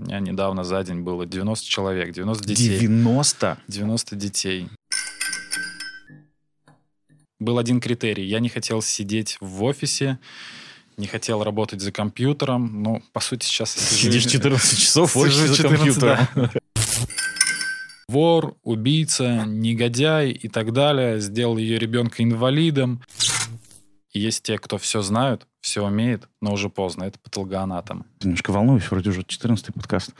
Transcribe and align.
У 0.00 0.02
меня 0.04 0.18
недавно 0.18 0.64
за 0.64 0.82
день 0.82 1.00
было 1.00 1.26
90 1.26 1.68
человек, 1.68 2.12
90 2.12 2.46
детей. 2.46 2.78
90? 2.78 3.58
90 3.68 4.16
детей. 4.16 4.68
Был 7.38 7.58
один 7.58 7.80
критерий. 7.80 8.24
Я 8.24 8.40
не 8.40 8.48
хотел 8.48 8.80
сидеть 8.80 9.36
в 9.40 9.62
офисе, 9.62 10.18
не 10.96 11.06
хотел 11.06 11.44
работать 11.44 11.82
за 11.82 11.92
компьютером. 11.92 12.82
Ну, 12.82 13.02
по 13.12 13.20
сути, 13.20 13.44
сейчас... 13.44 13.72
Сидишь 13.72 14.24
14 14.24 14.78
часов 14.78 15.14
в 15.14 15.18
офисе 15.18 15.48
за 15.48 15.56
14, 15.56 15.76
компьютером. 15.76 16.28
да. 16.34 16.50
Вор, 18.08 18.56
убийца, 18.64 19.44
негодяй 19.46 20.30
и 20.30 20.48
так 20.48 20.72
далее. 20.72 21.20
Сделал 21.20 21.58
ее 21.58 21.78
ребенка 21.78 22.22
инвалидом. 22.22 23.02
И 24.12 24.18
есть 24.18 24.42
те, 24.42 24.58
кто 24.58 24.78
все 24.78 25.02
знают, 25.02 25.46
все 25.60 25.84
умеет, 25.84 26.28
но 26.40 26.52
уже 26.52 26.68
поздно. 26.68 27.04
Это 27.04 27.18
патологоанатом. 27.18 28.06
Немножко 28.22 28.50
волнуюсь, 28.50 28.90
вроде 28.90 29.10
уже 29.10 29.22
14 29.22 29.72
подкаст. 29.74 30.12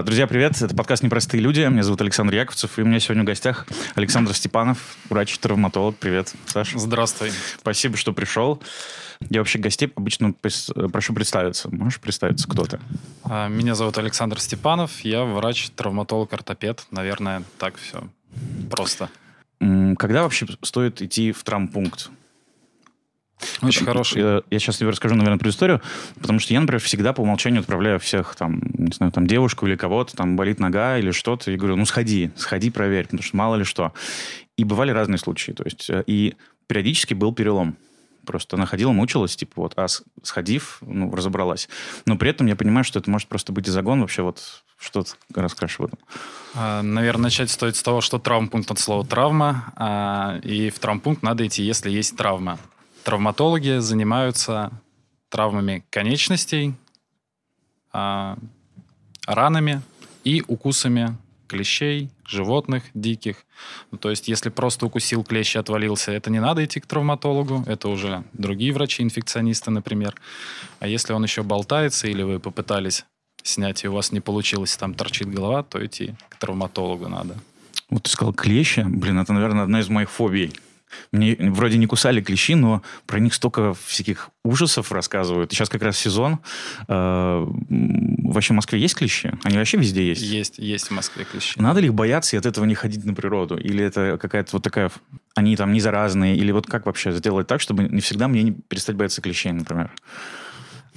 Друзья, 0.00 0.26
привет. 0.26 0.62
Это 0.62 0.74
подкаст 0.74 1.02
«Непростые 1.02 1.42
люди». 1.42 1.60
Меня 1.60 1.82
зовут 1.82 2.00
Александр 2.00 2.34
Яковцев, 2.34 2.78
и 2.78 2.82
у 2.82 2.86
меня 2.86 2.98
сегодня 2.98 3.24
в 3.24 3.26
гостях 3.26 3.66
Александр 3.94 4.32
Степанов, 4.32 4.96
врач-травматолог. 5.10 5.96
Привет, 5.96 6.32
Саша. 6.46 6.78
Здравствуй. 6.78 7.32
Спасибо, 7.58 7.98
что 7.98 8.14
пришел. 8.14 8.62
Я 9.28 9.40
вообще 9.40 9.58
гостей 9.58 9.92
обычно 9.94 10.32
прошу 10.32 11.12
представиться. 11.12 11.68
Можешь 11.70 12.00
представиться, 12.00 12.48
кто 12.48 12.64
ты? 12.64 12.80
А, 13.24 13.48
Меня 13.48 13.74
зовут 13.74 13.98
Александр 13.98 14.40
Степанов. 14.40 15.00
Я 15.00 15.24
врач, 15.24 15.70
травматолог-ортопед. 15.76 16.86
Наверное, 16.90 17.42
так 17.58 17.76
все 17.76 18.08
просто. 18.70 19.10
Когда 19.60 20.22
вообще 20.22 20.46
стоит 20.62 21.02
идти 21.02 21.32
в 21.32 21.44
травмпункт? 21.44 22.10
Очень 23.62 23.86
хороший. 23.86 24.22
Я, 24.22 24.42
я 24.50 24.58
сейчас 24.58 24.78
тебе 24.78 24.90
расскажу, 24.90 25.14
наверное, 25.14 25.38
предысторию, 25.38 25.80
потому 26.20 26.38
что 26.38 26.52
я, 26.52 26.60
например, 26.60 26.80
всегда 26.80 27.12
по 27.12 27.20
умолчанию 27.20 27.60
отправляю 27.60 27.98
всех, 28.00 28.34
там, 28.34 28.60
не 28.74 28.92
знаю, 28.92 29.12
там, 29.12 29.26
девушку 29.26 29.66
или 29.66 29.76
кого-то, 29.76 30.16
там, 30.16 30.36
болит 30.36 30.60
нога 30.60 30.98
или 30.98 31.10
что-то, 31.10 31.50
и 31.50 31.56
говорю, 31.56 31.76
ну, 31.76 31.84
сходи, 31.84 32.30
сходи, 32.36 32.70
проверь, 32.70 33.04
потому 33.04 33.22
что 33.22 33.36
мало 33.36 33.56
ли 33.56 33.64
что. 33.64 33.92
И 34.56 34.64
бывали 34.64 34.90
разные 34.90 35.18
случаи, 35.18 35.52
то 35.52 35.64
есть, 35.64 35.88
э, 35.90 36.04
и 36.06 36.34
периодически 36.66 37.14
был 37.14 37.32
перелом. 37.32 37.76
Просто 38.26 38.56
она 38.56 38.66
ходила, 38.66 38.92
мучилась, 38.92 39.34
типа 39.34 39.52
вот, 39.56 39.72
а 39.76 39.86
сходив, 40.22 40.78
ну, 40.80 41.12
разобралась. 41.12 41.68
Но 42.06 42.16
при 42.16 42.30
этом 42.30 42.46
я 42.46 42.54
понимаю, 42.54 42.84
что 42.84 43.00
это 43.00 43.10
может 43.10 43.28
просто 43.28 43.52
быть 43.52 43.66
и 43.66 43.70
загон 43.70 44.00
вообще 44.00 44.22
вот, 44.22 44.62
что 44.78 45.02
ты 45.02 45.14
расскажешь 45.34 45.80
этом? 45.80 45.98
А, 46.54 46.82
Наверное, 46.82 47.24
начать 47.24 47.50
стоит 47.50 47.76
с 47.76 47.82
того, 47.82 48.00
что 48.00 48.18
травмпункт 48.18 48.70
от 48.70 48.78
слова 48.78 49.04
травма, 49.04 49.72
а, 49.76 50.38
и 50.42 50.70
в 50.70 50.78
травмпункт 50.78 51.22
надо 51.22 51.46
идти, 51.46 51.62
если 51.64 51.90
есть 51.90 52.16
травма. 52.16 52.58
Травматологи 53.04 53.78
занимаются 53.78 54.70
травмами 55.28 55.84
конечностей, 55.90 56.74
а, 57.92 58.36
ранами 59.26 59.82
и 60.24 60.42
укусами 60.46 61.16
клещей, 61.48 62.10
животных 62.24 62.84
диких. 62.94 63.44
Ну, 63.90 63.98
то 63.98 64.08
есть, 64.08 64.28
если 64.28 64.48
просто 64.48 64.86
укусил 64.86 65.22
клещ 65.22 65.56
и 65.56 65.58
отвалился, 65.58 66.12
это 66.12 66.30
не 66.30 66.40
надо 66.40 66.64
идти 66.64 66.80
к 66.80 66.86
травматологу, 66.86 67.64
это 67.66 67.88
уже 67.88 68.24
другие 68.32 68.72
врачи, 68.72 69.02
инфекционисты, 69.02 69.70
например. 69.70 70.14
А 70.80 70.86
если 70.86 71.12
он 71.12 71.22
еще 71.22 71.42
болтается, 71.42 72.08
или 72.08 72.22
вы 72.22 72.40
попытались 72.40 73.04
снять, 73.42 73.84
и 73.84 73.88
у 73.88 73.92
вас 73.92 74.12
не 74.12 74.20
получилось, 74.20 74.76
там 74.76 74.94
торчит 74.94 75.28
голова, 75.28 75.62
то 75.62 75.84
идти 75.84 76.14
к 76.30 76.36
травматологу 76.36 77.08
надо. 77.08 77.36
Вот 77.90 78.04
ты 78.04 78.10
сказал 78.10 78.32
клещи. 78.32 78.80
Блин, 78.86 79.18
это, 79.18 79.34
наверное, 79.34 79.64
одна 79.64 79.80
из 79.80 79.88
моих 79.90 80.10
фобий. 80.10 80.52
Мне 81.12 81.36
вроде 81.38 81.78
не 81.78 81.86
кусали 81.86 82.20
клещи, 82.20 82.54
но 82.54 82.82
про 83.06 83.18
них 83.20 83.34
столько 83.34 83.74
всяких 83.86 84.30
ужасов 84.44 84.92
рассказывают. 84.92 85.52
Сейчас 85.52 85.68
как 85.68 85.82
раз 85.82 85.96
сезон. 85.98 86.38
Э, 86.88 87.46
Вообще 88.32 88.54
в 88.54 88.56
Москве 88.56 88.80
есть 88.80 88.94
клещи? 88.94 89.32
Они 89.42 89.58
вообще 89.58 89.76
везде 89.76 90.06
есть? 90.08 90.22
Есть, 90.22 90.58
есть 90.58 90.88
в 90.88 90.90
Москве 90.92 91.24
клещи. 91.24 91.58
Надо 91.58 91.80
ли 91.80 91.86
их 91.86 91.94
бояться 91.94 92.34
и 92.34 92.38
от 92.38 92.46
этого 92.46 92.64
не 92.64 92.74
ходить 92.74 93.04
на 93.04 93.12
природу? 93.12 93.58
Или 93.58 93.84
это 93.84 94.16
какая-то 94.20 94.50
вот 94.54 94.62
такая... 94.62 94.90
Они 95.34 95.54
там 95.56 95.72
не 95.72 95.80
заразные? 95.80 96.36
Или 96.36 96.50
вот 96.50 96.66
как 96.66 96.86
вообще 96.86 97.12
сделать 97.12 97.46
так, 97.46 97.60
чтобы 97.60 97.84
не 97.84 98.00
всегда 98.00 98.28
мне 98.28 98.42
не 98.42 98.52
перестать 98.52 98.96
бояться 98.96 99.20
клещей, 99.20 99.52
например? 99.52 99.90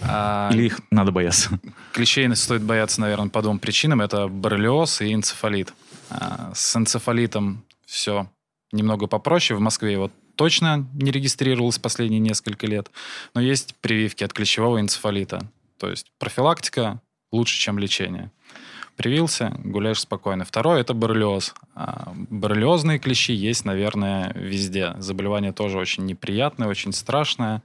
А, 0.01 0.49
Или 0.53 0.65
их 0.67 0.79
надо 0.91 1.11
бояться? 1.11 1.59
Клещей 1.93 2.33
стоит 2.35 2.61
бояться, 2.61 3.01
наверное, 3.01 3.29
по 3.29 3.41
двум 3.41 3.59
причинам. 3.59 4.01
Это 4.01 4.27
боррелиоз 4.27 5.01
и 5.01 5.13
энцефалит. 5.13 5.73
А, 6.09 6.51
С 6.53 6.75
энцефалитом 6.75 7.63
все 7.85 8.29
немного 8.75 9.07
попроще. 9.07 9.57
В 9.57 9.61
Москве 9.61 9.93
его 9.93 10.11
точно 10.35 10.87
не 10.93 11.11
регистрировалось 11.11 11.79
последние 11.79 12.19
несколько 12.19 12.67
лет. 12.67 12.91
Но 13.33 13.41
есть 13.41 13.75
прививки 13.81 14.23
от 14.23 14.33
клещевого 14.33 14.79
энцефалита. 14.79 15.49
То 15.79 15.89
есть 15.89 16.11
профилактика 16.19 17.01
лучше, 17.31 17.57
чем 17.57 17.79
лечение. 17.79 18.31
Привился, 18.95 19.53
гуляешь 19.63 19.99
спокойно. 19.99 20.45
Второе– 20.45 20.79
это 20.81 20.93
боррелиоз. 20.93 21.53
А, 21.73 22.13
Боррелиозные 22.15 22.97
клещи 22.97 23.33
есть, 23.33 23.65
наверное, 23.65 24.31
везде. 24.35 24.93
Заболевание 24.99 25.51
тоже 25.51 25.77
очень 25.77 26.05
неприятное, 26.05 26.69
очень 26.69 26.93
страшное. 26.93 27.61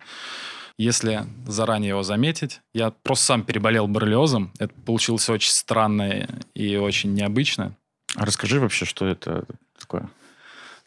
Если 0.77 1.27
заранее 1.47 1.91
его 1.91 2.03
заметить, 2.03 2.63
я 2.75 2.91
просто 2.91 3.27
сам 3.27 3.45
переболел 3.45 3.87
боррелиозом. 3.87 4.51
Это 4.59 4.75
получилось 4.87 5.29
очень 5.29 5.53
странно 5.53 6.27
и 6.55 6.77
очень 6.77 7.15
необычно. 7.15 7.77
А 8.17 8.25
расскажи 8.25 8.59
вообще, 8.59 8.85
что 8.85 9.07
это 9.07 9.45
такое? 9.79 10.11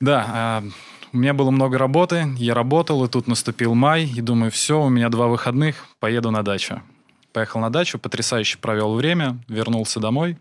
Да, 0.03 0.25
а, 0.27 0.63
у 1.13 1.17
меня 1.17 1.33
было 1.33 1.49
много 1.49 1.77
работы, 1.77 2.25
я 2.35 2.53
работал, 2.53 3.05
и 3.05 3.07
тут 3.07 3.27
наступил 3.27 3.73
май, 3.73 4.03
и 4.03 4.19
думаю, 4.19 4.51
все, 4.51 4.81
у 4.83 4.89
меня 4.89 5.07
два 5.07 5.27
выходных, 5.27 5.87
поеду 6.01 6.29
на 6.29 6.43
дачу. 6.43 6.81
Поехал 7.31 7.61
на 7.61 7.69
дачу, 7.69 7.97
потрясающе 7.97 8.57
провел 8.57 8.95
время, 8.95 9.39
вернулся 9.47 10.01
домой, 10.01 10.37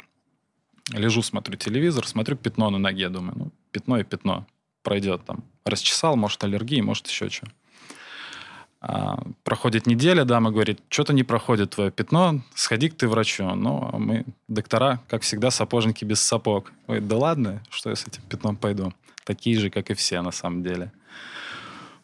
лежу, 0.90 1.22
смотрю 1.22 1.56
телевизор, 1.56 2.08
смотрю 2.08 2.34
пятно 2.34 2.70
на 2.70 2.78
ноге, 2.78 3.08
думаю, 3.08 3.34
ну, 3.36 3.50
пятно 3.70 4.00
и 4.00 4.02
пятно, 4.02 4.46
пройдет 4.82 5.24
там. 5.24 5.44
Расчесал, 5.64 6.16
может, 6.16 6.42
аллергия, 6.42 6.82
может, 6.82 7.06
еще 7.06 7.30
что. 7.30 7.46
А, 8.80 9.22
проходит 9.44 9.86
неделя, 9.86 10.24
дама 10.24 10.50
говорит, 10.50 10.80
что-то 10.88 11.12
не 11.12 11.22
проходит 11.22 11.70
твое 11.70 11.92
пятно, 11.92 12.40
сходи 12.56 12.88
к 12.88 12.96
ты 12.96 13.06
врачу. 13.06 13.44
Ну, 13.54 13.90
а 13.92 13.96
мы, 13.96 14.24
доктора, 14.48 15.00
как 15.08 15.22
всегда, 15.22 15.52
сапожники 15.52 16.04
без 16.04 16.20
сапог. 16.20 16.72
Ой, 16.88 16.98
да 17.00 17.16
ладно, 17.16 17.62
что 17.70 17.90
я 17.90 17.94
с 17.94 18.08
этим 18.08 18.22
пятном 18.28 18.56
пойду? 18.56 18.92
Такие 19.24 19.58
же, 19.58 19.70
как 19.70 19.90
и 19.90 19.94
все, 19.94 20.20
на 20.22 20.30
самом 20.32 20.62
деле. 20.62 20.92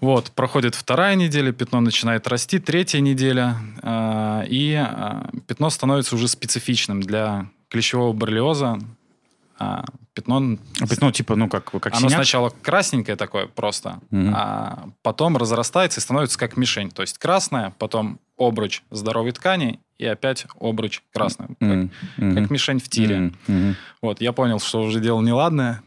Вот, 0.01 0.31
проходит 0.31 0.77
вторая 0.77 1.17
неделя, 1.17 1.51
пятно 1.53 1.81
начинает 1.81 2.29
расти, 2.29 2.61
третья 2.61 3.01
неделя, 3.01 3.56
а, 3.83 4.45
и 4.49 4.75
а, 4.75 5.28
пятно 5.49 5.71
становится 5.71 6.15
уже 6.15 6.28
специфичным 6.28 7.01
для 7.03 7.49
клещевого 7.69 8.12
боррелиоза. 8.12 8.78
А, 9.59 9.84
Пятно 10.15 10.57
А 10.81 10.87
Пятно 10.89 11.12
типа, 11.12 11.37
ну, 11.37 11.49
как, 11.49 11.71
как 11.71 11.87
оно 11.93 12.01
синяк? 12.09 12.15
сначала 12.15 12.51
красненькое 12.51 13.17
такое 13.17 13.47
просто, 13.47 14.01
Мгм. 14.11 14.33
а 14.37 14.89
потом 15.03 15.37
разрастается 15.37 16.01
и 16.01 16.03
становится 16.03 16.39
как 16.39 16.57
мишень. 16.57 16.91
То 16.91 17.03
есть 17.03 17.19
красное, 17.19 17.73
потом 17.78 18.19
обруч 18.37 18.83
здоровой 18.91 19.31
ткани 19.33 19.78
и 19.97 20.07
опять 20.07 20.47
обруч 20.61 21.03
красный. 21.12 21.47
Как, 21.61 21.89
мгм. 22.17 22.34
как 22.34 22.51
мишень 22.51 22.81
в 22.81 22.89
тире. 22.89 23.33
Мгм. 23.47 23.77
Вот, 24.03 24.21
я 24.21 24.33
понял, 24.33 24.59
что 24.61 24.81
уже 24.83 24.99
дело 25.01 25.21
неладное. 25.23 25.83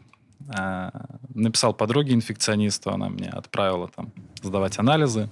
А, 0.48 0.90
написал 1.34 1.74
подруге 1.74 2.14
инфекционисту, 2.14 2.90
она 2.90 3.08
мне 3.08 3.28
отправила 3.28 3.88
там 3.88 4.12
сдавать 4.42 4.78
анализы. 4.78 5.28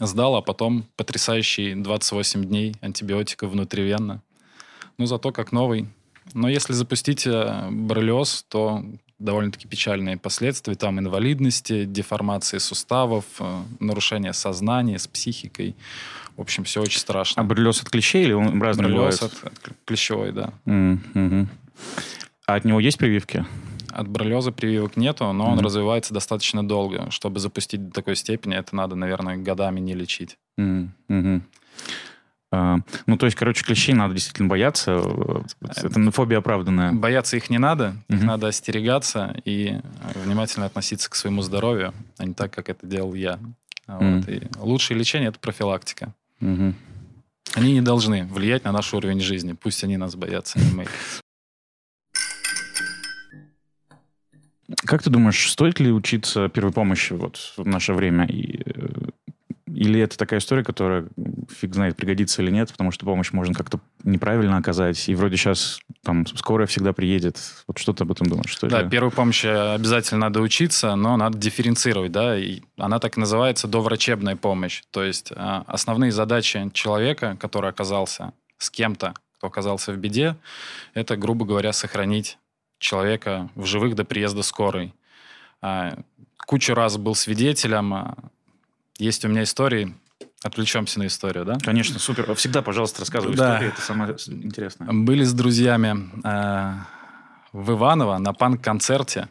Сдал, 0.00 0.34
а 0.34 0.42
потом 0.42 0.84
потрясающие 0.96 1.76
28 1.76 2.44
дней 2.44 2.74
антибиотиков 2.80 3.50
внутривенно. 3.50 4.22
Ну, 4.98 5.06
зато 5.06 5.30
как 5.30 5.52
новый. 5.52 5.88
Но 6.32 6.48
если 6.48 6.72
запустить 6.72 7.26
э, 7.26 7.68
боррелиоз, 7.70 8.44
то 8.48 8.84
довольно-таки 9.18 9.68
печальные 9.68 10.16
последствия. 10.16 10.74
Там 10.74 10.98
инвалидности, 10.98 11.84
деформации 11.84 12.58
суставов, 12.58 13.24
э, 13.38 13.62
нарушение 13.78 14.32
сознания 14.32 14.98
с 14.98 15.06
психикой. 15.06 15.76
В 16.36 16.40
общем, 16.40 16.64
все 16.64 16.82
очень 16.82 16.98
страшно. 16.98 17.42
А 17.42 17.44
боррелиоз 17.44 17.82
от 17.82 17.90
клещей 17.90 18.24
или 18.24 18.32
он 18.32 18.60
разный 18.60 18.84
Боррелиоз 18.84 19.22
от, 19.22 19.32
от 19.44 19.54
клещевой, 19.84 20.32
да. 20.32 20.52
Мгм. 20.64 21.48
А 22.46 22.54
от 22.54 22.64
него 22.64 22.80
есть 22.80 22.98
прививки? 22.98 23.44
От 23.94 24.08
боррелиоза 24.08 24.50
прививок 24.52 24.96
нету, 24.96 25.32
но 25.32 25.46
он 25.46 25.56
Мгм. 25.56 25.64
развивается 25.64 26.12
достаточно 26.12 26.66
долго. 26.66 27.10
Чтобы 27.10 27.38
запустить 27.40 27.88
до 27.88 27.92
такой 27.92 28.16
степени, 28.16 28.56
это 28.56 28.74
надо, 28.74 28.96
наверное, 28.96 29.36
годами 29.36 29.80
не 29.80 29.94
лечить. 29.94 30.36
А, 32.56 32.78
ну, 33.06 33.16
то 33.16 33.26
есть, 33.26 33.36
короче, 33.36 33.64
клещей 33.64 33.94
надо 33.94 34.14
действительно 34.14 34.48
бояться. 34.48 34.96
Вот, 34.98 35.46
Это 35.60 36.10
фобия 36.12 36.38
оправданная. 36.38 36.92
Бояться 36.92 37.36
их 37.36 37.50
не 37.50 37.58
надо, 37.58 37.96
их 38.08 38.18
Мгм. 38.18 38.26
надо 38.26 38.46
остерегаться 38.48 39.36
и 39.44 39.80
э, 39.80 40.18
внимательно 40.24 40.66
относиться 40.66 41.10
к 41.10 41.16
своему 41.16 41.42
здоровью, 41.42 41.92
а 42.16 42.24
не 42.24 42.32
так, 42.34 42.52
как 42.52 42.68
это 42.68 42.86
делал 42.86 43.14
я. 43.14 43.40
Вот. 43.88 44.02
Мгм. 44.02 44.24
И 44.28 44.42
лучшее 44.58 44.96
лечение– 44.98 45.28
это 45.30 45.38
профилактика. 45.40 46.12
Мгм. 46.40 46.76
Они 47.54 47.72
не 47.72 47.82
должны 47.82 48.24
влиять 48.24 48.64
на 48.64 48.72
наш 48.72 48.94
уровень 48.94 49.20
жизни. 49.20 49.52
Пусть 49.52 49.82
они 49.84 49.96
нас 49.96 50.14
боятся, 50.14 50.58
а 50.58 50.62
не 50.62 50.70
мы. 50.72 50.86
Как 54.86 55.02
ты 55.02 55.10
думаешь, 55.10 55.50
стоит 55.50 55.80
ли 55.80 55.92
учиться 55.92 56.48
первой 56.48 56.72
помощи 56.72 57.12
вот 57.12 57.52
в 57.56 57.66
наше 57.66 57.92
время? 57.92 58.26
И, 58.26 58.62
э, 58.64 58.88
или 59.66 60.00
это 60.00 60.16
такая 60.16 60.38
история, 60.40 60.62
которая 60.62 61.06
фиг 61.50 61.74
знает, 61.74 61.96
пригодится 61.96 62.42
или 62.42 62.50
нет, 62.50 62.70
потому 62.70 62.90
что 62.92 63.04
помощь 63.04 63.32
можно 63.32 63.54
как-то 63.54 63.80
неправильно 64.04 64.56
оказать, 64.56 65.08
и 65.08 65.14
вроде 65.14 65.36
сейчас 65.36 65.80
там 66.02 66.26
скорая 66.26 66.66
всегда 66.66 66.92
приедет. 66.92 67.38
Вот 67.66 67.78
что 67.78 67.92
ты 67.92 68.04
об 68.04 68.12
этом 68.12 68.26
думаешь? 68.28 68.50
Что 68.50 68.68
Да, 68.68 68.82
ли? 68.82 68.88
первой 68.88 69.10
помощи 69.10 69.46
обязательно 69.46 70.20
надо 70.20 70.40
учиться, 70.40 70.94
но 70.94 71.16
надо 71.16 71.36
дифференцировать, 71.38 72.12
да, 72.12 72.38
и 72.38 72.60
она 72.78 72.98
так 73.00 73.16
и 73.16 73.20
называется 73.20 73.66
доврачебная 73.68 74.36
помощь. 74.36 74.82
То 74.90 75.02
есть 75.02 75.32
а, 75.34 75.64
основные 75.66 76.12
задачи 76.12 76.70
человека, 76.72 77.36
который 77.40 77.70
оказался 77.70 78.32
с 78.58 78.70
кем-то, 78.70 79.14
кто 79.38 79.48
оказался 79.48 79.92
в 79.92 79.96
беде, 79.96 80.36
это, 80.94 81.16
грубо 81.16 81.44
говоря, 81.44 81.72
сохранить 81.72 82.38
человека 82.84 83.48
в 83.54 83.64
живых 83.64 83.94
до 83.94 84.04
приезда 84.04 84.42
скорой. 84.42 84.94
А, 85.62 85.98
Кучу 86.46 86.74
раз 86.74 86.98
был 86.98 87.14
свидетелем. 87.14 87.94
а, 87.94 88.14
Есть 88.98 89.24
у 89.24 89.28
меня 89.28 89.42
истории. 89.42 89.94
Отвлечемся 90.42 90.98
на 90.98 91.06
историю, 91.06 91.46
да? 91.46 91.56
Конечно, 91.64 91.98
супер. 91.98 92.32
Всегда, 92.34 92.60
пожалуйста, 92.60 93.00
рассказывай 93.00 93.34
Да. 93.34 93.54
историю, 93.54 93.72
это 93.72 93.80
самое 93.80 94.14
интересное. 94.28 94.92
Были 94.92 95.24
с 95.24 95.32
друзьями 95.32 96.10
э, 96.22 96.74
в 97.52 97.70
Иваново 97.72 98.18
на 98.18 98.34
панк-концерте. 98.34 99.28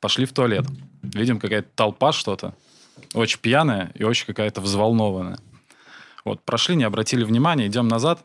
Пошли 0.00 0.26
в 0.26 0.32
туалет. 0.32 0.66
Видим, 1.02 1.38
какая-то 1.38 1.68
толпа 1.76 2.10
что-то. 2.12 2.52
Очень 3.14 3.38
пьяная 3.38 3.92
и 3.94 4.02
очень 4.02 4.26
какая-то 4.26 4.60
взволнованная. 4.60 5.38
Вот, 6.24 6.42
прошли, 6.42 6.74
не 6.74 6.84
обратили 6.84 7.22
внимания, 7.22 7.68
идем 7.68 7.86
назад. 7.86 8.24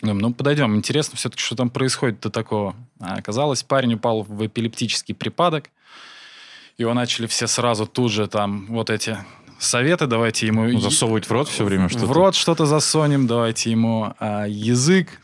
Думаем, 0.00 0.18
ну, 0.18 0.34
подойдем. 0.34 0.74
Интересно 0.76 1.16
все-таки, 1.16 1.42
что 1.42 1.56
там 1.56 1.70
происходит 1.70 2.20
до 2.20 2.30
такого. 2.30 2.76
А 3.00 3.14
оказалось, 3.14 3.62
парень 3.62 3.94
упал 3.94 4.22
в 4.22 4.46
эпилептический 4.46 5.14
припадок. 5.14 5.70
Его 6.76 6.92
начали 6.92 7.26
все 7.26 7.46
сразу 7.46 7.86
тут 7.86 8.12
же 8.12 8.26
там 8.26 8.66
вот 8.68 8.90
эти 8.90 9.16
советы, 9.58 10.06
давайте 10.06 10.46
ему... 10.46 10.66
Ну, 10.66 10.80
Засовывать 10.80 11.26
в 11.26 11.32
рот 11.32 11.48
все 11.48 11.64
время 11.64 11.88
что-то? 11.88 12.06
В 12.06 12.12
рот 12.12 12.34
что-то 12.34 12.66
засунем, 12.66 13.26
давайте 13.26 13.70
ему 13.70 14.14
а, 14.18 14.44
язык 14.46 15.20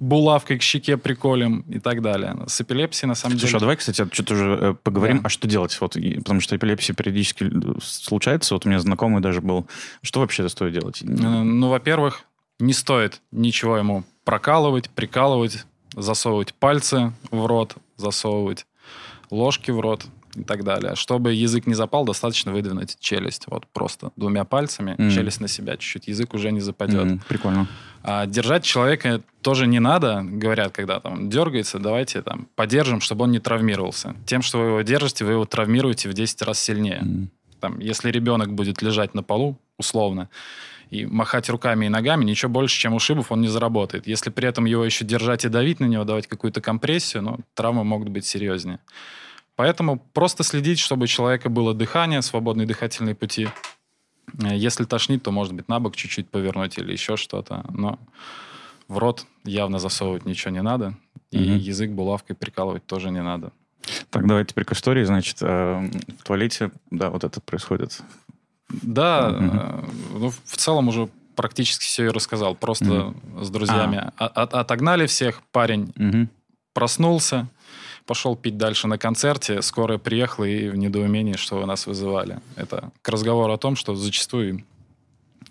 булавкой 0.00 0.58
к 0.58 0.62
щеке 0.62 0.96
приколем 0.96 1.60
и 1.68 1.78
так 1.78 2.02
далее. 2.02 2.36
С 2.48 2.60
эпилепсией, 2.60 3.08
на 3.08 3.14
самом 3.14 3.38
Слушай, 3.38 3.44
а 3.44 3.48
деле... 3.50 3.60
давай, 3.60 3.76
кстати, 3.76 4.08
что-то 4.10 4.34
уже 4.34 4.58
э, 4.60 4.74
поговорим, 4.82 5.18
Да. 5.18 5.26
а 5.26 5.28
что 5.28 5.46
делать? 5.46 5.78
Вот, 5.80 5.96
потому 6.16 6.40
что 6.40 6.56
эпилепсия 6.56 6.94
периодически 6.94 7.44
э, 7.44 7.74
случается. 7.80 8.54
Вот 8.54 8.66
у 8.66 8.68
меня 8.68 8.80
знакомый 8.80 9.22
даже 9.22 9.40
был. 9.40 9.68
Что 10.02 10.20
вообще 10.20 10.48
стоит 10.48 10.72
делать? 10.72 11.02
Ну, 11.02 11.68
во-первых, 11.68 12.24
не 12.60 12.72
стоит 12.72 13.20
ничего 13.30 13.76
ему 13.76 14.04
прокалывать, 14.24 14.90
прикалывать, 14.90 15.64
засовывать 15.96 16.54
пальцы 16.54 17.12
в 17.30 17.46
рот, 17.46 17.74
засовывать 17.96 18.66
ложки 19.30 19.70
в 19.70 19.80
рот 19.80 20.04
и 20.34 20.44
так 20.44 20.64
далее. 20.64 20.94
Чтобы 20.94 21.34
язык 21.34 21.66
не 21.66 21.74
запал, 21.74 22.04
достаточно 22.06 22.52
выдвинуть 22.52 22.96
челюсть. 23.00 23.44
Вот 23.48 23.66
просто 23.66 24.12
двумя 24.16 24.44
пальцами, 24.44 24.94
Мгм. 24.96 25.10
челюсть 25.10 25.40
на 25.40 25.48
себя 25.48 25.76
чуть-чуть, 25.76 26.08
язык 26.08 26.32
уже 26.34 26.50
не 26.52 26.60
западет. 26.60 27.02
М, 27.02 27.20
Прикольно. 27.28 27.66
А 28.02 28.26
держать 28.26 28.64
человека 28.64 29.20
тоже 29.42 29.66
не 29.66 29.78
надо, 29.80 30.22
говорят, 30.24 30.72
когда 30.72 31.00
там 31.00 31.28
дергается, 31.28 31.78
давайте 31.78 32.22
там 32.22 32.48
подержим, 32.54 33.00
чтобы 33.00 33.24
он 33.24 33.32
не 33.32 33.40
травмировался. 33.40 34.14
Тем, 34.26 34.40
что 34.42 34.58
вы 34.58 34.66
его 34.68 34.80
держите, 34.82 35.24
вы 35.24 35.32
его 35.32 35.44
травмируете 35.44 36.08
в 36.08 36.14
10 36.14 36.40
раз 36.42 36.58
сильнее. 36.58 36.98
М. 37.02 37.30
Там, 37.60 37.78
если 37.78 38.10
ребенок 38.10 38.52
будет 38.54 38.82
лежать 38.82 39.14
на 39.14 39.22
полу, 39.22 39.56
условно, 39.78 40.28
и 40.92 41.06
махать 41.06 41.48
руками 41.48 41.86
и 41.86 41.88
ногами, 41.88 42.22
ничего 42.26 42.52
больше, 42.52 42.78
чем 42.78 42.92
ушибов, 42.92 43.32
он 43.32 43.40
не 43.40 43.48
заработает. 43.48 44.06
Если 44.06 44.28
при 44.28 44.46
этом 44.46 44.66
его 44.66 44.84
еще 44.84 45.06
держать 45.06 45.46
и 45.46 45.48
давить 45.48 45.80
на 45.80 45.86
него, 45.86 46.04
давать 46.04 46.26
какую-то 46.26 46.60
компрессию, 46.60 47.22
ну, 47.22 47.38
травмы 47.54 47.82
могут 47.82 48.10
быть 48.10 48.26
серьезнее. 48.26 48.78
Поэтому 49.56 49.98
просто 50.12 50.42
следить, 50.44 50.78
чтобы 50.78 51.04
у 51.04 51.06
человека 51.06 51.48
было 51.48 51.72
дыхание, 51.72 52.20
свободные 52.20 52.66
дыхательные 52.66 53.14
пути. 53.14 53.48
Э, 54.42 54.54
Если 54.54 54.84
тошнит, 54.84 55.22
то, 55.22 55.30
может 55.30 55.54
быть, 55.54 55.66
на 55.66 55.80
бок 55.80 55.96
чуть-чуть 55.96 56.28
повернуть 56.28 56.76
или 56.76 56.92
еще 56.92 57.16
что-то. 57.16 57.64
Но 57.70 57.98
в 58.86 58.98
рот 58.98 59.26
явно 59.44 59.78
засовывать 59.78 60.26
ничего 60.26 60.50
не 60.52 60.62
надо. 60.62 60.94
И 61.30 61.38
Мгм. 61.38 61.56
язык 61.56 61.90
булавкой 61.90 62.36
прикалывать 62.36 62.84
тоже 62.84 63.10
не 63.10 63.22
надо. 63.22 63.52
Так, 64.10 64.26
давай 64.26 64.44
теперь 64.44 64.64
к 64.66 64.72
истории. 64.72 65.04
Значит, 65.04 65.38
э, 65.40 65.88
в 66.18 66.22
туалете, 66.22 66.70
да, 66.90 67.08
вот 67.08 67.24
это 67.24 67.40
происходит. 67.40 68.02
Да, 68.82 69.30
э, 69.32 69.84
ну, 70.18 70.30
в 70.30 70.56
целом 70.56 70.88
уже 70.88 71.08
практически 71.34 71.84
все 71.84 72.06
и 72.06 72.08
рассказал. 72.08 72.54
Просто 72.54 73.14
с 73.40 73.50
друзьями 73.50 74.10
А. 74.16 74.26
отогнали 74.26 75.06
всех. 75.06 75.42
Парень 75.52 76.28
проснулся, 76.72 77.48
пошел 78.06 78.36
пить 78.36 78.56
дальше 78.56 78.88
на 78.88 78.98
концерте. 78.98 79.62
Скорая 79.62 79.98
приехала 79.98 80.44
и 80.44 80.68
в 80.68 80.76
недоумении, 80.76 81.34
что 81.36 81.58
вы 81.58 81.66
нас 81.66 81.86
вызывали. 81.86 82.40
Это 82.56 82.90
к 83.02 83.08
разговору 83.08 83.52
о 83.52 83.58
том, 83.58 83.76
что 83.76 83.94
зачастую 83.94 84.64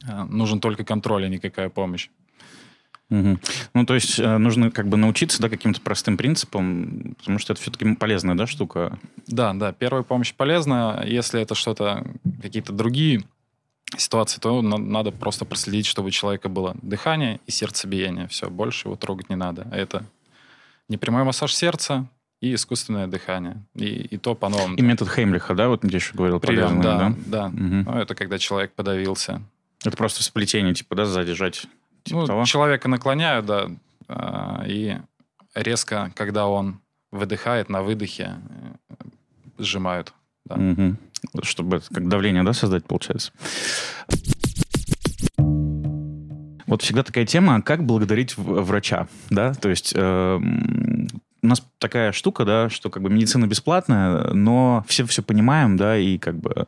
э, 0.07 0.23
нужен 0.23 0.59
только 0.59 0.83
контроль, 0.83 1.25
а 1.25 1.29
никакая 1.29 1.69
помощь. 1.69 2.09
Мгм. 3.11 3.39
Ну, 3.73 3.85
то 3.85 3.93
есть 3.93 4.19
э, 4.19 4.37
нужно 4.37 4.71
как 4.71 4.87
бы 4.87 4.95
научиться, 4.95 5.41
да, 5.41 5.49
каким-то 5.49 5.81
простым 5.81 6.15
принципам, 6.15 7.13
потому 7.19 7.39
что 7.39 7.51
это 7.51 7.61
все-таки 7.61 7.93
полезная, 7.95 8.35
да, 8.35 8.47
штука. 8.47 8.97
Да, 9.27 9.53
да, 9.53 9.73
первая 9.73 10.01
помощь 10.03 10.33
полезна. 10.33 11.03
Если 11.05 11.41
это 11.41 11.53
что-то, 11.53 12.07
какие-то 12.41 12.71
другие 12.71 13.23
ситуации, 13.97 14.39
то 14.39 14.61
на- 14.61 14.77
надо 14.77 15.11
просто 15.11 15.43
проследить, 15.43 15.87
чтобы 15.87 16.07
у 16.07 16.11
человека 16.11 16.47
было 16.47 16.73
дыхание 16.81 17.41
и 17.45 17.51
сердцебиение. 17.51 18.29
Все, 18.29 18.49
больше 18.49 18.87
его 18.87 18.95
трогать 18.95 19.29
не 19.29 19.35
надо. 19.35 19.67
А 19.69 19.75
Это 19.75 20.05
непрямой 20.87 21.25
массаж 21.25 21.53
сердца 21.53 22.07
и 22.39 22.53
искусственное 22.53 23.07
дыхание. 23.07 23.61
И, 23.75 23.87
и 23.87 24.17
то 24.17 24.35
по-новому. 24.35 24.75
И 24.75 24.81
метод 24.81 25.09
Хеймлиха, 25.09 25.53
да, 25.53 25.67
вот 25.67 25.83
где 25.83 25.97
еще 25.97 26.13
говорил, 26.13 26.39
Прием, 26.39 26.81
полезный, 26.81 26.83
да, 26.83 26.97
да? 26.97 27.15
да. 27.25 27.49
Мгм. 27.49 27.83
Ну, 27.83 27.97
это 27.99 28.15
когда 28.15 28.39
человек 28.39 28.71
подавился. 28.71 29.41
Это 29.83 29.97
просто 29.97 30.23
сплетение, 30.23 30.73
типа, 30.73 30.95
да, 30.95 31.05
сзади 31.05 31.33
жать. 31.33 31.67
Типа 32.03 32.21
Ну, 32.21 32.27
того. 32.27 32.45
человека 32.45 32.87
наклоняют, 32.87 33.45
да, 33.45 33.69
а, 34.07 34.63
и 34.67 34.97
резко, 35.55 36.11
когда 36.15 36.47
он 36.47 36.79
выдыхает, 37.11 37.69
на 37.69 37.81
выдохе 37.83 38.37
э, 38.89 38.93
сжимают. 39.57 40.13
да. 40.45 40.57
Вот 41.33 41.45
Чтобы 41.45 41.77
это 41.77 41.93
как 41.93 42.07
давление, 42.07 42.43
да, 42.43 42.53
создать, 42.53 42.85
получается. 42.85 43.31
Вот 46.67 46.81
всегда 46.83 47.03
такая 47.03 47.25
тема, 47.25 47.61
как 47.61 47.83
благодарить 47.85 48.37
врача, 48.37 49.07
да, 49.29 49.53
то 49.53 49.69
есть 49.69 49.91
эм, 49.93 51.07
у 51.43 51.47
нас 51.47 51.61
такая 51.79 52.11
штука, 52.13 52.45
да, 52.45 52.69
что 52.69 52.89
как 52.89 53.03
бы 53.03 53.09
медицина 53.09 53.45
бесплатная, 53.45 54.31
но 54.33 54.85
все 54.87 55.05
все 55.05 55.21
понимаем, 55.21 55.75
да, 55.75 55.97
и 55.97 56.17
как 56.17 56.37
бы, 56.37 56.67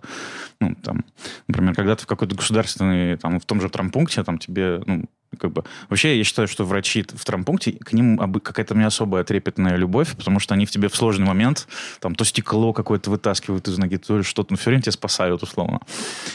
ну, 0.59 0.75
там, 0.83 1.05
например, 1.47 1.73
когда 1.73 1.95
ты 1.95 2.03
в 2.03 2.07
какой-то 2.07 2.35
государственный, 2.35 3.15
там, 3.17 3.39
в 3.39 3.45
том 3.45 3.61
же 3.61 3.69
травмпункте, 3.69 4.23
там 4.23 4.39
тебе, 4.39 4.81
ну, 4.85 5.05
как 5.37 5.51
бы... 5.51 5.63
Вообще, 5.89 6.17
я 6.17 6.23
считаю, 6.23 6.47
что 6.47 6.65
врачи 6.65 7.03
в 7.07 7.25
травмпункте, 7.25 7.73
к 7.73 7.93
ним 7.93 8.17
какая-то 8.41 8.73
у 8.73 8.77
меня 8.77 8.87
особая 8.87 9.23
трепетная 9.23 9.75
любовь, 9.75 10.15
потому 10.15 10.39
что 10.39 10.53
они 10.53 10.65
в 10.65 10.71
тебе 10.71 10.87
в 10.87 10.95
сложный 10.95 11.25
момент, 11.25 11.67
там, 11.99 12.15
то 12.15 12.25
стекло 12.25 12.73
какое-то 12.73 13.09
вытаскивают 13.09 13.67
из 13.67 13.77
ноги, 13.77 13.97
то 13.97 14.23
что-то, 14.23 14.53
ну, 14.53 14.57
все 14.57 14.69
время 14.69 14.81
тебя 14.81 14.91
спасают, 14.91 15.43
условно. 15.43 15.79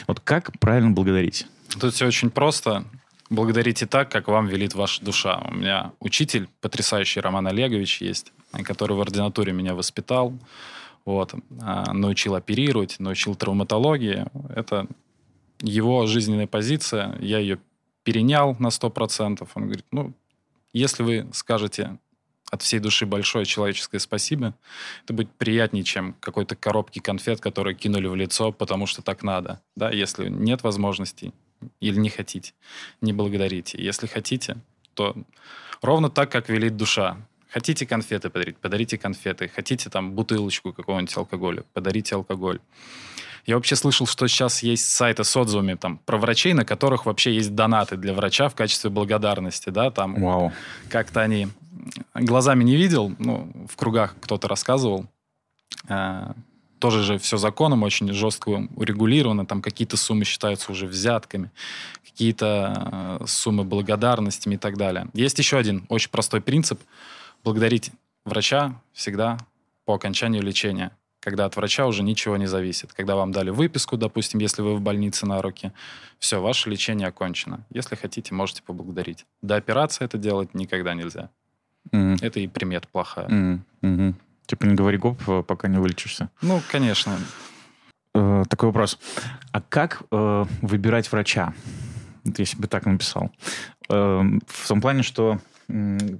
Вот 0.07 0.19
как 0.19 0.57
правильно 0.59 0.91
благодарить? 0.91 1.47
Тут 1.79 1.93
все 1.93 2.07
очень 2.07 2.29
просто. 2.29 2.85
Благодарите 3.29 3.85
так, 3.85 4.09
как 4.09 4.27
вам 4.27 4.47
велит 4.47 4.73
ваша 4.73 5.03
душа. 5.05 5.41
У 5.49 5.53
меня 5.53 5.91
учитель, 5.99 6.49
потрясающий 6.61 7.19
Роман 7.19 7.47
Олегович 7.47 8.01
есть, 8.01 8.33
который 8.63 8.97
в 8.97 9.01
ординатуре 9.01 9.53
меня 9.53 9.75
воспитал, 9.75 10.33
вот, 11.05 11.33
а, 11.61 11.93
научил 11.93 12.35
оперировать, 12.35 12.99
научил 12.99 13.35
травматологии. 13.35 14.25
Это 14.55 14.87
его 15.61 16.07
жизненная 16.07 16.47
позиция, 16.47 17.17
я 17.19 17.39
ее 17.39 17.59
перенял 18.03 18.55
на 18.59 18.67
100%. 18.67 19.47
Он 19.53 19.63
говорит, 19.63 19.85
ну, 19.91 20.13
если 20.73 21.03
вы 21.03 21.27
скажете 21.33 21.97
от 22.51 22.61
всей 22.61 22.79
души 22.79 23.05
большое 23.05 23.45
человеческое 23.45 23.99
спасибо, 23.99 24.55
это 25.03 25.13
будет 25.13 25.31
приятнее, 25.31 25.83
чем 25.83 26.15
какой-то 26.19 26.55
коробки 26.55 26.99
конфет, 26.99 27.39
которые 27.39 27.75
кинули 27.75 28.07
в 28.07 28.15
лицо, 28.15 28.51
потому 28.51 28.85
что 28.87 29.01
так 29.01 29.23
надо. 29.23 29.61
Да, 29.75 29.91
если 29.91 30.29
нет 30.29 30.63
возможностей 30.63 31.33
или 31.79 31.97
не 31.97 32.09
хотите, 32.09 32.53
не 33.01 33.13
благодарите. 33.13 33.81
Если 33.81 34.07
хотите, 34.07 34.57
то 34.93 35.15
ровно 35.81 36.09
так, 36.09 36.31
как 36.31 36.49
велит 36.49 36.75
душа. 36.75 37.17
Хотите 37.49 37.85
конфеты 37.85 38.29
подарить, 38.29 38.57
подарите 38.57 38.97
конфеты. 38.97 39.47
Хотите 39.47 39.89
там 39.89 40.13
бутылочку 40.13 40.71
какого-нибудь 40.71 41.17
алкоголя, 41.17 41.63
подарите 41.73 42.15
алкоголь. 42.15 42.59
Я 43.49 43.55
вообще 43.55 43.75
слышал, 43.75 44.05
что 44.05 44.27
сейчас 44.27 44.61
есть 44.61 44.91
сайты 44.91 45.23
с 45.23 45.35
отзывами 45.35 45.73
там, 45.73 45.97
про 46.05 46.19
врачей, 46.19 46.53
на 46.53 46.65
которых 46.65 47.07
вообще 47.07 47.33
есть 47.33 47.55
донаты 47.55 47.97
для 47.97 48.13
врача 48.13 48.47
в 48.47 48.53
качестве 48.53 48.91
благодарности. 48.91 49.71
Да? 49.71 49.89
Там 49.89 50.21
Вау. 50.21 50.53
как-то 50.87 51.21
они 51.21 51.47
глазами 52.13 52.63
не 52.63 52.75
видел, 52.75 53.11
ну, 53.17 53.51
в 53.67 53.75
кругах 53.75 54.15
кто-то 54.21 54.47
рассказывал. 54.47 55.07
А, 55.87 56.35
тоже 56.77 57.01
же 57.01 57.17
все 57.17 57.37
законом 57.37 57.81
очень 57.81 58.13
жестко 58.13 58.67
урегулировано, 58.75 59.47
там 59.47 59.63
какие-то 59.63 59.97
суммы 59.97 60.25
считаются 60.25 60.71
уже 60.71 60.85
взятками, 60.85 61.49
какие-то 62.05 63.17
э, 63.19 63.25
суммы 63.25 63.63
благодарностями 63.63 64.55
и 64.55 64.59
так 64.59 64.77
далее. 64.77 65.07
Есть 65.15 65.39
еще 65.39 65.57
один 65.57 65.87
очень 65.89 66.11
простой 66.11 66.41
принцип. 66.41 66.79
Благодарить 67.43 67.89
врача 68.25 68.79
всегда 68.93 69.39
по 69.85 69.95
окончанию 69.95 70.43
лечения, 70.43 70.91
когда 71.19 71.45
от 71.45 71.55
врача 71.55 71.85
уже 71.85 72.03
ничего 72.03 72.37
не 72.37 72.47
зависит. 72.47 72.93
Когда 72.93 73.15
вам 73.15 73.31
дали 73.31 73.49
выписку, 73.49 73.97
допустим, 73.97 74.39
если 74.39 74.61
вы 74.61 74.75
в 74.75 74.81
больнице 74.81 75.25
на 75.25 75.41
руки, 75.41 75.71
все, 76.17 76.41
ваше 76.41 76.69
лечение 76.69 77.07
окончено. 77.07 77.65
Если 77.69 77.95
хотите, 77.95 78.33
можете 78.33 78.63
поблагодарить. 78.63 79.25
До 79.41 79.55
операции 79.55 80.05
это 80.05 80.17
делать 80.17 80.53
никогда 80.53 80.93
нельзя. 80.93 81.29
Мгм. 81.91 82.17
Это 82.21 82.39
и 82.39 82.47
примет 82.47 82.87
плохая. 82.87 83.27
Мгм. 83.27 83.65
Мгм. 83.81 84.15
Типа 84.45 84.65
не 84.65 84.75
говори 84.75 84.97
гоп, 84.97 85.21
э, 85.27 85.43
пока 85.43 85.67
не 85.67 85.77
вылечишься. 85.77 86.29
Ну, 86.41 86.61
конечно. 86.71 87.17
Э, 88.15 88.43
такой 88.49 88.67
вопрос. 88.67 88.97
А 89.51 89.61
как 89.61 90.03
э, 90.11 90.45
выбирать 90.61 91.11
врача? 91.11 91.53
Вот 92.23 92.39
если 92.39 92.57
бы 92.57 92.67
так 92.67 92.85
написал. 92.85 93.31
Э, 93.89 94.21
в 94.47 94.67
том 94.67 94.81
плане, 94.81 95.03
что 95.03 95.39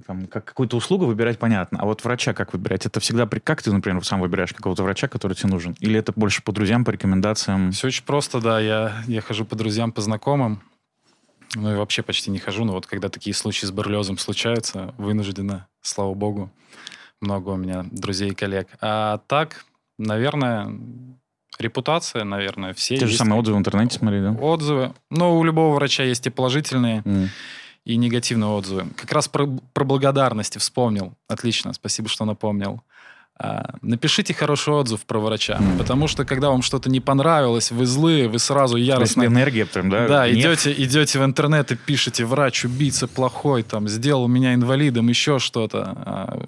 там, 0.06 0.26
как 0.28 0.44
какую-то 0.44 0.76
услугу 0.76 1.06
выбирать 1.06 1.38
понятно, 1.38 1.78
а 1.80 1.84
вот 1.84 2.04
врача 2.04 2.32
как 2.34 2.52
выбирать? 2.52 2.86
Это 2.86 3.00
всегда... 3.00 3.26
при- 3.26 3.40
Как 3.40 3.62
ты, 3.62 3.72
например, 3.72 4.04
сам 4.04 4.20
выбираешь 4.20 4.52
какого-то 4.52 4.84
врача, 4.84 5.08
который 5.08 5.34
тебе 5.34 5.50
нужен? 5.50 5.74
Или 5.80 5.98
это 5.98 6.12
больше 6.14 6.42
по 6.42 6.52
друзьям, 6.52 6.84
по 6.84 6.90
рекомендациям? 6.90 7.72
Все 7.72 7.88
очень 7.88 8.04
просто, 8.04 8.40
да. 8.40 8.60
Я, 8.60 9.02
я 9.08 9.20
хожу 9.20 9.44
по 9.44 9.56
друзьям, 9.56 9.90
по 9.92 10.00
знакомым. 10.00 10.62
Ну 11.56 11.72
и 11.72 11.76
вообще 11.76 12.02
почти 12.02 12.30
не 12.30 12.38
хожу. 12.38 12.64
Но 12.64 12.72
вот 12.74 12.86
когда 12.86 13.08
такие 13.08 13.34
случаи 13.34 13.66
с 13.66 13.72
барлезом 13.72 14.18
случаются, 14.18 14.94
вынуждена, 14.98 15.66
слава 15.82 16.14
богу. 16.14 16.50
Много 17.20 17.50
у 17.50 17.56
меня 17.56 17.84
друзей 17.90 18.30
и 18.30 18.34
коллег. 18.34 18.68
А 18.80 19.18
так, 19.26 19.64
наверное, 19.98 20.72
репутация, 21.58 22.24
наверное, 22.24 22.72
все 22.72 22.98
Те 22.98 23.06
же 23.06 23.16
самые 23.16 23.38
отзывы 23.40 23.56
в 23.56 23.60
интернете 23.60 23.98
смотри, 23.98 24.20
да? 24.20 24.30
отзывы. 24.32 24.94
Но 25.10 25.36
у 25.38 25.44
любого 25.44 25.74
врача 25.74 26.04
есть 26.04 26.26
и 26.26 26.30
положительные, 26.30 27.02
М. 27.04 27.28
и 27.84 27.96
негативные 27.96 28.48
отзывы. 28.50 28.86
Как 28.96 29.10
раз 29.12 29.28
про, 29.28 29.46
про 29.72 29.84
благодарности 29.84 30.58
вспомнил. 30.58 31.14
Отлично, 31.28 31.72
спасибо, 31.72 32.08
что 32.08 32.24
напомнил. 32.24 32.82
А, 33.42 33.74
напишите 33.80 34.34
хороший 34.34 34.74
отзыв 34.74 35.06
про 35.06 35.18
врача, 35.18 35.56
Мгм. 35.58 35.78
потому 35.78 36.08
что 36.08 36.26
когда 36.26 36.50
вам 36.50 36.60
что-то 36.60 36.90
не 36.90 37.00
понравилось, 37.00 37.70
вы 37.70 37.86
злые, 37.86 38.28
вы 38.28 38.38
сразу 38.38 38.76
яростно... 38.76 39.24
энергия 39.24 39.64
прям, 39.64 39.88
да? 39.88 40.06
Да, 40.06 40.30
идете, 40.30 40.74
идете 40.76 41.18
в 41.18 41.24
интернет 41.24 41.72
и 41.72 41.76
пишете, 41.76 42.26
врач, 42.26 42.66
убийца 42.66 43.08
плохой, 43.08 43.62
там, 43.62 43.88
сделал 43.88 44.28
меня 44.28 44.52
инвалидом, 44.52 45.08
еще 45.08 45.38
что-то. 45.38 46.44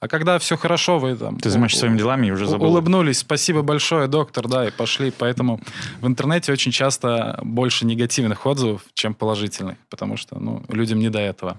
А, 0.00 0.06
когда 0.06 0.38
все 0.38 0.56
хорошо, 0.56 0.98
вы 1.00 1.16
там... 1.16 1.38
Ты 1.38 1.50
занимаешься 1.50 1.78
у- 1.78 1.80
своими 1.80 1.98
делами 1.98 2.28
и 2.28 2.30
уже 2.30 2.46
забыл. 2.46 2.68
Улыбнулись, 2.68 3.18
спасибо 3.18 3.62
большое, 3.62 4.06
доктор, 4.06 4.46
да, 4.46 4.68
и 4.68 4.70
пошли. 4.70 5.10
Поэтому 5.10 5.60
в 6.00 6.06
интернете 6.06 6.52
очень 6.52 6.70
часто 6.70 7.38
больше 7.42 7.84
негативных 7.84 8.46
отзывов, 8.46 8.82
чем 8.94 9.14
положительных, 9.14 9.76
потому 9.90 10.16
что 10.16 10.38
ну, 10.38 10.62
людям 10.68 11.00
не 11.00 11.10
до 11.10 11.18
этого. 11.18 11.56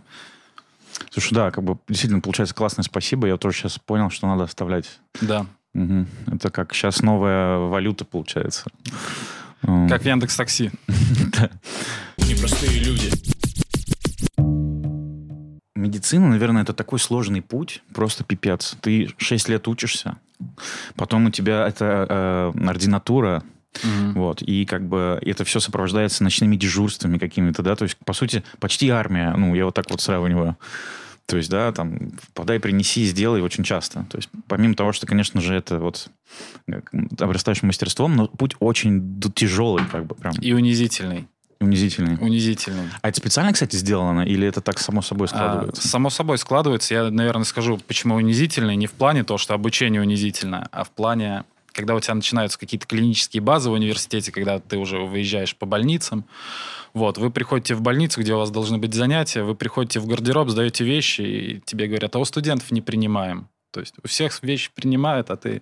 Слушай, 1.12 1.34
да, 1.34 1.52
как 1.52 1.64
бы 1.64 1.78
действительно 1.88 2.22
получается 2.22 2.56
классное 2.56 2.84
спасибо. 2.84 3.28
Я 3.28 3.38
тоже 3.38 3.58
сейчас 3.58 3.78
понял, 3.78 4.10
что 4.10 4.28
надо 4.28 4.44
оставлять. 4.44 5.00
Да. 5.20 5.46
Мгм. 5.74 6.08
Это 6.28 6.50
как 6.50 6.74
сейчас 6.74 7.02
новая 7.02 7.58
валюта 7.58 8.06
получается. 8.06 8.66
Как 9.62 10.02
в 10.02 10.06
Яндекс 10.06 10.38
Такси. 10.38 10.72
Непростые 12.18 12.80
люди. 12.80 13.12
Медицина, 15.80 16.28
наверное, 16.28 16.64
это 16.64 16.74
такой 16.74 17.00
сложный 17.00 17.42
путь, 17.42 17.82
просто 17.94 18.24
пипец. 18.24 18.76
Ты 18.82 19.10
6 19.18 19.50
лет 19.50 19.68
учишься, 19.68 20.18
потом 20.96 21.28
у 21.28 21.32
тебя 21.32 21.68
это 21.68 22.54
э, 22.56 22.68
ординатура, 22.68 23.44
Мгм. 23.84 24.14
вот, 24.14 24.42
и 24.42 24.66
как 24.66 24.88
бы 24.88 25.20
это 25.22 25.44
все 25.44 25.60
сопровождается 25.60 26.24
ночными 26.24 26.56
дежурствами 26.56 27.18
какими-то, 27.18 27.62
да, 27.62 27.76
то 27.76 27.84
есть, 27.84 27.98
по 28.04 28.14
сути, 28.14 28.44
почти 28.60 28.90
армия, 28.90 29.34
ну, 29.38 29.54
я 29.56 29.66
вот 29.66 29.76
так 29.76 29.90
вот 29.90 30.02
сравниваю. 30.02 30.58
То 31.28 31.38
есть, 31.38 31.52
да, 31.52 31.72
там, 31.72 32.12
подай, 32.34 32.60
принеси, 32.60 33.06
сделай 33.06 33.42
очень 33.42 33.64
часто. 33.64 34.04
То 34.10 34.18
есть, 34.18 34.30
помимо 34.48 34.74
того, 34.74 34.94
что, 34.94 35.06
конечно 35.06 35.40
же, 35.42 35.54
это 35.54 35.78
вот 35.78 36.10
как, 36.68 36.92
обрастаешь 37.22 37.62
мастерством, 37.62 38.16
но 38.16 38.28
путь 38.28 38.56
очень 38.60 39.22
тяжелый, 39.36 39.86
как 39.86 40.08
бы, 40.08 40.16
прям 40.16 40.34
И 40.42 40.52
унизительный. 40.54 41.28
Унизительный. 41.62 42.16
Унизительный. 42.20 42.90
А 43.02 43.10
это 43.10 43.18
специально, 43.18 43.52
кстати, 43.54 43.76
сделано, 43.76 44.22
или 44.22 44.48
это 44.48 44.62
так 44.62 44.80
само 44.80 45.02
собой 45.02 45.26
А, 45.26 45.30
складывается? 45.30 45.88
само 45.88 46.10
собой 46.10 46.38
складывается. 46.38 46.94
Я, 46.94 47.10
наверное, 47.12 47.44
скажу, 47.46 47.78
почему 47.88 48.16
унизительный. 48.16 48.76
Не 48.76 48.88
в 48.88 48.94
плане 48.94 49.24
того, 49.24 49.38
что 49.38 49.54
обучение 49.54 50.02
унизительное, 50.02 50.68
а 50.72 50.84
в 50.84 50.90
плане, 50.92 51.44
когда 51.74 51.96
у 51.96 52.00
тебя 52.00 52.16
начинаются 52.16 52.58
какие-то 52.58 52.88
клинические 52.88 53.42
базы 53.42 53.70
в 53.70 53.74
университете, 53.74 54.32
когда 54.32 54.60
ты 54.60 54.78
уже 54.78 55.00
выезжаешь 55.00 55.56
по 55.56 55.66
больницам. 55.66 56.26
Вот, 56.94 57.18
вы 57.18 57.30
приходите 57.30 57.76
в 57.76 57.82
больницу, 57.82 58.20
где 58.22 58.34
у 58.34 58.38
вас 58.38 58.50
должны 58.50 58.78
быть 58.80 58.94
занятия, 58.94 59.44
вы 59.44 59.54
приходите 59.54 60.00
в 60.00 60.08
гардероб, 60.08 60.50
сдаете 60.50 60.84
вещи, 60.84 61.22
и 61.22 61.62
тебе 61.64 61.88
говорят, 61.88 62.16
а 62.16 62.20
у 62.20 62.26
студентов 62.26 62.72
не 62.72 62.82
принимаем. 62.82 63.48
То 63.72 63.80
есть 63.80 63.96
у 64.04 64.08
всех 64.08 64.42
вещи 64.44 64.72
принимают, 64.74 65.30
а 65.30 65.38
ты 65.38 65.62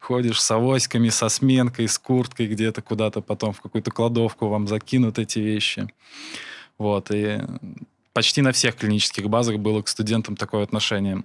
ходишь 0.00 0.40
с 0.40 0.50
авоськами, 0.50 1.08
со 1.10 1.28
сменкой, 1.28 1.88
с 1.88 1.98
курткой 1.98 2.46
где-то 2.46 2.82
куда-то 2.82 3.20
потом 3.20 3.52
в 3.52 3.60
какую-то 3.60 3.90
кладовку 3.90 4.48
вам 4.48 4.66
закинут 4.66 5.18
эти 5.18 5.38
вещи. 5.38 5.86
Вот, 6.78 7.10
и 7.10 7.40
почти 8.12 8.42
на 8.42 8.52
всех 8.52 8.76
клинических 8.76 9.28
базах 9.28 9.58
было 9.58 9.82
к 9.82 9.88
студентам 9.88 10.36
такое 10.36 10.64
отношение. 10.64 11.22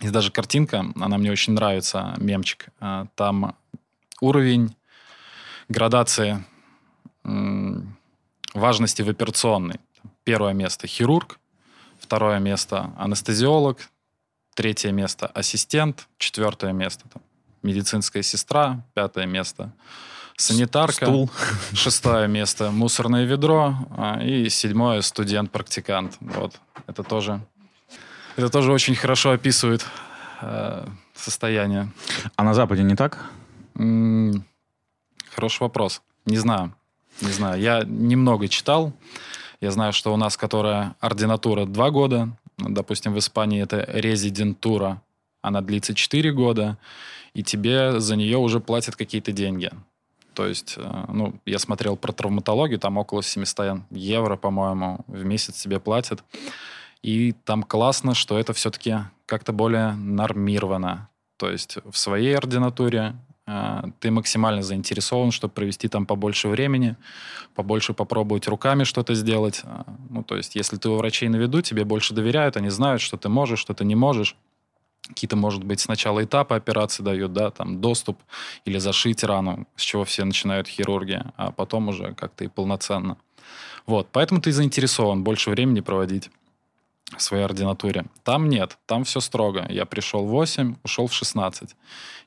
Есть 0.00 0.12
даже 0.12 0.32
картинка, 0.32 0.86
она 0.96 1.18
мне 1.18 1.30
очень 1.30 1.52
нравится, 1.52 2.14
мемчик. 2.16 2.68
А, 2.80 3.06
Там 3.14 3.54
уровень 4.20 4.74
градации 5.68 6.42
важности 8.54 9.02
в 9.02 9.08
операционной. 9.10 9.78
Первое 10.24 10.54
место 10.54 10.86
хирург, 10.86 11.38
второе 11.98 12.38
место 12.38 12.92
анестезиолог, 12.96 13.89
третье 14.60 14.92
место 14.92 15.26
ассистент, 15.26 16.06
четвертое 16.18 16.74
место 16.74 17.08
там, 17.10 17.22
медицинская 17.62 18.22
сестра, 18.22 18.84
пятое 18.92 19.24
место 19.24 19.72
санитарка, 20.36 21.06
Стул. 21.06 21.30
шестое 21.72 22.28
место 22.28 22.70
мусорное 22.70 23.24
ведро 23.24 23.74
а, 23.96 24.22
и 24.22 24.50
седьмое 24.50 25.00
студент-практикант. 25.00 26.18
Вот 26.20 26.60
это 26.86 27.02
тоже 27.02 27.40
это 28.36 28.50
тоже 28.50 28.70
очень 28.72 28.94
хорошо 28.94 29.30
описывает 29.30 29.82
э, 30.42 30.86
состояние. 31.14 31.88
А 32.36 32.44
на 32.44 32.52
Западе 32.52 32.82
не 32.82 32.96
так? 32.96 33.30
М, 33.78 34.44
Хороший 35.34 35.62
вопрос. 35.62 36.02
Не 36.26 36.36
знаю. 36.36 36.74
Не 37.22 37.32
знаю. 37.32 37.58
Я 37.58 37.82
немного 37.86 38.46
читал. 38.46 38.92
Я 39.62 39.70
знаю, 39.70 39.94
что 39.94 40.12
у 40.12 40.18
нас, 40.18 40.36
которая 40.36 40.96
ординатура 41.00 41.64
два 41.64 41.90
года, 41.90 42.28
допустим, 42.68 43.14
в 43.14 43.18
Испании 43.18 43.62
это 43.62 43.84
резидентура, 43.88 45.02
она 45.42 45.60
длится 45.60 45.94
4 45.94 46.32
года, 46.32 46.78
и 47.34 47.42
тебе 47.42 48.00
за 48.00 48.16
нее 48.16 48.38
уже 48.38 48.60
платят 48.60 48.96
какие-то 48.96 49.32
деньги. 49.32 49.70
То 50.34 50.46
есть, 50.46 50.74
э, 50.76 51.04
ну, 51.08 51.34
я 51.44 51.58
смотрел 51.58 51.96
про 51.96 52.12
травматологию, 52.12 52.78
там 52.78 52.98
около 52.98 53.22
700 53.22 53.82
евро, 53.90 54.36
по-моему, 54.36 55.00
в 55.06 55.24
месяц 55.24 55.62
тебе 55.62 55.80
платят. 55.80 56.22
И 57.02 57.32
там 57.44 57.62
классно, 57.62 58.14
что 58.14 58.38
это 58.38 58.52
все-таки 58.52 58.98
как-то 59.26 59.52
более 59.52 59.92
нормировано. 59.92 61.08
То 61.36 61.50
есть 61.50 61.78
в 61.90 61.96
своей 61.96 62.36
ординатуре 62.36 63.14
ты 64.00 64.10
максимально 64.10 64.62
заинтересован, 64.62 65.30
чтобы 65.30 65.52
провести 65.52 65.88
там 65.88 66.06
побольше 66.06 66.48
времени, 66.48 66.96
побольше 67.54 67.94
попробовать 67.94 68.48
руками 68.48 68.84
что-то 68.84 69.14
сделать. 69.14 69.62
А, 69.64 69.84
Ну, 70.10 70.22
то 70.22 70.36
есть 70.36 70.56
если 70.56 70.76
ты 70.76 70.88
у 70.88 70.96
врачей 70.96 71.28
на 71.28 71.36
виду, 71.36 71.62
тебе 71.62 71.84
больше 71.84 72.14
доверяют, 72.14 72.56
они 72.56 72.70
знают, 72.70 73.00
что 73.02 73.16
ты 73.16 73.28
можешь, 73.28 73.58
что 73.58 73.74
ты 73.74 73.84
не 73.84 73.96
можешь. 73.96 74.36
Какие-то, 75.08 75.36
может 75.36 75.64
быть, 75.64 75.80
сначала 75.80 76.22
этапы 76.22 76.54
операции 76.54 77.02
дают, 77.02 77.32
да, 77.32 77.50
там 77.50 77.80
доступ 77.80 78.18
или 78.64 78.78
зашить 78.78 79.24
рану, 79.24 79.66
с 79.74 79.82
чего 79.82 80.04
все 80.04 80.24
начинают 80.24 80.68
хирурги, 80.68 81.22
а 81.36 81.50
потом 81.50 81.88
уже 81.88 82.14
как-то 82.14 82.44
и 82.44 82.48
полноценно. 82.48 83.16
Вот, 83.86 84.08
поэтому 84.12 84.40
ты 84.40 84.52
заинтересован 84.52 85.24
больше 85.24 85.50
времени 85.50 85.80
проводить 85.80 86.30
в 87.16 87.22
своей 87.22 87.44
ординатуре. 87.44 88.06
Там 88.22 88.48
нет, 88.48 88.78
там 88.86 89.04
все 89.04 89.20
строго. 89.20 89.66
Я 89.68 89.84
пришел 89.84 90.24
в 90.24 90.28
8, 90.28 90.76
ушел 90.84 91.06
в 91.06 91.12
16. 91.12 91.76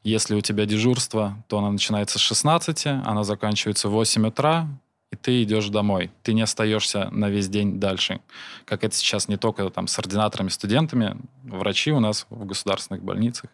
Если 0.03 0.35
у 0.35 0.41
тебя 0.41 0.65
дежурство, 0.65 1.43
то 1.47 1.57
оно 1.57 1.71
начинается 1.71 2.19
с 2.19 2.21
16, 2.21 2.85
она 2.85 3.23
заканчивается 3.23 3.89
в 3.89 3.91
8 3.91 4.27
утра, 4.27 4.67
и 5.11 5.15
ты 5.15 5.43
идешь 5.43 5.69
домой. 5.69 6.11
Ты 6.23 6.33
не 6.33 6.41
остаешься 6.41 7.09
на 7.11 7.29
весь 7.29 7.47
день 7.47 7.79
дальше. 7.79 8.19
Как 8.65 8.83
это 8.83 8.95
сейчас 8.95 9.27
не 9.27 9.37
только 9.37 9.69
там 9.69 9.87
с 9.87 9.97
ординаторами, 9.99 10.49
студентами, 10.49 11.17
врачи 11.43 11.91
у 11.91 11.99
нас 11.99 12.25
в 12.29 12.45
государственных 12.45 13.03
больницах 13.03 13.49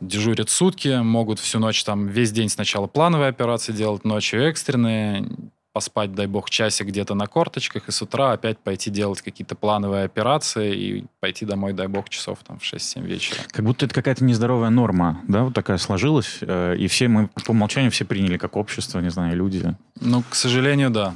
дежурят 0.00 0.50
сутки, 0.50 1.00
могут 1.00 1.38
всю 1.38 1.58
ночь 1.58 1.82
там 1.84 2.06
весь 2.06 2.32
день 2.32 2.48
сначала 2.48 2.86
плановые 2.86 3.28
операции 3.28 3.72
делать, 3.72 4.04
ночью 4.04 4.42
экстренные, 4.46 5.26
поспать, 5.78 6.12
дай 6.12 6.26
бог, 6.26 6.50
часик 6.50 6.88
где-то 6.88 7.14
на 7.14 7.28
корточках, 7.28 7.88
и 7.88 7.92
с 7.92 8.02
утра 8.02 8.32
опять 8.32 8.58
пойти 8.58 8.90
делать 8.90 9.22
какие-то 9.22 9.54
плановые 9.54 10.06
операции 10.06 10.74
и 10.74 11.04
пойти 11.20 11.46
домой, 11.46 11.72
дай 11.72 11.86
бог, 11.86 12.08
часов 12.08 12.38
там 12.44 12.58
в 12.58 12.64
6-7 12.64 13.06
вечера. 13.06 13.38
Как 13.52 13.64
будто 13.64 13.86
это 13.86 13.94
какая-то 13.94 14.24
нездоровая 14.24 14.70
норма, 14.70 15.20
да, 15.28 15.44
вот 15.44 15.54
такая 15.54 15.78
сложилась, 15.78 16.38
э, 16.40 16.74
и 16.76 16.88
все 16.88 17.06
мы 17.06 17.28
по 17.28 17.52
умолчанию 17.52 17.92
все 17.92 18.04
приняли 18.04 18.38
как 18.38 18.56
общество, 18.56 18.98
не 18.98 19.10
знаю, 19.10 19.36
люди. 19.36 19.76
Ну, 20.00 20.24
к 20.28 20.34
сожалению, 20.34 20.90
да. 20.90 21.14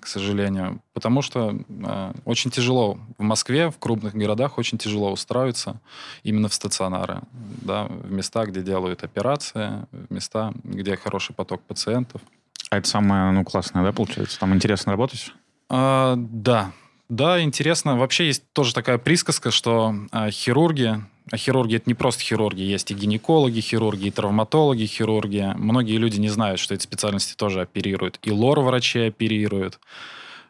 К 0.00 0.06
сожалению. 0.06 0.80
Потому 0.94 1.20
что 1.20 1.54
э, 1.68 2.12
очень 2.24 2.50
тяжело 2.50 2.98
в 3.18 3.22
Москве, 3.22 3.70
в 3.70 3.78
крупных 3.78 4.14
городах 4.14 4.56
очень 4.56 4.78
тяжело 4.78 5.12
устраиваться 5.12 5.82
именно 6.22 6.48
в 6.48 6.54
стационары. 6.54 7.20
Да, 7.62 7.84
в 7.84 8.10
места, 8.10 8.46
где 8.46 8.62
делают 8.62 9.04
операции, 9.04 9.86
в 9.92 10.10
места, 10.14 10.54
где 10.64 10.96
хороший 10.96 11.34
поток 11.34 11.60
пациентов. 11.60 12.22
А 12.70 12.78
это 12.78 12.88
самое, 12.88 13.30
ну, 13.32 13.44
классное, 13.44 13.82
да, 13.82 13.92
получается? 13.92 14.38
Там 14.38 14.54
интересно 14.54 14.92
работать? 14.92 15.32
А, 15.68 16.14
да. 16.16 16.72
Да, 17.08 17.40
интересно. 17.42 17.96
Вообще 17.96 18.26
есть 18.26 18.52
тоже 18.52 18.74
такая 18.74 18.98
присказка, 18.98 19.50
что 19.50 19.94
а, 20.10 20.30
хирурги, 20.30 21.02
а 21.30 21.36
хирурги 21.36 21.76
это 21.76 21.84
не 21.86 21.94
просто 21.94 22.22
хирурги, 22.22 22.62
есть 22.62 22.90
и 22.90 22.94
гинекологи, 22.94 23.60
хирурги, 23.60 24.08
и 24.08 24.10
травматологи, 24.10 24.84
хирурги. 24.84 25.52
Многие 25.56 25.96
люди 25.96 26.18
не 26.18 26.28
знают, 26.28 26.60
что 26.60 26.74
эти 26.74 26.82
специальности 26.82 27.34
тоже 27.34 27.62
оперируют. 27.62 28.18
И 28.22 28.30
лор-врачи 28.30 29.00
оперируют. 29.00 29.78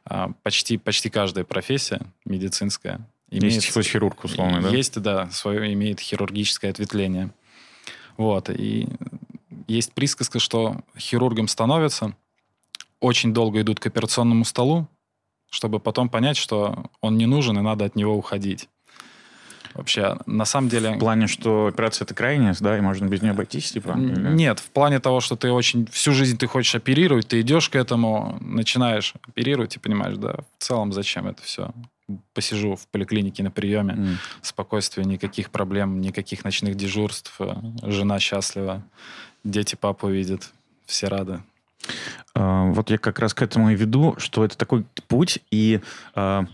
А, 0.04 0.32
почти, 0.42 0.78
почти 0.78 1.10
каждая 1.10 1.44
профессия 1.44 2.00
медицинская 2.24 3.06
имеет... 3.30 3.54
Есть 3.54 3.72
свой 3.72 3.84
хирург, 3.84 4.24
условно, 4.24 4.60
да? 4.60 4.70
Есть, 4.70 5.00
да, 5.00 5.30
свое 5.30 5.72
имеет 5.74 6.00
хирургическое 6.00 6.70
ответвление. 6.70 7.30
Вот. 8.16 8.50
И 8.50 8.88
есть 9.68 9.92
присказка, 9.92 10.40
что 10.40 10.78
хирургом 10.98 11.46
становятся, 11.46 12.16
очень 13.00 13.32
долго 13.32 13.60
идут 13.60 13.78
к 13.78 13.86
операционному 13.86 14.44
столу, 14.44 14.88
чтобы 15.50 15.78
потом 15.78 16.08
понять, 16.08 16.36
что 16.36 16.90
он 17.00 17.16
не 17.16 17.26
нужен 17.26 17.58
и 17.58 17.62
надо 17.62 17.84
от 17.84 17.96
него 17.96 18.16
уходить. 18.16 18.68
Вообще, 19.74 20.16
на 20.26 20.44
самом 20.44 20.68
деле... 20.68 20.90
В 20.96 20.98
плане, 20.98 21.28
что 21.28 21.66
операция 21.66 22.04
это 22.04 22.12
крайняя, 22.12 22.54
да, 22.58 22.76
и 22.76 22.80
можно 22.80 23.06
без 23.06 23.22
нее 23.22 23.30
обойтись, 23.30 23.70
типа? 23.70 23.96
Или... 23.96 24.34
Нет, 24.34 24.58
в 24.58 24.70
плане 24.70 24.98
того, 24.98 25.20
что 25.20 25.36
ты 25.36 25.52
очень... 25.52 25.86
Всю 25.92 26.12
жизнь 26.12 26.36
ты 26.36 26.48
хочешь 26.48 26.74
оперировать, 26.74 27.28
ты 27.28 27.40
идешь 27.40 27.68
к 27.68 27.76
этому, 27.76 28.38
начинаешь 28.40 29.14
оперировать 29.22 29.76
и 29.76 29.78
понимаешь, 29.78 30.16
да, 30.16 30.38
в 30.58 30.64
целом 30.64 30.92
зачем 30.92 31.28
это 31.28 31.42
все? 31.42 31.70
Посижу 32.32 32.74
в 32.74 32.88
поликлинике 32.88 33.42
на 33.44 33.50
приеме, 33.52 33.94
mm. 33.94 34.14
спокойствие, 34.42 35.04
никаких 35.06 35.50
проблем, 35.50 36.00
никаких 36.00 36.42
ночных 36.42 36.74
дежурств, 36.74 37.34
э, 37.38 37.54
жена 37.82 38.18
счастлива, 38.18 38.82
дети 39.50 39.74
папу 39.74 40.08
видят, 40.08 40.50
все 40.86 41.08
рады. 41.08 41.42
Uh, 42.34 42.72
вот 42.72 42.90
я 42.90 42.98
как 42.98 43.18
раз 43.18 43.34
к 43.34 43.42
этому 43.42 43.70
и 43.70 43.74
веду, 43.74 44.14
что 44.18 44.44
это 44.44 44.56
такой 44.56 44.84
путь, 45.08 45.40
и 45.50 45.80
uh, 46.14 46.46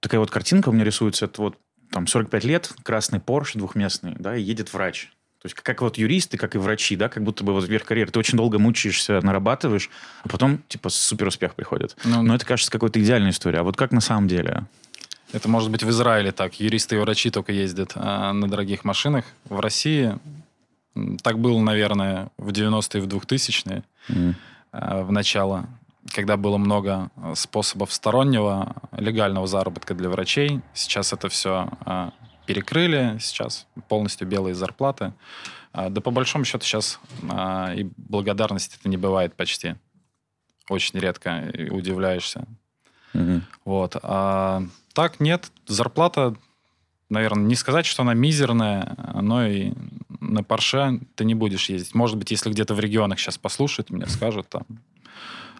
такая 0.00 0.20
вот 0.20 0.30
картинка 0.30 0.68
у 0.68 0.72
меня 0.72 0.84
рисуется, 0.84 1.26
это 1.26 1.40
вот 1.40 1.56
там 1.90 2.06
45 2.06 2.44
лет, 2.44 2.72
красный 2.82 3.20
Порш 3.20 3.54
двухместный, 3.54 4.14
да, 4.18 4.36
и 4.36 4.42
едет 4.42 4.72
врач. 4.72 5.10
То 5.40 5.46
есть 5.46 5.54
как 5.54 5.80
вот 5.82 5.96
юристы, 5.96 6.36
как 6.38 6.54
и 6.54 6.58
врачи, 6.58 6.96
да, 6.96 7.08
как 7.08 7.22
будто 7.22 7.44
бы 7.44 7.52
вот 7.52 7.68
вверх 7.68 7.84
карьеры. 7.84 8.10
Ты 8.10 8.18
очень 8.18 8.36
долго 8.36 8.58
мучаешься, 8.58 9.20
нарабатываешь, 9.22 9.90
а 10.24 10.28
потом 10.28 10.60
типа 10.66 10.88
супер 10.88 11.28
успех 11.28 11.54
приходит. 11.54 11.96
Ну, 12.04 12.22
Но 12.22 12.34
это 12.34 12.44
кажется 12.44 12.70
какой-то 12.72 13.00
идеальной 13.00 13.30
историей. 13.30 13.60
А 13.60 13.62
вот 13.62 13.76
как 13.76 13.92
на 13.92 14.00
самом 14.00 14.26
деле? 14.26 14.64
Это 15.32 15.48
может 15.48 15.70
быть 15.70 15.82
в 15.82 15.90
Израиле 15.90 16.32
так. 16.32 16.58
Юристы 16.58 16.96
и 16.96 16.98
врачи 16.98 17.30
только 17.30 17.52
ездят 17.52 17.92
а, 17.94 18.32
на 18.32 18.48
дорогих 18.48 18.84
машинах. 18.84 19.24
В 19.48 19.60
России 19.60 20.18
так 21.22 21.38
было, 21.38 21.60
наверное, 21.60 22.30
в 22.38 22.48
90-е, 22.50 23.00
в 23.00 23.06
2000-е, 23.06 23.82
mm. 24.08 24.34
а, 24.72 25.02
в 25.02 25.12
начало 25.12 25.66
когда 26.12 26.36
было 26.36 26.56
много 26.56 27.10
э, 27.16 27.34
способов 27.34 27.92
стороннего 27.92 28.76
легального 28.92 29.46
заработка 29.46 29.94
для 29.94 30.08
врачей. 30.08 30.60
Сейчас 30.74 31.12
это 31.12 31.28
все 31.28 31.68
а, 31.84 32.12
перекрыли, 32.46 33.18
сейчас 33.20 33.66
полностью 33.88 34.26
белые 34.26 34.54
зарплаты. 34.54 35.12
А, 35.72 35.90
да 35.90 36.00
по 36.00 36.10
большому 36.10 36.44
счету 36.44 36.64
сейчас 36.64 37.00
а, 37.28 37.72
и 37.74 37.88
благодарности 37.96 38.76
это 38.78 38.88
не 38.88 38.96
бывает 38.96 39.34
почти. 39.34 39.74
Очень 40.68 40.98
редко 40.98 41.52
удивляешься. 41.70 42.46
Угу. 43.14 43.40
Вот. 43.64 43.96
А 44.02 44.62
так 44.94 45.20
нет, 45.20 45.50
зарплата, 45.66 46.34
наверное, 47.08 47.44
не 47.44 47.54
сказать, 47.54 47.86
что 47.86 48.02
она 48.02 48.14
мизерная, 48.14 48.96
но 49.14 49.46
и 49.46 49.72
на 50.20 50.42
Порше 50.42 51.00
ты 51.14 51.24
не 51.24 51.34
будешь 51.34 51.68
ездить. 51.68 51.94
Может 51.94 52.16
быть, 52.16 52.30
если 52.30 52.50
где-то 52.50 52.74
в 52.74 52.80
регионах 52.80 53.18
сейчас 53.18 53.38
послушают, 53.38 53.90
меня 53.90 54.06
скажут, 54.06 54.48
там, 54.48 54.62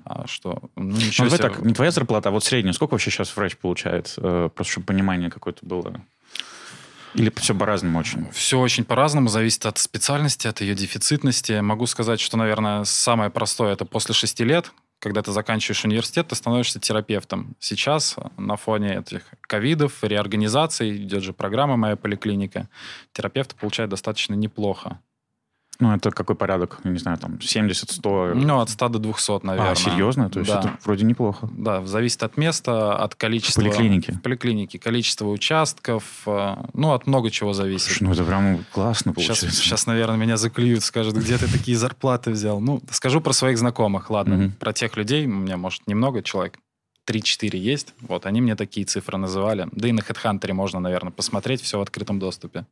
а 0.05 0.27
что, 0.27 0.63
ну, 0.77 0.97
ничего 0.97 1.25
ну, 1.25 1.31
себе. 1.31 1.43
так, 1.43 1.65
не 1.65 1.75
твоя 1.75 1.91
зарплата, 1.91 2.29
а 2.29 2.33
вот 2.33 2.45
средняя. 2.45 2.73
Сколько 2.73 2.93
вообще 2.93 3.11
сейчас 3.11 3.37
врач 3.37 3.57
получает? 3.57 4.15
Э, 4.19 4.49
просто 4.55 4.73
чтобы 4.73 4.87
понимание 4.87 5.31
какое-то 5.31 5.67
было. 5.67 6.01
Или 7.15 7.33
все 7.37 7.55
по-разному 7.55 7.99
очень? 7.99 8.31
Все 8.31 8.61
очень 8.61 8.85
по-разному, 8.85 9.29
зависит 9.29 9.67
от 9.67 9.79
специальности, 9.79 10.47
от 10.47 10.61
ее 10.61 10.75
дефицитности. 10.75 11.61
Могу 11.61 11.87
сказать, 11.87 12.21
что, 12.21 12.37
наверное, 12.37 12.85
самое 12.85 13.31
простое 13.31 13.73
это 13.73 13.85
после 13.85 14.15
шести 14.15 14.45
лет, 14.45 14.71
когда 15.07 15.23
ты 15.23 15.31
заканчиваешь 15.31 15.85
университет, 15.85 16.27
ты 16.27 16.35
становишься 16.35 16.81
терапевтом. 16.81 17.55
Сейчас 17.61 18.17
на 18.37 18.57
фоне 18.57 18.97
этих 18.97 19.23
ковидов, 19.41 20.03
реорганизаций, 20.03 20.97
идет 20.97 21.23
же 21.23 21.33
программа 21.33 21.77
«Моя 21.77 21.95
поликлиника», 21.95 22.69
терапевты 23.13 23.55
получают 23.55 23.93
достаточно 23.93 24.35
неплохо. 24.35 24.99
Ну, 25.79 25.95
это 25.95 26.11
какой 26.11 26.37
порядок? 26.37 26.79
Я 26.85 26.91
не 26.91 26.99
знаю, 26.99 27.19
там 27.19 27.35
70-100? 27.35 28.35
Ну, 28.35 28.61
от 28.61 28.71
100 28.71 28.89
до 28.89 28.99
200, 28.99 29.45
наверное. 29.45 29.73
А, 29.73 29.75
серьезно? 29.75 30.31
То 30.31 30.41
есть 30.41 30.51
да. 30.51 30.61
это 30.61 30.79
вроде 30.85 31.05
неплохо. 31.05 31.49
Да, 31.53 31.85
зависит 31.87 32.23
от 32.23 32.37
места, 32.37 32.97
от 32.97 33.15
количества... 33.15 33.61
В 33.61 33.65
поликлинике? 33.65 34.13
В 34.13 34.23
поликлинике. 34.23 34.79
Количество 34.79 35.27
участков, 35.27 36.05
э, 36.27 36.57
ну, 36.73 36.93
от 36.93 37.07
много 37.07 37.31
чего 37.31 37.53
зависит. 37.53 37.89
Слушай, 37.89 38.03
ну, 38.05 38.13
это 38.13 38.25
прям 38.25 38.65
классно 38.73 39.13
получается. 39.13 39.51
Сейчас, 39.51 39.59
сейчас, 39.59 39.87
наверное, 39.87 40.17
меня 40.17 40.37
заклюют, 40.37 40.83
скажут, 40.83 41.15
где 41.15 41.37
ты 41.37 41.51
такие 41.51 41.77
зарплаты 41.77 42.31
взял. 42.31 42.61
Ну, 42.61 42.81
скажу 42.91 43.21
про 43.21 43.33
своих 43.33 43.59
знакомых, 43.59 44.11
ладно. 44.11 44.47
Угу. 44.47 44.53
Про 44.59 44.73
тех 44.73 44.97
людей, 44.97 45.27
у 45.27 45.31
меня, 45.31 45.57
может, 45.57 45.87
немного 45.87 46.23
человек, 46.23 46.59
3-4 47.07 47.57
есть. 47.57 47.95
Вот, 48.01 48.27
они 48.27 48.41
мне 48.41 48.57
такие 48.57 48.85
цифры 48.85 49.17
называли. 49.19 49.69
Да 49.73 49.89
и 49.89 49.93
на 49.93 50.01
HeadHunter 50.01 50.53
можно, 50.53 50.81
наверное, 50.81 51.13
посмотреть, 51.13 51.63
все 51.63 51.79
в 51.79 51.83
открытом 51.83 52.19
доступе. 52.19 52.67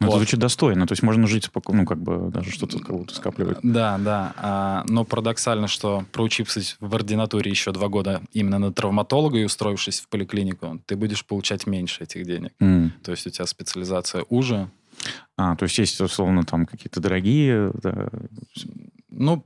Ну, 0.00 0.06
вот. 0.06 0.08
это 0.08 0.16
звучит 0.18 0.40
достойно. 0.40 0.86
То 0.86 0.92
есть 0.92 1.02
можно 1.02 1.26
жить 1.26 1.44
спокойно, 1.44 1.82
ну, 1.82 1.86
как 1.86 1.98
бы 1.98 2.30
даже 2.30 2.50
что-то 2.50 2.78
кого-то 2.78 3.14
скапливать. 3.14 3.58
Да, 3.62 3.98
да. 3.98 4.34
А, 4.36 4.84
но 4.88 5.04
парадоксально, 5.04 5.68
что 5.68 6.04
проучившись 6.12 6.76
в 6.80 6.94
ординатуре 6.94 7.50
еще 7.50 7.72
два 7.72 7.88
года 7.88 8.22
именно 8.32 8.58
на 8.58 8.72
травматолога 8.72 9.38
и 9.38 9.44
устроившись 9.44 10.00
в 10.00 10.08
поликлинику, 10.08 10.80
ты 10.86 10.96
будешь 10.96 11.24
получать 11.24 11.66
меньше 11.66 12.04
этих 12.04 12.24
денег. 12.26 12.52
Mm. 12.60 12.90
То 13.02 13.12
есть 13.12 13.26
у 13.26 13.30
тебя 13.30 13.46
специализация 13.46 14.24
уже. 14.28 14.68
А, 15.36 15.56
то 15.56 15.64
есть 15.64 15.78
есть, 15.78 16.00
условно, 16.00 16.44
там 16.44 16.66
какие-то 16.66 17.00
дорогие... 17.00 17.70
Да. 17.74 18.08
Ну, 19.10 19.44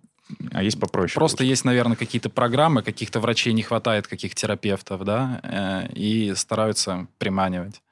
а 0.53 0.63
есть 0.63 0.81
попроще? 0.81 1.15
Просто 1.15 1.39
получить. 1.39 1.51
есть, 1.51 1.65
наверное, 1.65 1.97
какие-то 1.97 2.31
программы, 2.31 2.83
каких-то 2.83 3.21
врачей 3.21 3.53
не 3.53 3.63
хватает, 3.63 4.07
каких 4.07 4.35
терапевтов, 4.35 5.05
да, 5.05 5.41
э, 5.43 5.93
и 5.95 6.35
стараются 6.35 7.07
приманивать. 7.19 7.83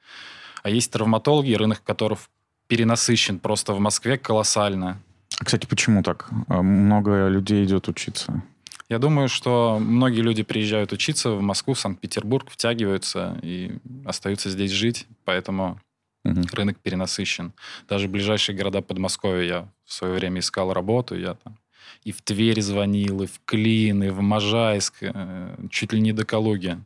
А 0.63 0.69
есть 0.69 0.91
травматологи, 0.91 1.53
рынок 1.53 1.83
которых 1.83 2.29
перенасыщен 2.67 3.39
просто 3.39 3.73
в 3.73 3.79
Москве 3.79 4.17
колоссально. 4.17 5.01
А, 5.39 5.45
кстати, 5.45 5.65
почему 5.65 6.03
так? 6.03 6.29
А, 6.47 6.61
много 6.61 7.27
людей 7.27 7.65
идет 7.65 7.87
учиться. 7.87 8.43
Я 8.89 8.99
думаю, 8.99 9.29
что 9.29 9.77
многие 9.79 10.21
люди 10.21 10.43
приезжают 10.43 10.91
учиться 10.91 11.31
в 11.31 11.41
Москву, 11.41 11.73
в 11.73 11.79
Санкт-Петербург, 11.79 12.49
втягиваются 12.49 13.39
и 13.41 13.77
остаются 14.05 14.49
здесь 14.49 14.71
жить, 14.71 15.07
поэтому 15.23 15.79
угу. 16.25 16.41
рынок 16.51 16.77
перенасыщен. 16.79 17.53
Даже 17.87 18.07
ближайшие 18.07 18.55
города 18.55 18.81
Подмосковья 18.81 19.43
я 19.43 19.67
в 19.85 19.93
свое 19.93 20.13
время 20.13 20.39
искал 20.39 20.73
работу, 20.73 21.17
я 21.17 21.35
там 21.35 21.57
и 22.03 22.11
в 22.11 22.21
Тверь 22.21 22.61
звонил, 22.61 23.21
и 23.21 23.27
в 23.27 23.41
Клин, 23.45 24.03
и 24.03 24.09
в 24.09 24.21
Можайск, 24.21 24.95
э, 25.01 25.55
чуть 25.69 25.93
ли 25.93 26.01
не 26.01 26.13
до 26.13 26.25
Калуги. 26.25 26.79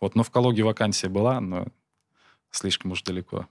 Вот, 0.00 0.14
но 0.14 0.22
в 0.22 0.30
Калуге 0.30 0.62
вакансия 0.62 1.08
была, 1.08 1.40
но 1.40 1.66
слишком 2.50 2.92
уж 2.92 3.02
далеко. 3.02 3.46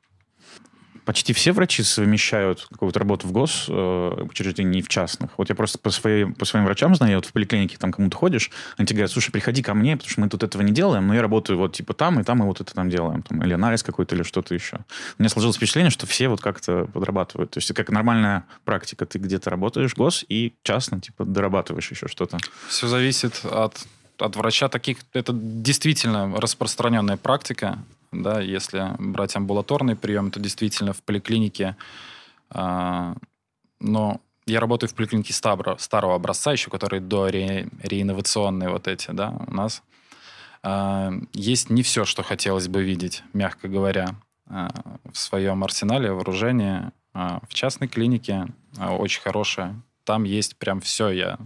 Почти 1.06 1.34
все 1.34 1.54
врачи 1.54 1.82
совмещают 1.82 2.68
какую-то 2.70 3.00
работу 3.00 3.28
в 3.28 3.32
госучреждении 3.32 4.78
э, 4.78 4.80
и 4.80 4.82
в 4.84 4.90
частных. 4.90 5.32
Вот 5.38 5.50
я 5.50 5.56
просто 5.56 5.80
по, 5.80 5.90
своей, 5.90 6.26
по 6.26 6.46
своим 6.46 6.66
врачам 6.66 6.94
знаю, 6.94 7.16
вот 7.16 7.26
в 7.26 7.32
поликлинике 7.32 7.78
там 7.78 7.92
кому-то 7.92 8.16
ходишь, 8.16 8.52
они 8.78 8.86
тебе 8.86 8.98
говорят, 8.98 9.12
слушай, 9.12 9.32
приходи 9.32 9.64
ко 9.64 9.74
мне, 9.74 9.98
потому 9.98 10.12
что 10.12 10.22
мы 10.22 10.30
тут 10.30 10.44
этого 10.44 10.62
не 10.62 10.72
делаем, 10.72 11.08
но 11.08 11.16
я 11.16 11.24
работаю 11.24 11.58
вот 11.58 11.74
типа 11.74 11.94
там, 11.96 12.20
и 12.20 12.24
там, 12.24 12.44
и 12.44 12.46
вот 12.46 12.62
это 12.62 12.76
там 12.76 12.92
делаем. 12.92 13.24
Там, 13.24 13.44
или 13.44 13.54
анализ 13.54 13.82
какой-то, 13.82 14.14
или 14.14 14.22
что-то 14.22 14.54
еще. 14.54 14.78
У 15.18 15.24
меня 15.24 15.30
сложилось 15.30 15.56
впечатление, 15.56 15.90
что 15.90 16.06
все 16.06 16.28
вот 16.28 16.42
как-то 16.42 16.86
подрабатывают. 16.94 17.52
То 17.52 17.58
есть 17.58 17.72
это 17.72 17.82
как 17.82 17.92
нормальная 17.92 18.46
практика. 18.64 19.08
Ты 19.08 19.18
где-то 19.18 19.50
работаешь 19.50 19.96
гос 19.96 20.24
и 20.30 20.54
частно 20.62 21.02
типа 21.02 21.26
дорабатываешь 21.26 21.90
еще 21.90 22.08
что-то. 22.08 22.38
Все 22.68 22.88
зависит 22.88 23.42
от 23.46 23.88
от 24.20 24.36
врача 24.36 24.68
таких 24.68 24.98
это 25.14 25.32
действительно 25.34 26.36
распространенная 26.40 27.18
практика 27.18 27.80
да, 28.12 28.41
если 28.41 28.95
брать 29.00 29.36
амбулаторный 29.36 29.95
прием, 29.95 30.32
то 30.32 30.39
действительно 30.39 30.93
в 30.93 31.02
поликлинике, 31.04 31.76
э, 32.52 33.15
но 33.80 34.22
Я 34.45 34.60
работаю 34.60 34.89
в 34.89 34.95
поликлинике 34.95 35.32
старого, 35.32 35.78
старого 35.78 36.15
образца 36.15 36.52
еще, 36.52 36.72
который 36.72 37.00
до 37.00 37.28
ре, 37.28 37.69
реинновационные 37.84 38.69
вот 38.69 38.88
эти, 38.88 39.12
да, 39.12 39.30
у 39.48 39.54
нас. 39.54 39.84
А, 40.63 41.12
есть 41.34 41.69
не 41.69 41.84
все, 41.84 42.04
что 42.04 42.24
хотелось 42.24 42.67
бы 42.67 42.84
видеть, 42.84 43.24
мягко 43.34 43.67
говоря, 43.67 44.15
а, 44.48 44.69
в 45.12 45.17
своем 45.17 45.63
арсенале 45.63 46.12
вооружения. 46.12 46.91
В 47.13 47.54
частной 47.54 47.88
клинике 47.88 48.48
очень 48.80 49.22
хорошая. 49.22 49.76
Там 50.04 50.24
есть 50.24 50.56
прям 50.58 50.80
все. 50.80 51.10
Я, 51.10 51.38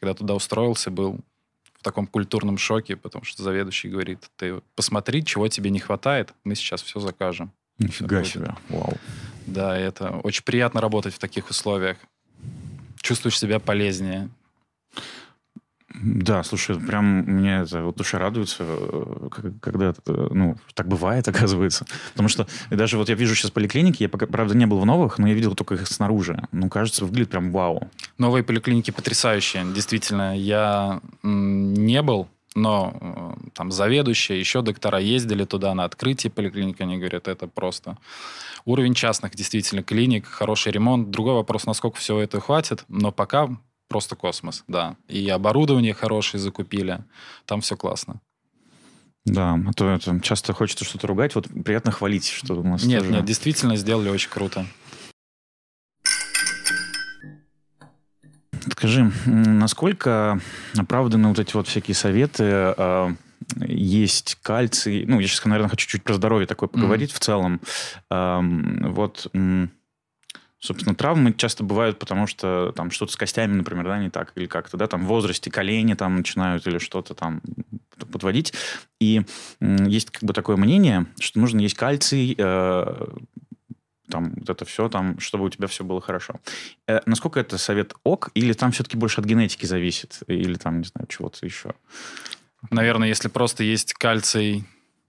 когда 0.00 0.14
туда 0.14 0.34
устроился, 0.34 0.90
был 0.90 1.20
таком 1.86 2.08
культурном 2.08 2.58
шоке, 2.58 2.96
потому 2.96 3.24
что 3.24 3.44
заведующий 3.44 3.88
говорит, 3.88 4.18
ты 4.36 4.60
посмотри, 4.74 5.24
чего 5.24 5.46
тебе 5.46 5.70
не 5.70 5.78
хватает, 5.78 6.34
мы 6.42 6.56
сейчас 6.56 6.82
все 6.82 6.98
закажем. 6.98 7.52
Нифига 7.78 8.22
Всё 8.22 8.40
себе. 8.40 8.54
Вау. 8.68 8.94
Да, 9.46 9.78
это 9.78 10.10
очень 10.24 10.42
приятно 10.42 10.80
работать 10.80 11.14
в 11.14 11.18
таких 11.20 11.48
условиях. 11.48 11.96
Чувствуешь 13.00 13.38
себя 13.38 13.60
полезнее. 13.60 14.28
Да, 16.02 16.42
слушай, 16.42 16.78
прям 16.78 17.22
мне 17.22 17.60
это 17.62 17.82
вот 17.82 17.96
душа 17.96 18.18
радуется, 18.18 18.64
э, 18.66 19.28
когда 19.60 19.94
ну, 20.06 20.56
так 20.74 20.88
бывает, 20.88 21.26
оказывается. 21.28 21.86
Потому 22.12 22.28
что 22.28 22.46
даже 22.70 22.98
вот 22.98 23.08
я 23.08 23.14
вижу 23.14 23.34
сейчас 23.34 23.50
поликлиники, 23.50 24.02
я 24.02 24.08
пока, 24.08 24.26
правда, 24.26 24.56
не 24.56 24.66
был 24.66 24.78
в 24.78 24.86
новых, 24.86 25.18
но 25.18 25.28
я 25.28 25.34
видел 25.34 25.54
только 25.54 25.74
их 25.74 25.86
снаружи. 25.86 26.46
Ну, 26.52 26.68
кажется, 26.68 27.04
выглядит 27.04 27.30
прям 27.30 27.50
вау. 27.50 27.88
Новые 28.18 28.44
поликлиники 28.44 28.90
потрясающие, 28.90 29.64
действительно. 29.74 30.36
Я 30.36 31.00
не 31.22 32.02
был, 32.02 32.28
но 32.54 32.96
э, 33.00 33.48
там 33.54 33.70
заведующие, 33.70 34.38
еще 34.38 34.62
доктора 34.62 34.98
ездили 34.98 35.44
туда 35.44 35.74
на 35.74 35.84
открытие 35.84 36.30
поликлиники, 36.30 36.82
они 36.82 36.98
говорят, 36.98 37.28
это 37.28 37.46
просто 37.46 37.98
уровень 38.64 38.94
частных 38.94 39.34
действительно 39.34 39.82
клиник, 39.82 40.26
хороший 40.26 40.72
ремонт. 40.72 41.10
Другой 41.10 41.34
вопрос, 41.34 41.66
насколько 41.66 41.98
всего 41.98 42.20
этого 42.20 42.42
хватит, 42.42 42.84
но 42.88 43.12
пока 43.12 43.48
просто 43.88 44.16
космос, 44.16 44.64
да. 44.68 44.96
И 45.08 45.28
оборудование 45.28 45.94
хорошее 45.94 46.40
закупили, 46.40 47.04
там 47.44 47.60
все 47.60 47.76
классно. 47.76 48.20
Да, 49.24 49.54
а 49.54 49.72
то 49.72 49.88
это 49.88 50.20
часто 50.20 50.52
хочется 50.52 50.84
что-то 50.84 51.06
ругать, 51.08 51.34
вот 51.34 51.48
приятно 51.64 51.90
хвалить, 51.90 52.28
что 52.28 52.54
у 52.54 52.62
нас 52.62 52.84
Нет, 52.84 53.00
тоже- 53.00 53.12
нет, 53.12 53.24
действительно 53.24 53.76
сделали 53.76 54.08
очень 54.08 54.30
круто. 54.30 54.66
Скажи, 58.70 59.10
насколько 59.26 60.40
оправданы 60.76 61.28
вот 61.28 61.38
эти 61.38 61.54
вот 61.54 61.66
всякие 61.68 61.94
советы? 61.94 62.44
э, 62.76 63.14
есть 63.60 64.38
кальций. 64.42 65.04
Ну, 65.06 65.20
я 65.20 65.26
сейчас, 65.28 65.44
наверное, 65.44 65.68
хочу 65.70 65.86
чуть 65.88 66.02
про 66.02 66.14
здоровье 66.14 66.46
такое 66.46 66.68
поговорить 66.68 67.12
в 67.12 67.20
целом. 67.20 67.60
Вот, 68.10 69.28
собственно, 70.58 70.94
травмы 70.94 71.32
часто 71.32 71.64
бывают, 71.64 71.98
потому 71.98 72.26
что 72.26 72.72
там 72.74 72.90
что-то 72.90 73.12
с 73.12 73.16
костями, 73.16 73.54
например, 73.54 73.84
да, 73.84 73.98
не 73.98 74.10
так, 74.10 74.32
или 74.36 74.46
как-то, 74.46 74.76
да, 74.76 74.86
там 74.86 75.04
в 75.04 75.08
возрасте 75.08 75.50
колени 75.50 75.94
там 75.94 76.16
начинают 76.16 76.66
или 76.66 76.78
что-то 76.78 77.14
там 77.14 77.40
подводить. 78.10 78.52
И 79.00 79.22
есть 79.60 80.10
как 80.10 80.22
бы 80.24 80.32
такое 80.32 80.56
мнение, 80.56 81.06
что 81.20 81.38
нужно 81.40 81.60
есть 81.60 81.74
кальций, 81.74 82.34
э, 82.36 83.06
там 84.10 84.34
вот 84.36 84.50
это 84.50 84.64
все, 84.64 84.88
там, 84.88 85.18
чтобы 85.18 85.44
у 85.44 85.50
тебя 85.50 85.66
все 85.66 85.84
было 85.84 86.00
хорошо. 86.00 86.34
Э, 86.86 87.00
насколько 87.06 87.40
это 87.40 87.58
совет 87.58 87.94
ок, 88.04 88.30
или 88.34 88.52
там 88.52 88.72
все-таки 88.72 88.96
больше 88.96 89.20
от 89.20 89.26
генетики 89.26 89.66
зависит, 89.66 90.20
или 90.26 90.54
там, 90.54 90.78
не 90.78 90.84
знаю, 90.84 91.06
чего-то 91.08 91.44
еще? 91.44 91.74
Наверное, 92.70 93.08
если 93.08 93.28
просто 93.28 93.62
есть 93.62 93.94
кальций 93.94 94.64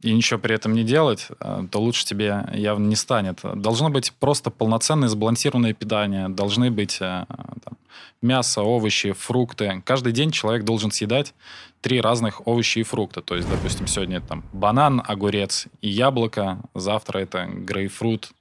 и 0.08 0.13
ничего 0.13 0.39
при 0.39 0.56
этом 0.56 0.74
не 0.74 0.84
делать, 0.84 1.28
э, 1.39 1.67
то 1.70 1.80
лучше 1.80 2.06
тебе 2.06 2.46
явно 2.54 2.88
не 2.88 2.96
станет. 2.96 3.39
Должно 3.56 3.89
быть 3.89 4.13
просто 4.20 4.50
полноценное 4.50 5.10
сбалансированное 5.10 5.74
питание. 5.74 6.30
Должны 6.30 6.72
быть 6.72 6.98
э, 7.02 7.26
там, 7.28 7.78
мясо, 8.22 8.62
овощи, 8.62 9.12
фрукты. 9.12 9.82
Каждый 9.86 10.13
день 10.13 10.32
человек 10.32 10.63
должен 10.63 10.91
съедать 10.91 11.34
три 11.82 12.00
разных 12.02 12.41
овоща 12.46 12.80
и 12.80 12.84
фрукта. 12.84 13.22
То 13.22 13.36
есть, 13.36 13.50
допустим, 13.50 13.88
сегодня 13.88 14.22
там 14.22 14.43
банан, 14.54 15.04
огурец 15.06 15.67
и 15.82 15.89
яблоко. 15.89 16.60
Завтра 16.74 17.20
это 17.20 17.46
грейпфрут, 17.46 18.32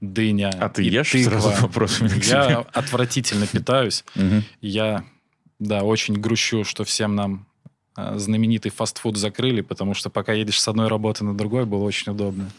дыня 0.00 0.50
А 0.58 0.68
ты 0.68 0.82
ешь? 0.82 1.10
тыква. 1.10 1.40
Сразу 1.40 1.62
вопрос 1.62 2.00
Я 2.00 2.64
отвратительно 2.72 3.46
питаюсь. 3.46 4.04
Я, 4.60 5.04
да, 5.58 5.82
очень 5.82 6.14
грущу, 6.14 6.64
что 6.64 6.84
всем 6.84 7.14
нам 7.14 7.46
знаменитый 7.96 8.70
фастфуд 8.70 9.16
закрыли, 9.16 9.60
потому 9.60 9.94
что 9.94 10.10
пока 10.10 10.32
едешь 10.32 10.60
с 10.60 10.68
одной 10.68 10.88
работы 10.88 11.24
на 11.24 11.36
другой, 11.36 11.64
было 11.64 11.82
очень 11.84 12.12
удобно 12.12 12.50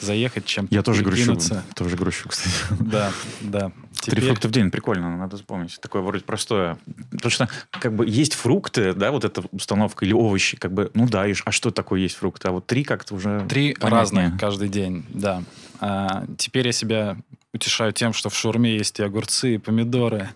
заехать, 0.00 0.44
чем 0.44 0.68
Я 0.70 0.82
тоже 0.82 1.02
грущу. 1.02 1.36
Тоже 1.74 1.96
грущу, 1.96 2.28
кстати. 2.28 2.54
Да, 2.80 3.10
да. 3.40 3.72
Три 4.00 4.12
Теперь- 4.12 4.26
фрукта 4.26 4.46
в 4.46 4.52
день, 4.52 4.70
прикольно, 4.70 5.16
надо 5.16 5.36
запомнить. 5.36 5.76
Такое 5.80 6.02
вроде 6.02 6.22
простое. 6.22 6.78
Потому 7.10 7.30
что 7.30 7.48
как 7.72 7.94
бы 7.96 8.06
есть 8.06 8.34
фрукты, 8.34 8.92
да, 8.94 9.10
вот 9.10 9.24
эта 9.24 9.42
установка, 9.50 10.04
или 10.04 10.12
овощи, 10.12 10.56
как 10.56 10.72
бы, 10.72 10.90
ну 10.94 11.08
да, 11.08 11.26
и 11.26 11.34
а 11.44 11.50
что 11.50 11.72
такое 11.72 12.00
есть 12.00 12.14
фрукты? 12.14 12.46
А 12.48 12.52
вот 12.52 12.66
три 12.66 12.84
как-то 12.84 13.14
уже 13.16 13.44
Три 13.48 13.74
понятнее. 13.74 13.90
разных 14.00 14.40
каждый 14.40 14.68
день, 14.68 15.04
да. 15.08 15.42
А, 15.80 16.24
теперь 16.38 16.66
я 16.66 16.72
себя 16.72 17.16
утешаю 17.52 17.92
тем, 17.92 18.12
что 18.12 18.28
в 18.30 18.36
шаурме 18.36 18.76
есть 18.76 19.00
и 19.00 19.02
огурцы, 19.02 19.56
и 19.56 19.58
помидоры, 19.58 20.28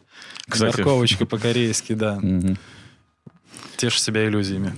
Кстати. 0.49 0.77
морковочка 0.79 1.25
по-корейски, 1.25 1.93
да. 1.93 2.19
Мгм. 2.21 2.59
Тешу 3.77 3.99
себя 3.99 4.27
иллюзиями. 4.27 4.75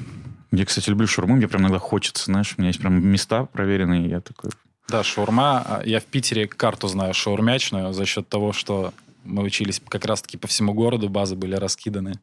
Я, 0.50 0.64
кстати, 0.64 0.88
люблю 0.88 1.06
шаурму, 1.06 1.36
мне 1.36 1.48
прям 1.48 1.62
иногда 1.62 1.78
хочется, 1.78 2.26
знаешь, 2.26 2.54
у 2.56 2.60
меня 2.60 2.68
есть 2.68 2.80
прям 2.80 3.04
места 3.04 3.44
проверенные, 3.44 4.08
я 4.08 4.20
такой... 4.20 4.50
Да, 4.88 5.02
шаурма. 5.02 5.62
А, 5.66 5.82
Я 5.84 6.00
в 6.00 6.04
Питере 6.04 6.46
карту 6.46 6.88
знаю 6.88 7.14
шаурмячную 7.14 7.92
за 7.92 8.04
счет 8.04 8.28
того, 8.28 8.52
что 8.52 8.92
мы 9.24 9.42
учились 9.42 9.80
как 9.88 10.04
раз-таки 10.04 10.36
по 10.36 10.46
всему 10.46 10.74
городу, 10.74 11.08
базы 11.08 11.34
были 11.36 11.56
раскиданы. 11.56 12.20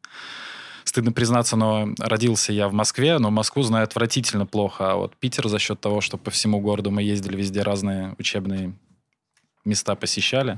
Стыдно 0.83 1.11
признаться, 1.11 1.55
но 1.55 1.89
родился 1.99 2.53
я 2.53 2.67
в 2.67 2.73
Москве, 2.73 3.17
но 3.17 3.31
Москву 3.31 3.63
знаю 3.63 3.83
отвратительно 3.83 4.45
плохо. 4.45 4.91
А 4.91 4.95
вот 4.95 5.15
Питер 5.15 5.47
за 5.47 5.59
счет 5.59 5.79
того, 5.79 6.01
что 6.01 6.17
по 6.17 6.31
всему 6.31 6.59
городу 6.59 6.91
мы 6.91 7.03
ездили 7.03 7.35
везде 7.35 7.63
разные 7.63 8.15
учебные 8.17 8.73
места 9.65 9.95
посещали, 9.95 10.57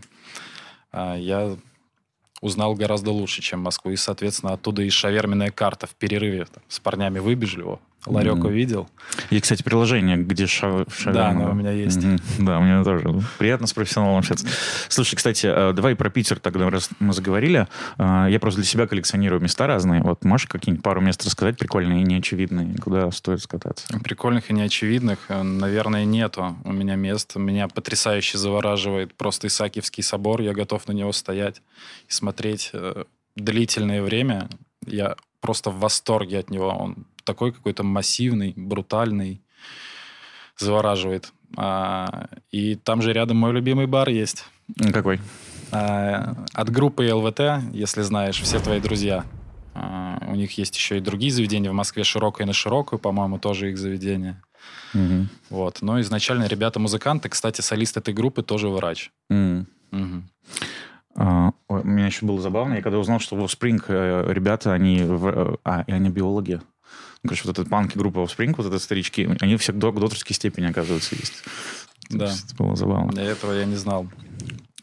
а, 0.91 1.15
я 1.15 1.57
узнал 2.43 2.75
гораздо 2.75 3.11
лучше, 3.11 3.41
чем 3.41 3.61
Москву. 3.61 3.91
И, 3.91 3.95
соответственно, 3.95 4.53
оттуда 4.53 4.81
и 4.83 4.89
шаверменная 4.89 5.49
карта 5.49 5.87
в 5.87 5.95
перерыве. 5.95 6.45
Там, 6.45 6.61
с 6.67 6.79
парнями 6.79 7.19
выбежали, 7.19 7.63
о, 7.63 7.79
ларек 8.05 8.35
Мгм. 8.35 8.45
увидел. 8.47 8.89
Есть, 9.29 9.43
кстати, 9.43 9.63
приложение, 9.63 10.17
где 10.17 10.45
ша- 10.47 10.85
шаверма. 10.89 11.13
Да, 11.13 11.29
оно 11.29 11.51
у 11.51 11.53
меня 11.53 11.71
есть. 11.71 12.03
Мгм. 12.03 12.19
Да, 12.39 12.59
у 12.59 12.63
меня 12.63 12.83
тоже. 12.83 13.21
Приятно 13.37 13.67
с 13.67 13.73
профессионалом 13.73 14.17
общаться. 14.17 14.47
Слушай, 14.89 15.15
кстати, 15.15 15.45
э, 15.47 15.73
давай 15.73 15.95
про 15.95 16.09
Питер 16.09 16.39
тогда, 16.39 16.69
раз 16.69 16.89
мы 16.99 17.13
заговорили. 17.13 17.67
Э, 17.97 18.27
Я 18.29 18.39
просто 18.39 18.61
для 18.61 18.67
себя 18.69 18.87
коллекционирую 18.87 19.41
места 19.41 19.67
разные. 19.67 20.01
Вот 20.03 20.23
можешь 20.25 20.47
какие-нибудь 20.47 20.83
пару 20.83 21.01
мест 21.01 21.23
рассказать 21.25 21.57
прикольные 21.57 22.01
и 22.01 22.03
неочевидные, 22.05 22.75
куда 22.79 23.09
стоит 23.11 23.41
скататься? 23.41 23.85
Прикольных 24.03 24.49
и 24.49 24.53
неочевидных, 24.53 25.19
э, 25.29 25.41
наверное, 25.43 26.05
нету 26.05 26.55
у 26.63 26.71
меня 26.71 26.95
мест. 26.95 27.35
Меня 27.35 27.67
потрясающе 27.67 28.37
завораживает 28.37 29.13
просто 29.15 29.47
Исаакиевский 29.47 30.03
собор. 30.03 30.41
Я 30.41 30.53
готов 30.53 30.87
на 30.87 30.91
него 30.93 31.11
стоять 31.11 31.61
и 32.09 32.11
смотреть 32.11 32.71
длительное 33.35 34.01
время. 34.01 34.47
Я 34.85 35.15
просто 35.41 35.69
в 35.71 35.79
восторге 35.79 36.39
от 36.39 36.49
него. 36.49 36.67
Он 36.69 37.05
такой 37.23 37.51
какой-то 37.51 37.83
массивный, 37.83 38.53
брутальный, 38.55 39.41
завораживает. 40.57 41.31
А, 41.57 42.27
и 42.51 42.75
там 42.75 43.01
же 43.01 43.13
рядом 43.13 43.37
мой 43.37 43.51
любимый 43.53 43.85
бар 43.87 44.09
есть. 44.09 44.45
Какой? 44.91 45.19
А, 45.71 46.35
От 46.53 46.69
группы 46.69 47.11
ЛВТ, 47.13 47.41
если 47.73 48.01
знаешь, 48.01 48.39
все 48.41 48.59
твои 48.59 48.79
друзья. 48.79 49.25
А, 49.75 50.19
У 50.27 50.35
них 50.35 50.57
есть 50.57 50.75
еще 50.75 50.97
и 50.97 51.01
другие 51.01 51.31
заведения 51.31 51.69
в 51.71 51.73
Москве, 51.73 52.03
широкое 52.03 52.45
на 52.47 52.53
широкую, 52.53 52.99
по-моему, 52.99 53.39
тоже 53.39 53.71
их 53.71 53.77
заведение. 53.77 54.41
Мгм. 54.93 55.29
Вот. 55.49 55.81
Но 55.81 55.99
изначально 56.01 56.45
ребята 56.47 56.79
музыканты. 56.79 57.29
Кстати, 57.29 57.61
солист 57.61 57.97
этой 57.97 58.13
группы 58.13 58.43
тоже 58.43 58.69
врач. 58.69 59.11
Мгм. 59.29 59.67
А, 61.15 61.51
ой, 61.67 61.81
У 61.81 61.87
меня 61.87 62.07
еще 62.07 62.25
было 62.25 62.41
забавно, 62.41 62.75
я 62.75 62.81
когда 62.81 62.97
узнал, 62.97 63.19
что 63.19 63.35
в 63.35 63.43
Offspring 63.43 63.83
э, 63.87 64.33
ребята, 64.33 64.73
они... 64.73 65.03
в- 65.03 65.27
э, 65.27 65.55
А, 65.63 65.83
и 65.85 65.91
они 65.91 66.09
биологи. 66.09 66.59
Короче, 67.23 67.41
вот 67.45 67.57
этот 67.57 67.69
панк 67.69 67.95
группа 67.95 68.19
Offspring, 68.19 68.53
вот 68.57 68.65
это 68.67 68.79
старички, 68.79 69.29
они 69.39 69.55
все 69.57 69.71
к 69.73 69.77
док- 69.77 69.99
докторской 69.99 70.35
степени, 70.35 70.65
оказывается, 70.67 71.15
есть. 71.15 71.43
Да. 72.09 72.25
есть 72.25 72.51
Это 72.53 72.63
было 72.63 72.75
забавно. 72.75 73.11
Для 73.13 73.23
этого 73.23 73.53
я 73.53 73.65
не 73.65 73.75
знал. 73.75 74.07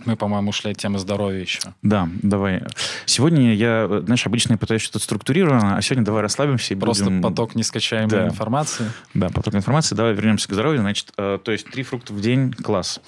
Мы, 0.06 0.16
по-моему, 0.16 0.48
ушли 0.48 0.70
от 0.70 0.78
темы 0.78 0.98
здоровья 0.98 1.38
еще. 1.40 1.60
Да, 1.82 2.08
давай. 2.22 2.62
Сегодня 3.04 3.54
я, 3.54 3.86
э, 3.90 4.02
знаешь, 4.06 4.26
обычно 4.26 4.52
я 4.52 4.56
пытаюсь 4.58 4.80
что-то 4.80 4.98
структурировано, 5.04 5.76
а 5.76 5.82
сегодня 5.82 6.06
давай 6.06 6.22
расслабимся 6.22 6.72
и 6.72 6.76
Просто 6.78 7.04
будем... 7.04 7.20
поток 7.20 7.54
нескачаемой 7.54 8.08
Да. 8.08 8.26
информации. 8.28 8.90
Да, 9.12 9.28
поток 9.28 9.54
информации. 9.56 9.94
Давай 9.94 10.14
вернемся 10.14 10.48
к 10.48 10.52
здоровью. 10.54 10.80
Значит, 10.80 11.12
э, 11.18 11.38
то 11.44 11.52
есть 11.52 11.66
три 11.70 11.82
фрукта 11.82 12.14
в 12.14 12.20
день, 12.22 12.52
класс. 12.54 13.02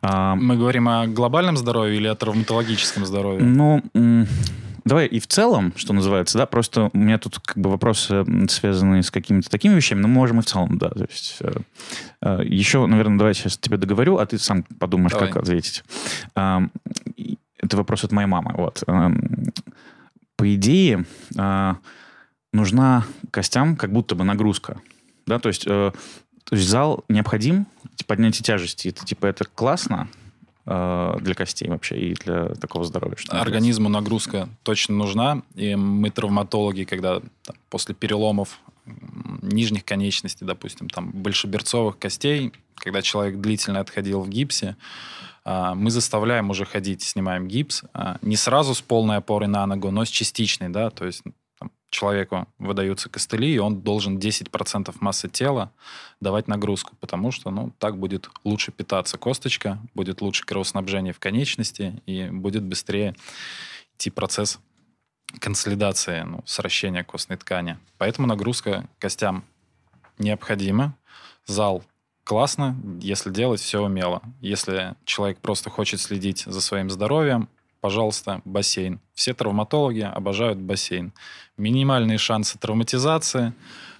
А, 0.00 0.34
Мы 0.34 0.56
говорим 0.56 0.88
о 0.88 1.06
глобальном 1.06 1.56
здоровье 1.56 1.96
или 1.96 2.08
о 2.08 2.16
травматологическом 2.16 3.06
здоровье? 3.06 3.44
Ну, 3.44 3.80
давай 4.84 5.06
и 5.06 5.20
в 5.20 5.26
целом, 5.26 5.72
что 5.76 5.92
называется, 5.92 6.38
да, 6.38 6.46
просто 6.46 6.90
у 6.92 6.98
меня 6.98 7.18
тут 7.18 7.38
как 7.38 7.58
бы 7.58 7.70
вопросы 7.70 8.14
м, 8.14 8.48
связаны 8.48 9.02
с 9.02 9.10
какими-то 9.10 9.50
такими 9.50 9.74
вещами, 9.74 10.00
но 10.00 10.08
мы 10.08 10.14
можем 10.14 10.40
и 10.40 10.42
в 10.42 10.46
целом, 10.46 10.78
да. 10.78 10.90
То 10.90 11.06
есть 11.08 11.36
э, 11.40 11.52
э, 12.22 12.40
еще, 12.44 12.86
наверное, 12.86 13.18
давай 13.18 13.34
сейчас 13.34 13.58
тебе 13.58 13.76
договорю, 13.76 14.18
а 14.18 14.26
ты 14.26 14.38
сам 14.38 14.62
подумаешь, 14.62 15.12
Давай. 15.12 15.28
как 15.28 15.42
ответить. 15.42 15.84
И 17.16 17.38
это 17.58 17.76
вопрос 17.76 18.04
от 18.04 18.12
моей 18.12 18.26
мамы. 18.26 18.52
Вот. 18.56 18.82
Эм, 18.86 19.52
по 20.36 20.54
идее, 20.54 21.04
э, 21.36 21.74
нужна 22.52 23.04
костям 23.30 23.76
как 23.76 23.92
будто 23.92 24.14
бы 24.14 24.24
нагрузка. 24.24 24.80
Да, 25.26 25.38
то 25.38 25.48
есть, 25.48 25.64
э, 25.66 25.92
то 26.44 26.56
есть 26.56 26.68
зал 26.68 27.04
необходим, 27.08 27.66
поднятие 28.06 28.42
тяжести. 28.42 28.88
Это 28.88 29.04
типа 29.04 29.26
это 29.26 29.44
классно, 29.44 30.08
э, 30.14 30.21
для 30.64 31.34
костей 31.34 31.68
вообще 31.68 31.98
и 31.98 32.14
для 32.14 32.50
такого 32.50 32.84
здоровья. 32.84 33.16
Что 33.16 33.40
Организму 33.40 33.88
нагрузка 33.88 34.48
точно 34.62 34.94
нужна. 34.94 35.42
И 35.56 35.74
мы 35.74 36.10
травматологи, 36.10 36.84
когда 36.84 37.20
там, 37.20 37.56
после 37.68 37.96
переломов 37.96 38.60
нижних 39.42 39.84
конечностей, 39.84 40.44
допустим, 40.44 40.88
там 40.88 41.10
большеберцовых 41.10 41.98
костей, 41.98 42.52
когда 42.76 43.02
человек 43.02 43.40
длительно 43.40 43.80
отходил 43.80 44.20
в 44.20 44.28
гипсе, 44.28 44.76
а, 45.44 45.74
мы 45.74 45.90
заставляем 45.90 46.50
уже 46.50 46.64
ходить, 46.64 47.02
снимаем 47.02 47.48
гипс, 47.48 47.82
а, 47.94 48.18
не 48.22 48.36
сразу 48.36 48.74
с 48.74 48.80
полной 48.80 49.16
опорой 49.16 49.48
на 49.48 49.66
ногу, 49.66 49.90
но 49.90 50.04
с 50.04 50.08
частичной, 50.08 50.68
да, 50.68 50.90
то 50.90 51.04
есть 51.04 51.22
человеку 51.92 52.48
выдаются 52.58 53.08
костыли, 53.08 53.54
и 53.54 53.58
он 53.58 53.82
должен 53.82 54.18
10% 54.18 54.96
массы 55.00 55.28
тела 55.28 55.70
давать 56.20 56.48
нагрузку, 56.48 56.96
потому 56.98 57.30
что, 57.30 57.50
ну, 57.50 57.72
так 57.78 57.98
будет 57.98 58.30
лучше 58.44 58.72
питаться 58.72 59.18
косточка, 59.18 59.78
будет 59.94 60.22
лучше 60.22 60.44
кровоснабжение 60.44 61.12
в 61.12 61.20
конечности, 61.20 62.02
и 62.06 62.28
будет 62.30 62.64
быстрее 62.64 63.14
идти 63.94 64.10
процесс 64.10 64.58
консолидации, 65.38 66.22
ну, 66.22 66.42
сращения 66.46 67.04
костной 67.04 67.36
ткани. 67.36 67.78
Поэтому 67.98 68.26
нагрузка 68.26 68.88
костям 68.98 69.44
необходима. 70.18 70.96
Зал 71.46 71.84
классно, 72.24 72.76
если 73.00 73.30
делать 73.30 73.60
все 73.60 73.82
умело. 73.82 74.22
Если 74.40 74.94
человек 75.04 75.38
просто 75.38 75.70
хочет 75.70 76.00
следить 76.00 76.44
за 76.46 76.60
своим 76.60 76.88
здоровьем, 76.90 77.48
пожалуйста, 77.82 78.40
бассейн. 78.44 79.00
Все 79.12 79.34
травматологи 79.34 80.00
обожают 80.00 80.58
бассейн. 80.58 81.12
Минимальные 81.56 82.16
шансы 82.16 82.56
травматизации, 82.56 83.52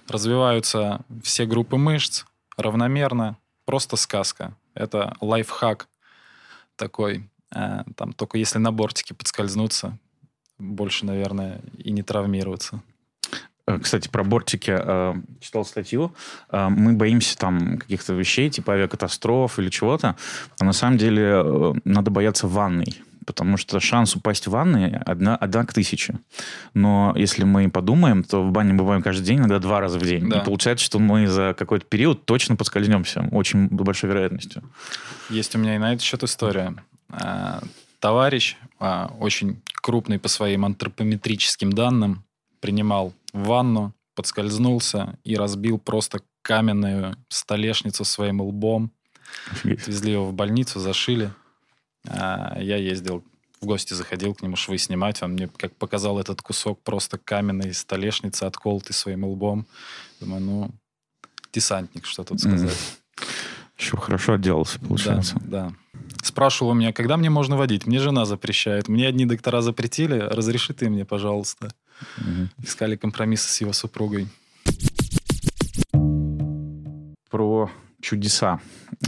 развиваются 0.07 1.01
все 1.21 1.45
группы 1.45 1.75
мышц 1.75 2.23
равномерно, 2.55 3.37
просто 3.65 3.97
сказка. 3.97 4.55
Это 4.73 5.15
лайфхак 5.19 5.89
такой. 6.77 7.29
Э, 7.53 7.83
там 7.97 8.13
только 8.13 8.37
если 8.37 8.57
на 8.57 8.71
бортике 8.71 9.13
подскользнуться, 9.13 9.97
больше, 10.57 11.05
наверное, 11.05 11.59
и 11.77 11.91
не 11.91 12.03
травмироваться. 12.03 12.81
Э, 13.67 13.79
кстати, 13.79 14.07
про 14.07 14.23
бортики 14.23 14.73
э, 14.73 15.13
читал 15.41 15.65
статью. 15.65 16.15
Мы 16.51 16.93
боимся 16.93 17.37
там 17.37 17.79
каких-то 17.79 18.13
вещей, 18.13 18.49
типа 18.49 18.73
авиакатастроф 18.73 19.59
или 19.59 19.69
чего-то. 19.69 20.15
А 20.57 20.63
на 20.63 20.71
самом 20.71 20.97
деле 20.97 21.73
надо 21.83 22.11
бояться 22.11 22.47
ванной. 22.47 23.03
Потому 23.25 23.57
что 23.57 23.79
шанс 23.79 24.15
упасть 24.15 24.47
в 24.47 24.51
ванной 24.51 24.97
одна, 24.97 25.35
одна 25.35 25.65
к 25.65 25.73
тысяче. 25.73 26.19
Но 26.73 27.13
если 27.15 27.43
мы 27.43 27.69
подумаем, 27.69 28.23
то 28.23 28.43
в 28.43 28.51
бане 28.51 28.73
бываем 28.73 29.01
каждый 29.01 29.25
день, 29.25 29.39
иногда 29.39 29.59
два 29.59 29.79
раза 29.79 29.99
в 29.99 30.03
день. 30.03 30.29
Да. 30.29 30.39
И 30.39 30.45
получается, 30.45 30.85
что 30.85 30.99
мы 30.99 31.27
за 31.27 31.55
какой-то 31.57 31.85
период 31.85 32.25
точно 32.25 32.55
подскользнемся. 32.55 33.27
Очень 33.31 33.67
большой 33.67 34.09
вероятностью. 34.09 34.63
Есть 35.29 35.55
у 35.55 35.59
меня 35.59 35.75
и 35.75 35.77
на 35.77 35.93
этот 35.93 36.03
счет 36.03 36.23
история. 36.23 36.75
Э, 37.09 37.59
товарищ, 37.99 38.57
э, 38.79 39.07
очень 39.19 39.61
крупный 39.81 40.19
по 40.19 40.27
своим 40.27 40.65
антропометрическим 40.65 41.71
данным, 41.73 42.23
принимал 42.59 43.13
ванну, 43.33 43.93
подскользнулся 44.15 45.17
и 45.23 45.35
разбил 45.35 45.77
просто 45.79 46.21
каменную 46.41 47.17
столешницу 47.29 48.05
своим 48.05 48.41
лбом. 48.41 48.91
Везли 49.63 50.13
его 50.13 50.25
в 50.25 50.33
больницу, 50.33 50.79
зашили. 50.79 51.31
А 52.07 52.59
я 52.59 52.77
ездил 52.77 53.23
в 53.61 53.65
гости 53.65 53.93
заходил 53.93 54.35
к 54.35 54.41
нему 54.41 54.55
швы 54.55 54.77
снимать. 54.77 55.23
Он 55.23 55.31
мне 55.33 55.47
как 55.47 55.75
показал 55.75 56.19
этот 56.19 56.41
кусок 56.41 56.81
просто 56.83 57.17
каменной 57.17 57.73
столешницы, 57.73 58.43
отколотый 58.43 58.93
своим 58.93 59.23
лбом. 59.23 59.65
Думаю, 60.19 60.41
ну, 60.41 60.71
десантник, 61.53 62.05
что 62.05 62.23
тут 62.23 62.41
сказать. 62.41 62.71
Mm. 62.71 63.25
Еще 63.77 63.97
хорошо 63.97 64.33
отделался, 64.33 64.79
получается. 64.79 65.35
Да, 65.41 65.69
да. 65.69 65.73
Спрашивал 66.23 66.71
у 66.71 66.73
меня, 66.73 66.93
когда 66.93 67.17
мне 67.17 67.29
можно 67.29 67.57
водить? 67.57 67.85
Мне 67.85 67.99
жена 67.99 68.25
запрещает. 68.25 68.87
Мне 68.87 69.07
одни 69.07 69.25
доктора 69.25 69.61
запретили. 69.61 70.19
Разреши 70.19 70.73
ты 70.73 70.89
мне, 70.89 71.05
пожалуйста. 71.05 71.73
Угу. 72.17 72.65
Искали 72.65 72.95
компромиссы 72.95 73.49
с 73.49 73.61
его 73.61 73.73
супругой. 73.73 74.27
Про 77.29 77.71
чудеса 78.03 78.59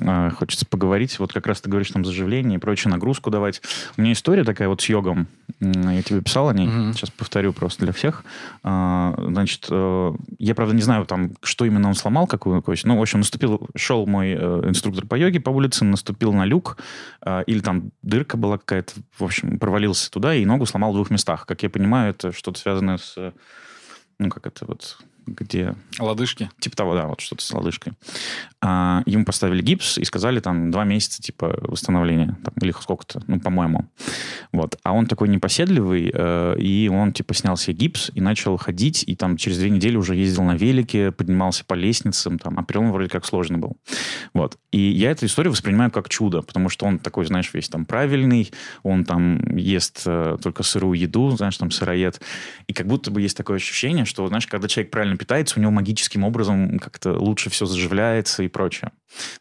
э, 0.01 0.31
хочется 0.31 0.65
поговорить. 0.65 1.19
Вот 1.19 1.33
как 1.33 1.45
раз 1.45 1.61
ты 1.61 1.69
говоришь 1.69 1.91
там 1.91 2.03
заживление 2.03 2.57
и 2.57 2.59
прочую 2.59 2.91
нагрузку 2.91 3.29
давать. 3.29 3.61
У 3.97 4.01
меня 4.01 4.13
история 4.13 4.43
такая 4.43 4.67
вот 4.67 4.81
с 4.81 4.89
йогом. 4.89 5.27
Я 5.59 6.01
тебе 6.01 6.21
писал 6.21 6.49
о 6.49 6.53
ней. 6.53 6.67
Угу. 6.67 6.93
Сейчас 6.93 7.11
повторю 7.11 7.53
просто 7.53 7.83
для 7.83 7.93
всех. 7.93 8.23
А, 8.63 9.13
значит, 9.17 9.67
э, 9.69 10.13
я, 10.39 10.55
правда, 10.55 10.73
не 10.73 10.81
знаю 10.81 11.05
там, 11.05 11.31
что 11.43 11.65
именно 11.65 11.87
он 11.87 11.95
сломал, 11.95 12.25
какую 12.25 12.61
кость. 12.61 12.85
Ну, 12.85 12.97
в 12.97 13.01
общем, 13.01 13.19
наступил, 13.19 13.67
шел 13.75 14.07
мой 14.07 14.29
э, 14.29 14.61
инструктор 14.69 15.05
по 15.05 15.15
йоге 15.15 15.39
по 15.39 15.49
улице, 15.49 15.85
наступил 15.85 16.33
на 16.33 16.45
люк, 16.45 16.77
или 17.47 17.59
там 17.59 17.91
дырка 18.01 18.37
была 18.37 18.57
какая-то, 18.57 18.93
в 19.17 19.23
общем, 19.23 19.59
провалился 19.59 20.09
туда 20.09 20.33
и 20.33 20.45
ногу 20.45 20.65
сломал 20.65 20.91
в 20.91 20.95
двух 20.95 21.09
местах. 21.09 21.45
Как 21.45 21.63
я 21.63 21.69
понимаю, 21.69 22.11
это 22.11 22.31
что-то 22.31 22.59
связанное 22.59 22.97
с 22.97 23.33
ну, 24.19 24.29
как 24.29 24.47
это 24.47 24.65
вот 24.65 24.97
где... 25.25 25.75
Лодыжки? 25.99 26.49
Типа 26.59 26.75
того, 26.75 26.95
да, 26.95 27.07
вот 27.07 27.21
что-то 27.21 27.43
с 27.43 27.51
лодыжкой. 27.53 27.93
А, 28.61 29.03
ему 29.05 29.25
поставили 29.25 29.61
гипс 29.61 29.97
и 29.97 30.05
сказали 30.05 30.39
там 30.39 30.71
два 30.71 30.83
месяца 30.83 31.21
типа 31.21 31.57
восстановления. 31.61 32.37
Там, 32.43 32.53
или 32.61 32.71
сколько-то, 32.71 33.21
ну, 33.27 33.39
по-моему. 33.39 33.89
Вот. 34.51 34.77
А 34.83 34.93
он 34.93 35.07
такой 35.07 35.29
непоседливый, 35.29 36.11
э, 36.13 36.55
и 36.59 36.89
он 36.91 37.13
типа 37.13 37.33
снял 37.33 37.57
себе 37.57 37.75
гипс 37.75 38.11
и 38.13 38.21
начал 38.21 38.57
ходить, 38.57 39.03
и 39.07 39.15
там 39.15 39.37
через 39.37 39.57
две 39.57 39.69
недели 39.69 39.97
уже 39.97 40.15
ездил 40.15 40.43
на 40.43 40.55
велике, 40.55 41.11
поднимался 41.11 41.65
по 41.65 41.73
лестницам, 41.73 42.39
там, 42.39 42.57
а 42.57 42.63
перелом 42.63 42.91
вроде 42.91 43.09
как 43.09 43.25
сложный 43.25 43.57
был. 43.57 43.77
Вот. 44.33 44.57
И 44.71 44.79
я 44.79 45.11
эту 45.11 45.25
историю 45.25 45.51
воспринимаю 45.51 45.91
как 45.91 46.09
чудо, 46.09 46.41
потому 46.41 46.69
что 46.69 46.85
он 46.85 46.99
такой, 46.99 47.25
знаешь, 47.25 47.53
весь 47.53 47.69
там 47.69 47.85
правильный, 47.85 48.51
он 48.83 49.05
там 49.05 49.55
ест 49.55 50.03
э, 50.05 50.37
только 50.41 50.63
сырую 50.63 50.99
еду, 50.99 51.29
знаешь, 51.31 51.57
там 51.57 51.71
сыроед. 51.71 52.21
И 52.67 52.73
как 52.73 52.87
будто 52.87 53.11
бы 53.11 53.21
есть 53.21 53.37
такое 53.37 53.57
ощущение, 53.57 54.05
что, 54.05 54.27
знаешь, 54.27 54.47
когда 54.47 54.67
человек 54.67 54.91
правильно 54.91 55.14
правильно 55.15 55.17
питается, 55.17 55.59
у 55.59 55.61
него 55.61 55.71
магическим 55.71 56.23
образом 56.23 56.79
как-то 56.79 57.13
лучше 57.13 57.49
все 57.49 57.65
заживляется 57.65 58.43
и 58.43 58.47
прочее. 58.47 58.91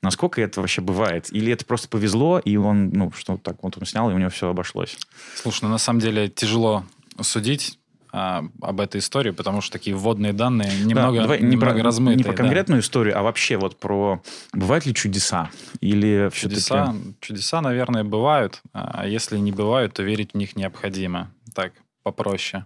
Насколько 0.02 0.40
это 0.40 0.60
вообще 0.60 0.80
бывает? 0.80 1.28
Или 1.32 1.52
это 1.52 1.64
просто 1.64 1.88
повезло, 1.88 2.38
и 2.38 2.56
он, 2.56 2.90
ну, 2.90 3.12
что 3.12 3.36
так 3.36 3.62
вот 3.62 3.76
он 3.78 3.86
снял, 3.86 4.10
и 4.10 4.14
у 4.14 4.18
него 4.18 4.30
все 4.30 4.48
обошлось? 4.48 4.96
Слушай, 5.36 5.64
ну, 5.64 5.70
на 5.70 5.78
самом 5.78 6.00
деле 6.00 6.28
тяжело 6.28 6.84
судить 7.20 7.78
а, 8.12 8.44
об 8.62 8.80
этой 8.80 8.98
истории, 8.98 9.30
потому 9.30 9.60
что 9.60 9.72
такие 9.72 9.96
вводные 9.96 10.32
данные 10.32 10.70
немного, 10.84 11.16
да, 11.16 11.22
давай, 11.22 11.40
немного 11.40 11.72
не 11.74 11.80
про, 11.80 11.82
размытые. 11.82 12.16
Не 12.16 12.24
про 12.24 12.32
конкретную 12.32 12.80
да. 12.80 12.84
историю, 12.84 13.18
а 13.18 13.22
вообще 13.22 13.56
вот 13.56 13.78
про 13.78 14.22
бывают 14.52 14.86
ли 14.86 14.94
чудеса? 14.94 15.50
Или 15.80 16.30
чудеса, 16.32 16.94
чудеса, 17.20 17.60
наверное, 17.60 18.04
бывают. 18.04 18.62
А 18.72 19.06
если 19.06 19.38
не 19.38 19.52
бывают, 19.52 19.94
то 19.94 20.02
верить 20.02 20.32
в 20.34 20.36
них 20.36 20.56
необходимо. 20.56 21.30
Так, 21.54 21.72
попроще. 22.02 22.64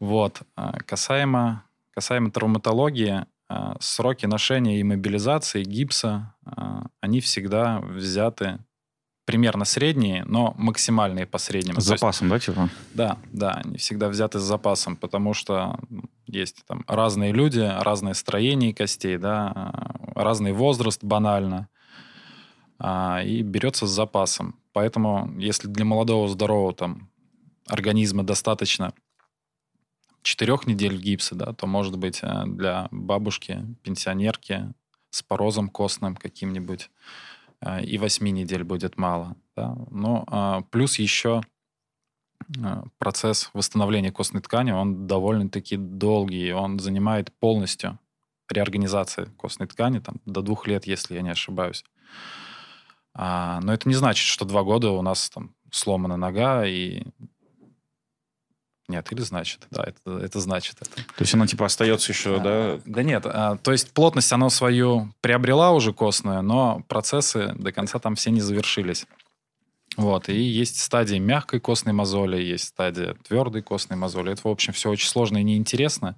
Вот. 0.00 0.42
А 0.56 0.78
касаемо 0.80 1.64
Касаемо 1.94 2.30
травматологии, 2.30 3.24
а, 3.48 3.76
сроки 3.78 4.26
ношения 4.26 4.80
и 4.80 4.82
мобилизации 4.82 5.62
гипса, 5.62 6.34
а, 6.44 6.86
они 7.00 7.20
всегда 7.20 7.78
взяты 7.80 8.58
примерно 9.26 9.64
средние, 9.64 10.24
но 10.24 10.54
максимальные 10.58 11.26
по 11.26 11.38
среднему. 11.38 11.80
С 11.80 11.84
запасом, 11.84 12.32
есть, 12.32 12.46
да, 12.46 12.52
типа? 12.52 12.68
Да, 12.94 13.18
да, 13.32 13.50
они 13.64 13.78
всегда 13.78 14.08
взяты 14.08 14.38
с 14.38 14.42
запасом, 14.42 14.96
потому 14.96 15.34
что 15.34 15.78
есть 16.26 16.64
там 16.66 16.84
разные 16.88 17.32
люди, 17.32 17.60
разное 17.60 18.14
строение 18.14 18.74
костей, 18.74 19.16
да, 19.16 19.52
а, 19.54 20.22
разный 20.22 20.52
возраст 20.52 21.02
банально, 21.04 21.68
и 23.24 23.42
берется 23.42 23.86
с 23.86 23.90
запасом. 23.90 24.56
Поэтому, 24.72 25.32
если 25.38 25.68
для 25.68 25.84
молодого, 25.84 26.28
здорового 26.28 26.74
там 26.74 27.08
организма 27.68 28.24
достаточно 28.24 28.92
четырех 30.24 30.66
недель 30.66 30.96
гипса, 30.96 31.34
да, 31.34 31.52
то, 31.52 31.66
может 31.66 31.96
быть, 31.96 32.20
э, 32.22 32.44
для 32.46 32.88
бабушки, 32.90 33.64
пенсионерки 33.82 34.72
с 35.10 35.22
порозом 35.22 35.68
костным 35.68 36.16
каким-нибудь 36.16 36.90
э, 37.60 37.84
и 37.84 37.98
восьми 37.98 38.32
недель 38.32 38.64
будет 38.64 38.96
мало. 38.96 39.36
Да? 39.54 39.76
Но 39.90 40.24
а, 40.26 40.62
плюс 40.70 40.98
еще 40.98 41.42
э, 42.56 42.82
процесс 42.98 43.50
восстановления 43.52 44.10
костной 44.10 44.42
ткани, 44.42 44.72
он 44.72 45.06
довольно-таки 45.06 45.76
долгий, 45.76 46.52
он 46.52 46.78
занимает 46.78 47.30
полностью 47.38 47.98
реорганизация 48.48 49.26
костной 49.36 49.68
ткани, 49.68 49.98
там, 49.98 50.16
до 50.24 50.40
двух 50.40 50.66
лет, 50.66 50.86
если 50.86 51.14
я 51.14 51.22
не 51.22 51.30
ошибаюсь. 51.30 51.84
А, 53.12 53.60
но 53.62 53.74
это 53.74 53.88
не 53.88 53.94
значит, 53.94 54.26
что 54.26 54.46
два 54.46 54.62
года 54.62 54.90
у 54.90 55.02
нас 55.02 55.28
там 55.30 55.54
сломана 55.70 56.16
нога, 56.16 56.66
и 56.66 57.02
нет, 58.88 59.10
или 59.12 59.20
значит, 59.22 59.66
да, 59.70 59.84
это, 59.84 60.18
это 60.18 60.40
значит 60.40 60.76
это. 60.80 60.90
То 60.96 61.20
есть 61.20 61.34
она 61.34 61.46
типа 61.46 61.66
остается 61.66 62.12
еще, 62.12 62.36
а, 62.36 62.40
да? 62.40 62.80
Да 62.84 63.02
нет, 63.02 63.24
а, 63.26 63.56
то 63.56 63.72
есть 63.72 63.92
плотность 63.92 64.32
она 64.32 64.50
свою 64.50 65.10
приобрела 65.20 65.72
уже 65.72 65.92
костную, 65.92 66.42
но 66.42 66.82
процессы 66.88 67.54
до 67.54 67.72
конца 67.72 67.98
там 67.98 68.14
все 68.14 68.30
не 68.30 68.40
завершились. 68.40 69.06
Вот, 69.96 70.28
и 70.28 70.38
есть 70.40 70.80
стадии 70.80 71.16
мягкой 71.16 71.60
костной 71.60 71.94
мозоли, 71.94 72.42
есть 72.42 72.64
стадия 72.64 73.14
твердой 73.26 73.62
костной 73.62 73.96
мозоли. 73.96 74.32
Это, 74.32 74.42
в 74.44 74.50
общем, 74.50 74.72
все 74.72 74.90
очень 74.90 75.08
сложно 75.08 75.38
и 75.38 75.44
неинтересно, 75.44 76.16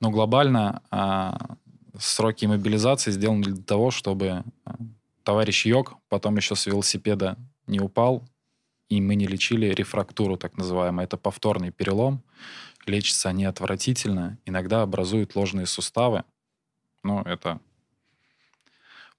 но 0.00 0.10
глобально 0.10 0.82
а, 0.90 1.56
сроки 1.98 2.44
иммобилизации 2.44 3.10
сделаны 3.10 3.42
для 3.42 3.62
того, 3.62 3.90
чтобы 3.90 4.42
а, 4.64 4.74
товарищ 5.22 5.66
Йог 5.66 5.94
потом 6.08 6.36
еще 6.36 6.56
с 6.56 6.66
велосипеда 6.66 7.38
не 7.66 7.80
упал, 7.80 8.24
и 8.88 9.00
мы 9.00 9.14
не 9.14 9.26
лечили 9.26 9.66
рефрактуру, 9.66 10.36
так 10.36 10.56
называемую. 10.56 11.04
Это 11.04 11.16
повторный 11.16 11.70
перелом. 11.70 12.22
Лечатся 12.86 13.30
они 13.30 13.44
отвратительно. 13.44 14.38
Иногда 14.44 14.82
образуют 14.82 15.34
ложные 15.34 15.66
суставы. 15.66 16.24
Ну, 17.02 17.22
это 17.22 17.60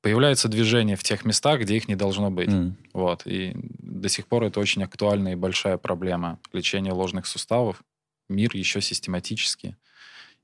появляется 0.01 0.47
движение 0.47 0.95
в 0.95 1.03
тех 1.03 1.25
местах, 1.25 1.62
где 1.62 1.75
их 1.75 1.88
не 1.88 1.95
должно 1.95 2.32
быть. 2.32 2.49
Mm. 2.49 2.73
Вот. 2.93 3.25
И 3.25 3.53
до 3.56 4.08
сих 4.08 4.27
пор 4.27 4.43
это 4.43 4.60
очень 4.60 4.84
актуальная 4.84 5.34
и 5.34 5.36
большая 5.36 5.77
проблема. 5.77 6.39
Лечение 6.53 6.93
ложных 6.93 7.25
суставов. 7.25 7.84
Мир 8.30 8.56
еще 8.56 8.82
систематически 8.82 9.75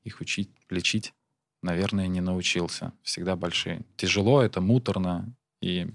их 0.04 0.20
учить, 0.20 0.50
лечить, 0.70 1.14
наверное, 1.62 2.08
не 2.08 2.22
научился. 2.22 2.92
Всегда 3.04 3.36
большие. 3.36 3.84
Тяжело, 3.96 4.42
это 4.42 4.60
муторно 4.60 5.34
и 5.62 5.88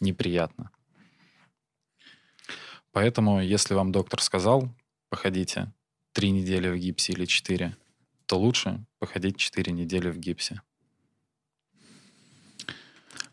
неприятно. 0.00 0.70
Поэтому, 2.92 3.40
если 3.40 3.74
вам 3.74 3.90
доктор 3.90 4.22
сказал, 4.22 4.68
походите 5.08 5.72
три 6.12 6.30
недели 6.30 6.68
в 6.68 6.76
гипсе 6.76 7.12
или 7.12 7.24
четыре, 7.24 7.76
то 8.26 8.38
лучше 8.38 8.84
походить 8.98 9.36
четыре 9.36 9.72
недели 9.72 10.10
в 10.10 10.18
гипсе. 10.18 10.60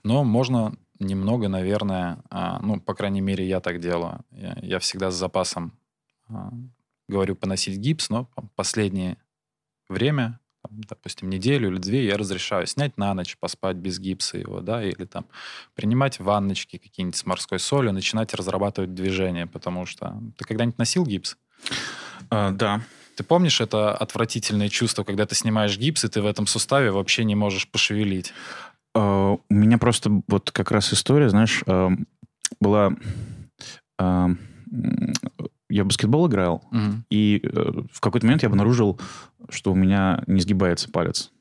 Но 0.04 0.24
можно 0.24 0.78
немного, 1.00 1.50
наверное, 1.50 2.24
а, 2.30 2.60
ну, 2.62 2.80
по 2.80 2.93
крайней 2.93 3.22
мере, 3.22 3.48
я 3.48 3.60
так 3.60 3.80
делаю. 3.80 4.24
Я, 4.32 4.58
я 4.62 4.80
всегда 4.80 5.12
с 5.12 5.15
запасом 5.15 5.78
а, 6.30 6.52
говорю 7.08 7.36
поносить 7.36 7.78
гипс, 7.78 8.10
но 8.10 8.30
последнее 8.56 9.17
время 9.89 10.39
там, 10.62 10.82
допустим, 10.89 11.30
неделю 11.30 11.69
или 11.69 11.78
две 11.78 12.06
я 12.06 12.17
разрешаю 12.17 12.67
снять 12.67 12.98
на 12.98 13.13
ночь, 13.13 13.38
поспать 13.38 13.78
без 13.78 14.00
гипса 14.00 14.38
его, 14.38 14.62
да, 14.62 14.84
или 14.84 15.06
там 15.06 15.26
принимать 15.76 16.19
ванночки 16.19 16.78
какие-нибудь 16.78 17.15
с 17.15 17.26
морской 17.26 17.60
солью, 17.60 17.93
начинать 17.93 18.34
разрабатывать 18.34 18.93
движение, 18.93 19.48
потому 19.48 19.86
что... 19.86 20.22
Ты 20.38 20.45
когда-нибудь 20.45 20.78
носил 20.78 21.06
гипс? 21.06 21.38
А, 22.30 22.52
да. 22.52 22.82
Ты 23.15 23.24
помнишь 23.24 23.62
это 23.62 23.93
отвратительное 23.93 24.69
чувство, 24.69 25.04
когда 25.04 25.26
ты 25.26 25.36
снимаешь 25.36 25.78
гипс, 25.78 26.06
и 26.06 26.08
ты 26.08 26.22
в 26.22 26.26
этом 26.26 26.48
суставе 26.48 26.91
вообще 26.91 27.24
не 27.24 27.36
можешь 27.36 27.69
пошевелить? 27.69 28.34
А, 28.93 29.34
у 29.34 29.54
меня 29.54 29.78
просто 29.78 30.22
вот 30.28 30.52
как 30.52 30.72
раз 30.72 30.93
история, 30.93 31.30
знаешь, 31.30 31.63
а, 31.67 31.91
была... 32.60 32.93
Я 35.69 35.84
в 35.84 35.88
баскетбол 35.88 36.27
играл, 36.27 36.63
угу. 36.71 37.03
и 37.10 37.41
э, 37.43 37.84
в 37.91 38.01
какой-то 38.01 38.25
момент 38.25 38.43
я 38.43 38.49
обнаружил, 38.49 38.99
что 39.49 39.71
у 39.71 39.75
меня 39.75 40.23
не 40.27 40.41
сгибается 40.41 40.89
палец. 40.89 41.32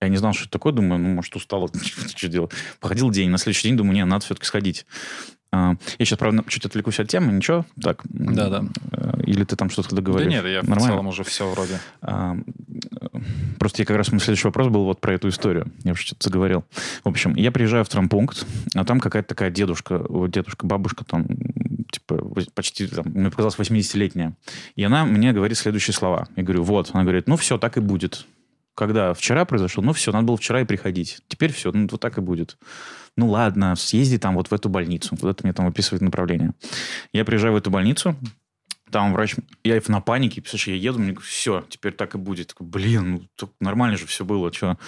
Я 0.00 0.08
не 0.08 0.16
знал, 0.16 0.32
что 0.32 0.44
это 0.44 0.52
такое, 0.52 0.72
думаю, 0.72 1.00
ну, 1.00 1.08
может, 1.10 1.34
устал, 1.36 1.70
что 2.14 2.28
делать. 2.28 2.52
Походил 2.80 3.10
день, 3.10 3.30
на 3.30 3.38
следующий 3.38 3.68
день 3.68 3.76
думаю, 3.76 3.94
не, 3.94 4.04
надо 4.04 4.24
все-таки 4.24 4.46
сходить. 4.46 4.86
А, 5.52 5.74
я 5.98 6.04
сейчас, 6.06 6.18
правда, 6.18 6.44
чуть 6.46 6.64
отвлекусь 6.64 7.00
от 7.00 7.08
темы, 7.08 7.32
ничего? 7.32 7.66
Так. 7.82 8.02
Да, 8.04 8.48
да. 8.48 8.64
Э, 8.92 9.20
или 9.26 9.42
ты 9.44 9.56
там 9.56 9.68
что-то 9.68 9.96
договоришь? 9.96 10.28
Да 10.28 10.32
нет, 10.32 10.44
я 10.44 10.62
Нормально? 10.62 10.80
в 10.80 10.88
целом 10.88 11.06
уже 11.08 11.24
все 11.24 11.50
вроде. 11.50 11.80
А, 12.02 12.36
просто 13.58 13.82
я 13.82 13.86
как 13.86 13.96
раз, 13.96 14.12
мой 14.12 14.20
следующий 14.20 14.46
вопрос 14.46 14.68
был 14.68 14.84
вот 14.84 15.00
про 15.00 15.14
эту 15.14 15.28
историю. 15.28 15.72
Я 15.82 15.92
уже 15.92 16.02
что-то 16.02 16.28
заговорил. 16.28 16.64
В 17.02 17.08
общем, 17.08 17.34
я 17.34 17.50
приезжаю 17.50 17.84
в 17.84 17.88
травмпункт, 17.88 18.46
а 18.74 18.84
там 18.84 19.00
какая-то 19.00 19.28
такая 19.28 19.50
дедушка, 19.50 19.98
вот 20.08 20.30
дедушка, 20.30 20.66
бабушка 20.66 21.04
там, 21.04 21.26
типа, 21.90 22.19
почти, 22.54 22.86
там, 22.86 23.06
мне 23.06 23.30
показалось, 23.30 23.56
80-летняя. 23.58 24.36
И 24.76 24.82
она 24.82 25.04
мне 25.04 25.32
говорит 25.32 25.58
следующие 25.58 25.94
слова. 25.94 26.28
Я 26.36 26.42
говорю, 26.42 26.62
вот. 26.62 26.90
Она 26.92 27.02
говорит, 27.02 27.28
ну 27.28 27.36
все, 27.36 27.58
так 27.58 27.76
и 27.76 27.80
будет. 27.80 28.26
Когда 28.74 29.14
вчера 29.14 29.44
произошло, 29.44 29.82
ну 29.82 29.92
все, 29.92 30.12
надо 30.12 30.26
было 30.26 30.36
вчера 30.36 30.60
и 30.60 30.64
приходить. 30.64 31.20
Теперь 31.28 31.52
все, 31.52 31.70
ну 31.72 31.88
вот 31.90 32.00
так 32.00 32.18
и 32.18 32.20
будет 32.20 32.56
ну 33.16 33.28
ладно, 33.28 33.76
съезди 33.76 34.18
там 34.18 34.34
вот 34.34 34.48
в 34.48 34.54
эту 34.54 34.68
больницу. 34.68 35.14
Это 35.14 35.44
мне 35.44 35.52
там 35.52 35.66
выписывает 35.66 36.02
направление. 36.02 36.54
Я 37.12 37.24
приезжаю 37.24 37.54
в 37.54 37.56
эту 37.56 37.70
больницу, 37.70 38.16
там 38.90 39.12
врач, 39.12 39.36
я 39.62 39.80
на 39.88 40.00
панике, 40.00 40.42
слушай, 40.46 40.74
я 40.74 40.90
еду, 40.90 40.98
мне 40.98 41.14
все, 41.16 41.64
теперь 41.68 41.92
так 41.92 42.14
и 42.14 42.18
будет. 42.18 42.54
Блин, 42.58 43.28
ну 43.40 43.50
нормально 43.60 43.96
же 43.96 44.06
все 44.06 44.24
было, 44.24 44.52
что... 44.52 44.78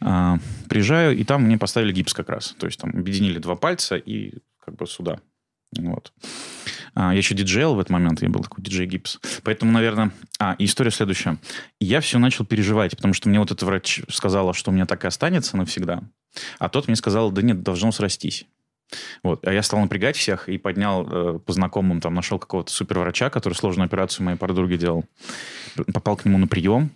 А, 0.00 0.38
приезжаю, 0.68 1.16
и 1.16 1.24
там 1.24 1.44
мне 1.44 1.56
поставили 1.56 1.92
гипс 1.92 2.12
как 2.12 2.28
раз. 2.28 2.54
То 2.58 2.66
есть 2.66 2.78
там 2.78 2.90
объединили 2.90 3.38
два 3.38 3.56
пальца 3.56 3.96
и 3.96 4.34
как 4.60 4.76
бы 4.76 4.86
сюда. 4.86 5.20
Вот. 5.78 6.12
А, 6.94 7.12
я 7.12 7.18
еще 7.18 7.34
диджейл 7.34 7.74
в 7.74 7.80
этот 7.80 7.90
момент, 7.90 8.22
я 8.22 8.28
был 8.28 8.42
такой 8.42 8.62
диджей 8.64 8.86
гипс. 8.86 9.20
Поэтому, 9.42 9.72
наверное... 9.72 10.12
А, 10.38 10.56
история 10.58 10.90
следующая. 10.90 11.38
Я 11.80 12.00
все 12.00 12.18
начал 12.18 12.44
переживать, 12.44 12.96
потому 12.96 13.14
что 13.14 13.28
мне 13.28 13.38
вот 13.38 13.50
этот 13.50 13.62
врач 13.62 14.02
сказала, 14.08 14.54
что 14.54 14.70
у 14.70 14.74
меня 14.74 14.86
так 14.86 15.04
и 15.04 15.06
останется 15.06 15.56
навсегда. 15.56 16.02
А 16.58 16.68
тот 16.68 16.86
мне 16.86 16.96
сказал, 16.96 17.30
да 17.30 17.42
нет, 17.42 17.62
должно 17.62 17.92
срастись. 17.92 18.46
Вот. 19.22 19.46
А 19.46 19.52
я 19.52 19.62
стал 19.62 19.80
напрягать 19.80 20.16
всех 20.16 20.48
и 20.48 20.58
поднял 20.58 21.06
э, 21.06 21.38
по 21.40 21.52
знакомым, 21.52 22.00
там, 22.00 22.14
нашел 22.14 22.38
какого-то 22.38 22.70
суперврача, 22.70 23.30
который 23.30 23.54
сложную 23.54 23.86
операцию 23.86 24.24
моей 24.24 24.38
подруге 24.38 24.78
делал. 24.78 25.04
Попал 25.92 26.16
к 26.16 26.24
нему 26.24 26.38
на 26.38 26.46
прием, 26.46 26.90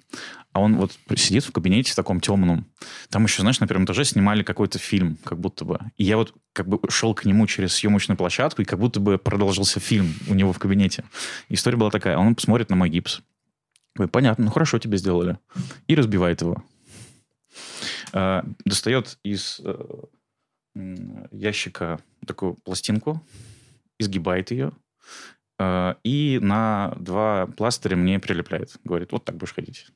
а 0.53 0.61
он 0.61 0.77
вот 0.77 0.99
сидит 1.17 1.45
в 1.45 1.53
кабинете 1.53 1.93
в 1.93 1.95
таком 1.95 2.21
темном. 2.21 2.67
Там 3.09 3.25
еще, 3.25 3.43
знаешь, 3.43 3.61
на 3.61 3.69
первом 3.69 3.85
этаже 3.85 4.05
снимали 4.05 4.43
какой-то 4.43 4.79
фильм, 4.79 5.17
как 5.25 5.39
будто 5.39 5.65
бы. 5.65 5.79
И 5.97 6.05
я 6.05 6.17
вот 6.17 6.35
как 6.53 6.69
бы 6.69 6.81
шел 6.89 7.15
к 7.15 7.25
нему 7.25 7.47
через 7.47 7.75
съемочную 7.75 8.17
площадку, 8.17 8.63
и 8.63 8.65
как 8.65 8.79
будто 8.79 8.99
бы 8.99 9.17
продолжился 9.19 9.79
фильм 9.79 10.15
у 10.29 10.35
него 10.35 10.53
в 10.53 10.59
кабинете. 10.59 11.05
История 11.49 11.77
была 11.77 11.91
такая. 11.91 12.17
Он 12.17 12.37
смотрит 12.37 12.69
на 12.69 12.77
мой 12.77 12.89
гипс. 12.89 13.21
Говорит, 13.95 14.13
понятно, 14.13 14.47
ну 14.47 14.51
хорошо 14.51 14.79
тебе 14.79 14.99
сделали. 14.99 15.39
И 15.87 15.95
разбивает 15.95 16.41
его. 16.43 16.65
Э, 18.13 18.43
достает 18.65 19.19
из 19.23 19.61
э, 19.65 19.85
ящика 21.31 22.01
такую 22.27 22.55
пластинку, 22.55 23.23
изгибает 23.99 24.51
ее 24.51 24.73
э, 25.61 25.95
и 26.03 26.39
на 26.43 26.95
два 26.99 27.47
пластыря 27.47 27.97
мне 27.97 28.19
прилепляет. 28.19 28.77
Говорит, 28.83 29.13
вот 29.13 29.25
так 29.25 29.37
будешь 29.37 29.55
ходить. 29.55 29.87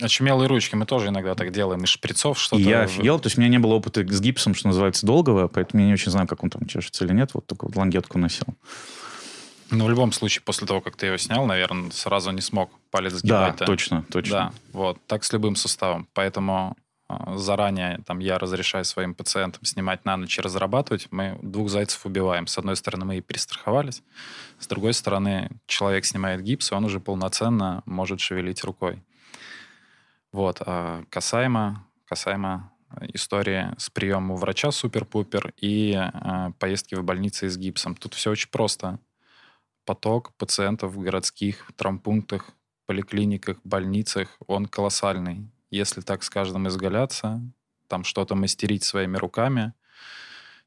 Очумелые 0.00 0.48
ручки 0.48 0.74
мы 0.74 0.86
тоже 0.86 1.08
иногда 1.08 1.34
так 1.34 1.52
делаем, 1.52 1.84
из 1.84 1.90
шприцов 1.90 2.38
что-то. 2.38 2.62
И 2.62 2.64
я 2.64 2.82
офигел, 2.82 3.18
то 3.18 3.26
есть 3.26 3.36
у 3.36 3.40
меня 3.40 3.50
не 3.50 3.58
было 3.58 3.74
опыта 3.74 4.06
с 4.06 4.20
гипсом, 4.20 4.54
что 4.54 4.68
называется, 4.68 5.06
долгого, 5.06 5.48
поэтому 5.48 5.82
я 5.82 5.88
не 5.88 5.92
очень 5.92 6.10
знаю, 6.10 6.26
как 6.26 6.42
он 6.42 6.50
там 6.50 6.66
чешется 6.66 7.04
или 7.04 7.12
нет, 7.12 7.30
вот 7.34 7.46
только 7.46 7.66
вот 7.66 7.76
лангетку 7.76 8.18
носил. 8.18 8.46
Ну, 9.70 9.84
в 9.84 9.90
любом 9.90 10.10
случае, 10.12 10.42
после 10.42 10.66
того, 10.66 10.80
как 10.80 10.96
ты 10.96 11.06
его 11.06 11.16
снял, 11.16 11.46
наверное, 11.46 11.90
сразу 11.92 12.32
не 12.32 12.40
смог 12.40 12.70
палец 12.90 13.12
сгибать. 13.12 13.56
Да, 13.56 13.66
точно, 13.66 14.04
точно. 14.10 14.32
Да, 14.32 14.52
вот, 14.72 14.98
так 15.06 15.22
с 15.22 15.32
любым 15.32 15.54
суставом. 15.54 16.08
Поэтому 16.12 16.76
а, 17.08 17.36
заранее 17.36 18.00
там 18.04 18.18
я 18.18 18.38
разрешаю 18.38 18.84
своим 18.84 19.14
пациентам 19.14 19.64
снимать 19.64 20.04
на 20.04 20.16
ночь 20.16 20.38
и 20.38 20.40
разрабатывать, 20.40 21.08
мы 21.10 21.38
двух 21.42 21.68
зайцев 21.68 22.04
убиваем. 22.04 22.46
С 22.46 22.58
одной 22.58 22.76
стороны, 22.76 23.04
мы 23.04 23.18
и 23.18 23.20
перестраховались, 23.20 24.02
с 24.58 24.66
другой 24.66 24.92
стороны, 24.92 25.50
человек 25.66 26.04
снимает 26.04 26.42
гипс, 26.42 26.70
и 26.70 26.74
он 26.74 26.84
уже 26.84 27.00
полноценно 27.00 27.82
может 27.84 28.20
шевелить 28.20 28.62
рукой. 28.62 29.02
Вот. 30.32 30.62
А 30.64 31.04
касаемо, 31.10 31.86
касаемо 32.06 32.72
истории 33.14 33.74
с 33.78 33.90
приемом 33.90 34.32
у 34.32 34.36
врача 34.36 34.70
супер-пупер 34.70 35.52
и 35.56 35.92
э, 35.92 36.52
поездки 36.58 36.94
в 36.94 37.04
больницы 37.04 37.48
с 37.48 37.56
гипсом. 37.56 37.94
Тут 37.94 38.14
все 38.14 38.30
очень 38.30 38.50
просто. 38.50 38.98
Поток 39.84 40.32
пациентов 40.36 40.92
в 40.92 41.00
городских 41.00 41.70
травмпунктах, 41.76 42.50
поликлиниках, 42.86 43.58
больницах, 43.64 44.36
он 44.46 44.66
колоссальный 44.66 45.48
если 45.70 46.00
так 46.00 46.22
с 46.22 46.30
каждым 46.30 46.68
изгаляться, 46.68 47.40
там 47.88 48.04
что-то 48.04 48.34
мастерить 48.34 48.84
своими 48.84 49.16
руками, 49.16 49.72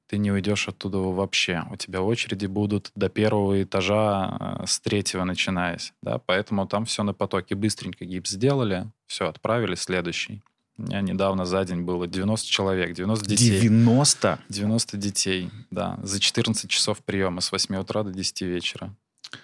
ты 0.08 0.18
не 0.18 0.32
уйдешь 0.32 0.68
оттуда 0.68 1.00
вообще. 1.00 1.64
У 1.72 1.76
тебя 1.76 2.02
очереди 2.02 2.46
будут 2.46 2.92
до 2.96 3.10
первого 3.10 3.64
этажа 3.64 4.60
э, 4.62 4.66
с 4.68 4.80
третьего 4.80 5.24
начинаясь. 5.24 5.94
Да? 6.02 6.20
Поэтому 6.20 6.68
там 6.68 6.86
все 6.86 7.04
на 7.04 7.14
потоке. 7.14 7.56
Быстренько 7.56 8.06
гипс 8.06 8.32
сделали, 8.32 8.92
все, 9.14 9.30
отправили 9.30 9.76
следующий. 9.76 10.42
У 10.80 10.82
меня 10.82 11.02
недавно 11.02 11.46
за 11.46 11.64
день 11.66 11.82
было 11.82 12.08
90 12.08 12.50
человек, 12.50 12.94
90 12.96 13.30
детей. 13.30 13.60
90? 13.60 14.40
90 14.50 14.98
детей, 14.98 15.52
да. 15.70 16.00
За 16.02 16.20
14 16.20 16.68
часов 16.68 16.98
приема 17.06 17.42
с 17.42 17.52
8 17.52 17.76
утра 17.76 18.02
до 18.02 18.12
10 18.12 18.42
вечера. 18.42 18.96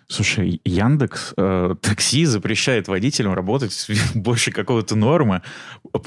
Слушай, 0.07 0.59
Яндекс 0.65 1.34
э, 1.38 1.76
такси 1.82 2.26
запрещает 2.26 2.88
водителям 2.88 3.34
работать 3.34 3.88
больше 4.15 4.51
какого-то 4.51 4.95
нормы. 4.95 5.43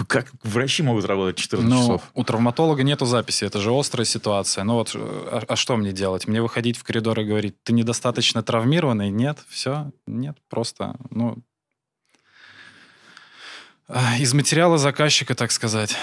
Как 0.08 0.32
врачи 0.42 0.82
могут 0.82 1.04
работать 1.04 1.36
14 1.36 1.70
ну, 1.70 1.80
часов? 1.80 2.02
У 2.14 2.24
травматолога 2.24 2.82
нету 2.82 3.06
записи, 3.06 3.44
это 3.44 3.60
же 3.60 3.70
острая 3.72 4.04
ситуация. 4.04 4.64
Ну 4.64 4.74
вот, 4.74 4.90
а, 4.96 5.44
а 5.46 5.54
что 5.56 5.76
мне 5.76 5.92
делать? 5.92 6.26
Мне 6.26 6.42
выходить 6.42 6.76
в 6.76 6.82
коридор 6.82 7.20
и 7.20 7.24
говорить, 7.24 7.54
ты 7.62 7.72
недостаточно 7.72 8.42
травмированный? 8.42 9.10
Нет, 9.10 9.38
все, 9.48 9.92
нет, 10.06 10.36
просто, 10.48 10.96
ну, 11.10 11.38
из 14.18 14.32
материала 14.34 14.78
заказчика, 14.78 15.34
так 15.34 15.51
сказать. 15.53 15.97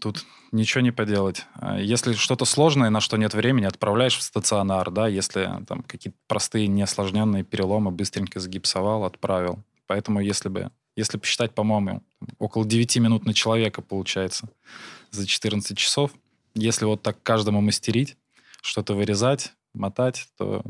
Тут 0.00 0.24
ничего 0.52 0.80
не 0.80 0.92
поделать. 0.92 1.44
А 1.54 1.78
Если 1.78 2.14
что-то 2.14 2.44
сложное, 2.44 2.90
на 2.90 3.00
что 3.00 3.16
нет 3.16 3.34
времени, 3.34 3.66
отправляешь 3.66 4.16
в 4.16 4.22
стационар, 4.22 4.90
да, 4.90 5.08
если 5.08 5.50
там 5.66 5.82
какие-то 5.82 6.18
простые, 6.26 6.68
неосложненные 6.68 7.44
переломы 7.44 7.90
быстренько 7.90 8.40
загипсовал, 8.40 9.04
отправил. 9.04 9.62
Поэтому 9.86 10.20
если 10.20 10.48
бы, 10.48 10.70
если 10.96 11.18
посчитать, 11.18 11.54
по-моему, 11.54 12.02
около 12.38 12.64
9 12.64 12.96
минут 12.98 13.26
на 13.26 13.34
человека 13.34 13.82
получается 13.82 14.48
за 15.10 15.26
14 15.26 15.76
часов, 15.76 16.12
если 16.54 16.84
вот 16.84 17.02
так 17.02 17.22
каждому 17.22 17.60
мастерить, 17.60 18.16
что-то 18.62 18.94
вырезать, 18.94 19.52
мотать, 19.74 20.28
то 20.36 20.62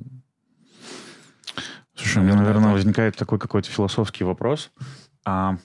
Слушай, 1.94 2.18
у 2.18 2.20
меня, 2.20 2.34
Наверное, 2.34 2.44
наверное, 2.46 2.68
это- 2.68 2.74
возникает 2.74 3.16
такой 3.16 3.38
какой-то 3.38 3.68
философский 3.70 4.22
вопрос. 4.22 4.70
А 5.24 5.58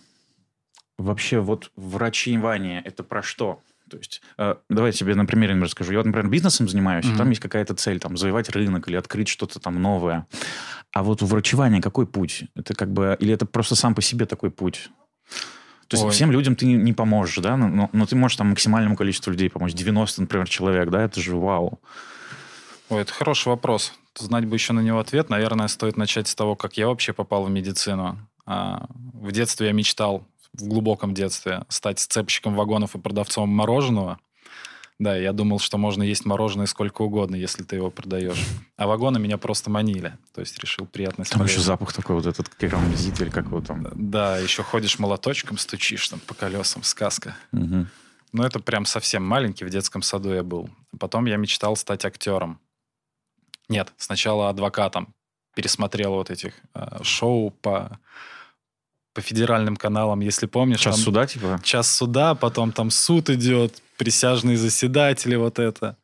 вообще 0.98 1.40
вот 1.40 1.72
врачевание– 1.76 2.82
это 2.86 3.04
про 3.04 3.22
что? 3.24 3.60
То 3.90 3.98
есть, 3.98 4.22
э, 4.38 4.56
давай 4.70 4.90
я 4.92 4.94
тебе 4.98 5.14
на 5.14 5.26
примере 5.26 5.54
расскажу. 5.60 5.92
Я 5.92 6.00
вот, 6.00 6.06
например, 6.06 6.30
бизнесом 6.30 6.68
занимаюсь, 6.68 7.06
и 7.06 7.10
Мгм. 7.10 7.18
там 7.18 7.30
есть 7.30 7.42
какая-то 7.42 7.76
цель, 7.76 8.00
там, 8.00 8.18
завоевать 8.18 8.50
рынок 8.50 8.88
или 8.88 8.96
открыть 8.96 9.28
что-то 9.28 9.60
там 9.60 9.80
новое. 9.82 10.26
А 10.94 11.04
вот 11.04 11.22
у 11.22 11.26
врачевания 11.26 11.82
какой 11.82 12.08
путь? 12.08 12.46
Это 12.56 12.74
как 12.74 12.92
бы... 12.92 13.16
Или 13.20 13.34
это 13.34 13.46
просто 13.46 13.76
сам 13.76 13.94
по 13.94 14.02
себе 14.02 14.26
такой 14.26 14.50
путь? 14.52 14.90
То 15.88 15.96
есть 15.96 16.04
Ой. 16.06 16.12
всем 16.12 16.32
людям 16.32 16.56
ты 16.56 16.66
не, 16.66 16.94
поможешь, 16.94 17.38
да? 17.38 17.56
Но, 17.58 17.68
но- 17.68 17.90
но 17.94 18.06
ты 18.08 18.16
можешь 18.16 18.38
там 18.38 18.50
максимальному 18.50 18.96
количеству 18.96 19.32
людей 19.32 19.50
помочь. 19.50 19.74
90, 19.74 20.22
например, 20.22 20.48
человек, 20.48 20.90
да? 20.90 21.04
Это 21.04 21.20
же 21.22 21.36
вау. 21.36 21.80
Ой, 22.90 23.02
это 23.02 23.14
хороший 23.14 23.50
вопрос. 23.50 23.94
Знать 24.18 24.46
бы 24.46 24.56
еще 24.56 24.74
на 24.74 24.80
него 24.80 25.00
ответ. 25.00 25.30
Наверное, 25.30 25.68
стоит 25.68 25.98
начать 25.98 26.28
с 26.28 26.36
того, 26.36 26.56
как 26.56 26.78
я 26.78 26.88
вообще 26.88 27.14
попал 27.14 27.44
в 27.44 27.50
медицину. 27.52 28.18
А, 28.46 28.88
В 29.14 29.32
детстве 29.32 29.68
я 29.68 29.74
мечтал, 29.74 30.26
в 30.54 30.68
глубоком 30.68 31.14
детстве, 31.14 31.66
стать 31.70 32.00
сцепщиком 32.00 32.56
вагонов 32.56 32.96
и 32.96 33.00
продавцом 33.00 33.50
мороженого. 33.50 34.20
Да, 35.00 35.16
я 35.18 35.34
думал, 35.34 35.60
что 35.60 35.78
можно 35.78 36.04
есть 36.04 36.24
мороженое 36.26 36.68
сколько 36.68 37.02
угодно, 37.02 37.36
если 37.36 37.64
ты 37.64 37.76
его 37.76 37.90
продаешь. 37.90 38.42
А 38.78 38.88
вагоны 38.88 39.20
меня 39.20 39.38
просто 39.38 39.70
манили. 39.70 40.18
То 40.34 40.42
есть 40.42 40.58
решил 40.60 40.86
приятность. 40.86 41.32
Там 41.32 41.44
еще 41.44 41.60
запах 41.60 41.94
такой 41.94 42.16
вот 42.16 42.26
этот 42.26 42.48
керамзит 42.50 43.20
или 43.20 43.30
как 43.30 43.46
его 43.46 43.60
там. 43.60 43.88
Да, 43.94 44.38
еще 44.38 44.64
ходишь 44.64 45.00
молоточком, 45.00 45.58
стучишь 45.58 46.08
там 46.10 46.20
по 46.20 46.36
колесам, 46.36 46.84
сказка. 46.84 47.36
Мгм. 47.52 47.90
Ну, 48.34 48.44
это 48.44 48.60
прям 48.60 48.86
совсем 48.86 49.24
маленький, 49.26 49.66
в 49.66 49.70
детском 49.70 50.02
саду 50.02 50.34
я 50.34 50.44
был. 50.44 50.70
Потом 51.00 51.26
я 51.26 51.38
мечтал 51.38 51.76
стать 51.76 52.06
актером. 52.06 52.60
Нет, 53.70 53.94
сначала 53.98 54.50
адвокатом. 54.50 55.14
Пересмотрел 55.56 56.14
вот 56.14 56.32
этих 56.32 56.54
э, 56.74 57.04
шоу 57.04 57.52
по, 57.52 58.00
по 59.14 59.22
федеральным 59.22 59.76
каналам, 59.76 60.20
если 60.22 60.48
помнишь. 60.48 60.80
Час 60.80 60.96
там 60.96 61.04
суда, 61.04 61.28
типа? 61.28 61.60
Час 61.64 61.92
суда, 61.92 62.36
потом 62.36 62.72
там 62.72 62.90
суд 62.90 63.30
идет, 63.30 63.82
присяжные 63.98 64.58
заседатели, 64.58 65.36
вот 65.36 65.60
это. 65.60 65.98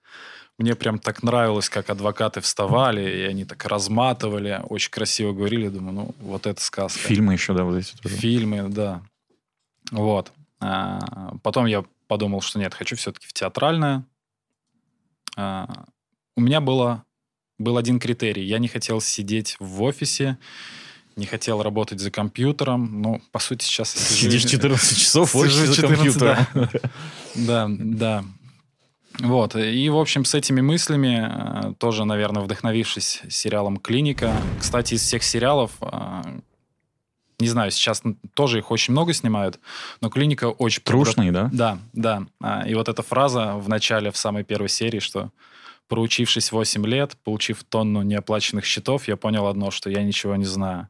Мне 0.58 0.76
прям 0.76 1.00
так 1.00 1.24
нравилось, 1.24 1.70
как 1.70 1.90
адвокаты 1.90 2.42
вставали, 2.42 3.02
и 3.02 3.22
они 3.22 3.46
так 3.46 3.66
разматывали, 3.66 4.62
очень 4.68 4.92
красиво 4.92 5.32
говорили. 5.32 5.70
Думаю, 5.70 5.94
ну, 5.94 6.16
вот 6.20 6.46
это 6.48 6.62
сказка. 6.62 7.00
Фильмы 7.00 7.34
еще, 7.34 7.54
да, 7.54 7.64
вот 7.64 7.78
эти 7.78 7.96
тоже. 7.96 8.16
Фильмы, 8.16 8.68
да. 8.68 9.02
Вот. 9.92 10.34
А, 10.60 11.34
Потом 11.44 11.66
я 11.66 11.86
подумал, 12.08 12.42
что 12.42 12.60
нет, 12.60 12.74
хочу 12.74 12.98
все-таки 12.98 13.26
в 13.26 13.34
театральное. 13.34 14.04
А, 15.38 15.86
У 16.36 16.42
меня 16.42 16.60
было, 16.60 17.06
был 17.58 17.78
один 17.78 17.98
критерий. 17.98 18.44
Я 18.44 18.60
не 18.60 18.68
хотел 18.68 19.00
сидеть 19.00 19.56
в 19.60 19.82
офисе, 19.82 20.38
не 21.20 21.26
хотел 21.26 21.62
работать 21.62 22.00
за 22.00 22.10
компьютером. 22.10 23.02
Ну, 23.02 23.22
по 23.32 23.40
сути, 23.40 23.64
сейчас... 23.64 23.92
Сидишь 23.92 24.46
14 24.46 24.98
часов 25.04 25.36
офисе 25.36 25.68
за 25.68 25.76
14, 25.76 25.98
компьютером. 25.98 26.38
Да, 27.36 27.68
да. 27.70 28.24
Вот. 29.20 29.56
И, 29.56 29.90
в 29.90 29.98
общем, 29.98 30.26
с 30.26 30.34
этими 30.34 30.62
мыслями, 30.62 31.70
э, 31.70 31.74
тоже, 31.78 32.06
наверное, 32.06 32.42
вдохновившись 32.42 33.22
сериалом 33.30 33.78
«Клиника». 33.78 34.34
Кстати, 34.60 34.96
из 34.96 35.02
всех 35.02 35.24
сериалов, 35.24 35.72
э, 35.82 36.40
не 37.40 37.48
знаю, 37.48 37.72
сейчас 37.72 38.02
тоже 38.34 38.60
их 38.60 38.72
очень 38.72 38.94
много 38.94 39.14
снимают, 39.14 39.60
но 40.02 40.10
«Клиника» 40.10 40.50
очень... 40.50 40.82
Трушный, 40.84 41.32
да? 41.32 41.50
Да, 41.52 41.80
да. 41.94 42.24
А, 42.42 42.68
И 42.68 42.74
вот 42.74 42.90
эта 42.90 43.04
фраза 43.04 43.56
в 43.56 43.68
начале, 43.70 44.12
в 44.12 44.18
самой 44.18 44.44
первой 44.44 44.70
серии, 44.70 45.00
что 45.00 45.32
проучившись 45.90 46.52
8 46.52 46.86
лет, 46.86 47.18
получив 47.24 47.64
тонну 47.64 48.04
неоплаченных 48.04 48.64
счетов, 48.64 49.08
я 49.08 49.18
понял 49.18 49.48
одно, 49.48 49.72
что 49.72 49.90
я 49.90 50.04
ничего 50.04 50.36
не 50.36 50.46
знаю. 50.46 50.88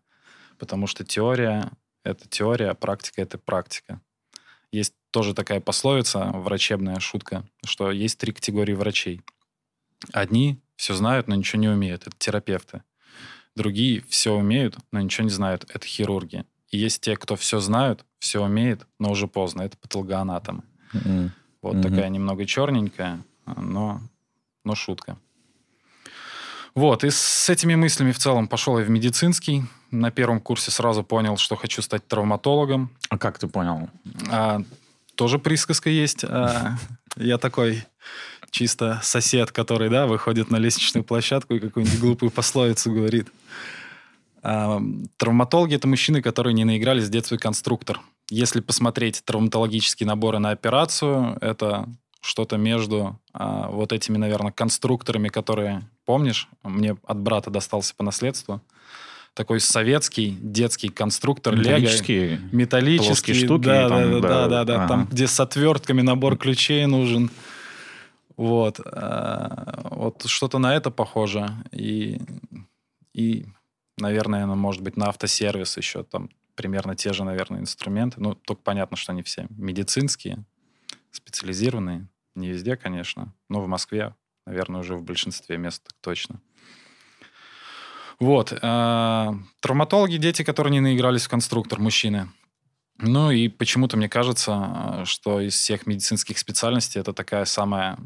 Потому 0.60 0.88
что 0.88 1.04
теория— 1.04 1.72
это 2.04 2.28
теория, 2.28 2.70
а 2.70 2.76
практика— 2.76 3.22
это 3.24 3.38
практика. 3.38 4.02
Есть 4.72 4.94
тоже 5.10 5.34
такая 5.34 5.62
пословица, 5.62 6.26
врачебная 6.34 7.00
шутка, 7.00 7.44
что 7.66 7.90
есть 7.92 8.20
три 8.20 8.34
категории 8.34 8.74
врачей. 8.74 9.22
Одни 10.14 10.60
все 10.76 10.94
знают, 10.94 11.28
но 11.28 11.36
ничего 11.36 11.62
не 11.62 11.68
умеют. 11.70 12.06
Это 12.06 12.16
терапевты. 12.18 12.84
Другие 13.56 14.04
все 14.10 14.34
умеют, 14.34 14.78
но 14.92 15.02
ничего 15.02 15.24
не 15.24 15.32
знают. 15.32 15.66
Это 15.74 15.86
хирурги. 15.88 16.46
И 16.70 16.78
есть 16.78 17.02
те, 17.02 17.18
кто 17.18 17.36
все 17.36 17.60
знают, 17.60 18.06
все 18.20 18.44
умеет, 18.44 18.86
но 19.00 19.12
уже 19.12 19.28
поздно. 19.28 19.64
Это 19.64 19.78
патологоанатомы. 19.78 20.64
М. 20.94 21.32
Вот 21.62 21.74
Мгм. 21.76 21.84
такая 21.84 22.10
немного 22.10 22.46
черненькая, 22.46 23.22
но, 23.46 24.02
но 24.64 24.76
шутка. 24.76 25.18
Вот, 26.76 27.04
и 27.04 27.10
с 27.10 27.50
этими 27.50 27.76
мыслями 27.76 28.12
в 28.12 28.20
целом 28.20 28.48
пошел 28.48 28.78
я 28.80 28.86
в 28.86 28.90
медицинский. 28.90 29.64
На 29.92 30.12
первом 30.12 30.40
курсе 30.40 30.72
сразу 30.72 31.04
понял, 31.04 31.38
что 31.38 31.56
хочу 31.56 31.82
стать 31.82 32.08
травматологом. 32.08 32.92
А 33.10 33.18
как 33.18 33.40
ты 33.40 33.48
понял? 33.48 33.90
А, 34.30 34.62
тоже 35.16 35.40
присказка 35.40 35.90
есть. 35.90 36.24
А, 36.24 36.78
я 37.16 37.38
такой 37.38 37.84
чисто 38.52 39.00
сосед, 39.04 39.52
который, 39.52 39.90
да, 39.90 40.08
выходит 40.08 40.52
на 40.52 40.58
лестничную 40.58 41.04
площадку 41.04 41.56
и 41.56 41.60
какую-нибудь 41.60 42.00
глупую 42.00 42.32
пословицу 42.32 42.92
говорит. 42.92 43.28
А, 44.42 44.82
травматологи– 45.18 45.76
это 45.76 45.88
мужчины, 45.88 46.22
которые 46.22 46.54
не 46.54 46.66
наигрались 46.66 47.06
в 47.06 47.10
детстве 47.10 47.38
конструктор. 47.38 48.00
Если 48.30 48.62
посмотреть 48.62 49.24
травматологические 49.26 50.08
наборы 50.08 50.40
на 50.40 50.52
операцию, 50.52 51.38
это 51.42 51.88
что-то 52.22 52.58
между 52.58 53.20
а, 53.34 53.70
вот 53.70 53.92
этими, 53.92 54.18
наверное, 54.18 54.52
конструкторами, 54.52 55.30
которые, 55.30 55.82
помнишь, 56.10 56.50
мне 56.64 56.98
от 57.04 57.20
брата 57.20 57.52
достался 57.52 57.94
по 57.94 58.04
наследству. 58.04 58.64
Такой 59.36 59.60
советский 59.60 60.36
детский 60.42 60.90
конструктор 60.90 61.54
Лего 61.54 61.78
Металлические. 61.78 62.42
металлические 62.52 63.10
Плоские 63.10 63.36
штуки, 63.36 63.66
да, 63.66 63.90
там, 63.90 64.12
да, 64.14 64.20
да, 64.20 64.20
да, 64.20 64.28
да, 64.28 64.48
да, 64.48 64.64
да, 64.64 64.76
ага. 64.76 64.88
там, 64.88 65.06
где 65.06 65.28
с 65.28 65.40
отвертками 65.40 66.02
набор 66.02 66.36
ключей 66.36 66.84
нужен. 66.88 67.30
Вот. 68.38 68.80
а, 68.84 69.88
Вот 69.92 70.26
что-то 70.26 70.58
на 70.58 70.76
это 70.76 70.90
похоже. 70.90 71.48
И, 71.72 72.20
и, 73.14 73.46
наверное, 74.00 74.48
ну, 74.48 74.56
может 74.56 74.82
быть, 74.82 74.98
на 74.98 75.10
автосервис 75.10 75.78
еще 75.78 76.02
там 76.02 76.32
примерно 76.56 76.96
те 76.96 77.14
же, 77.14 77.24
наверное, 77.24 77.60
инструменты. 77.60 78.20
Ну, 78.20 78.34
только 78.34 78.64
понятно, 78.64 78.98
что 78.98 79.12
они 79.12 79.22
все 79.22 79.46
медицинские, 79.52 80.44
специализированные. 81.12 82.08
Не 82.34 82.50
везде, 82.50 82.78
конечно, 82.78 83.32
но 83.48 83.62
в 83.62 83.68
Москве, 83.68 84.16
наверное, 84.50 84.82
уже 84.82 84.96
в 84.96 85.04
большинстве 85.04 85.58
мест 85.58 85.94
точно. 86.02 86.42
Вот. 88.20 88.52
а, 88.62 89.36
Травматологи– 89.62 90.18
дети, 90.18 90.44
которые 90.44 90.72
не 90.72 90.80
наигрались 90.82 91.26
в 91.26 91.30
конструктор, 91.30 91.80
мужчины. 91.80 92.30
Ну 92.98 93.32
и 93.32 93.48
почему-то 93.48 93.96
мне 93.96 94.10
кажется, 94.10 94.52
а, 94.54 95.04
что 95.06 95.40
из 95.40 95.54
всех 95.54 95.88
медицинских 95.88 96.38
специальностей 96.40 97.00
это 97.00 97.14
такая 97.14 97.46
самая 97.46 97.98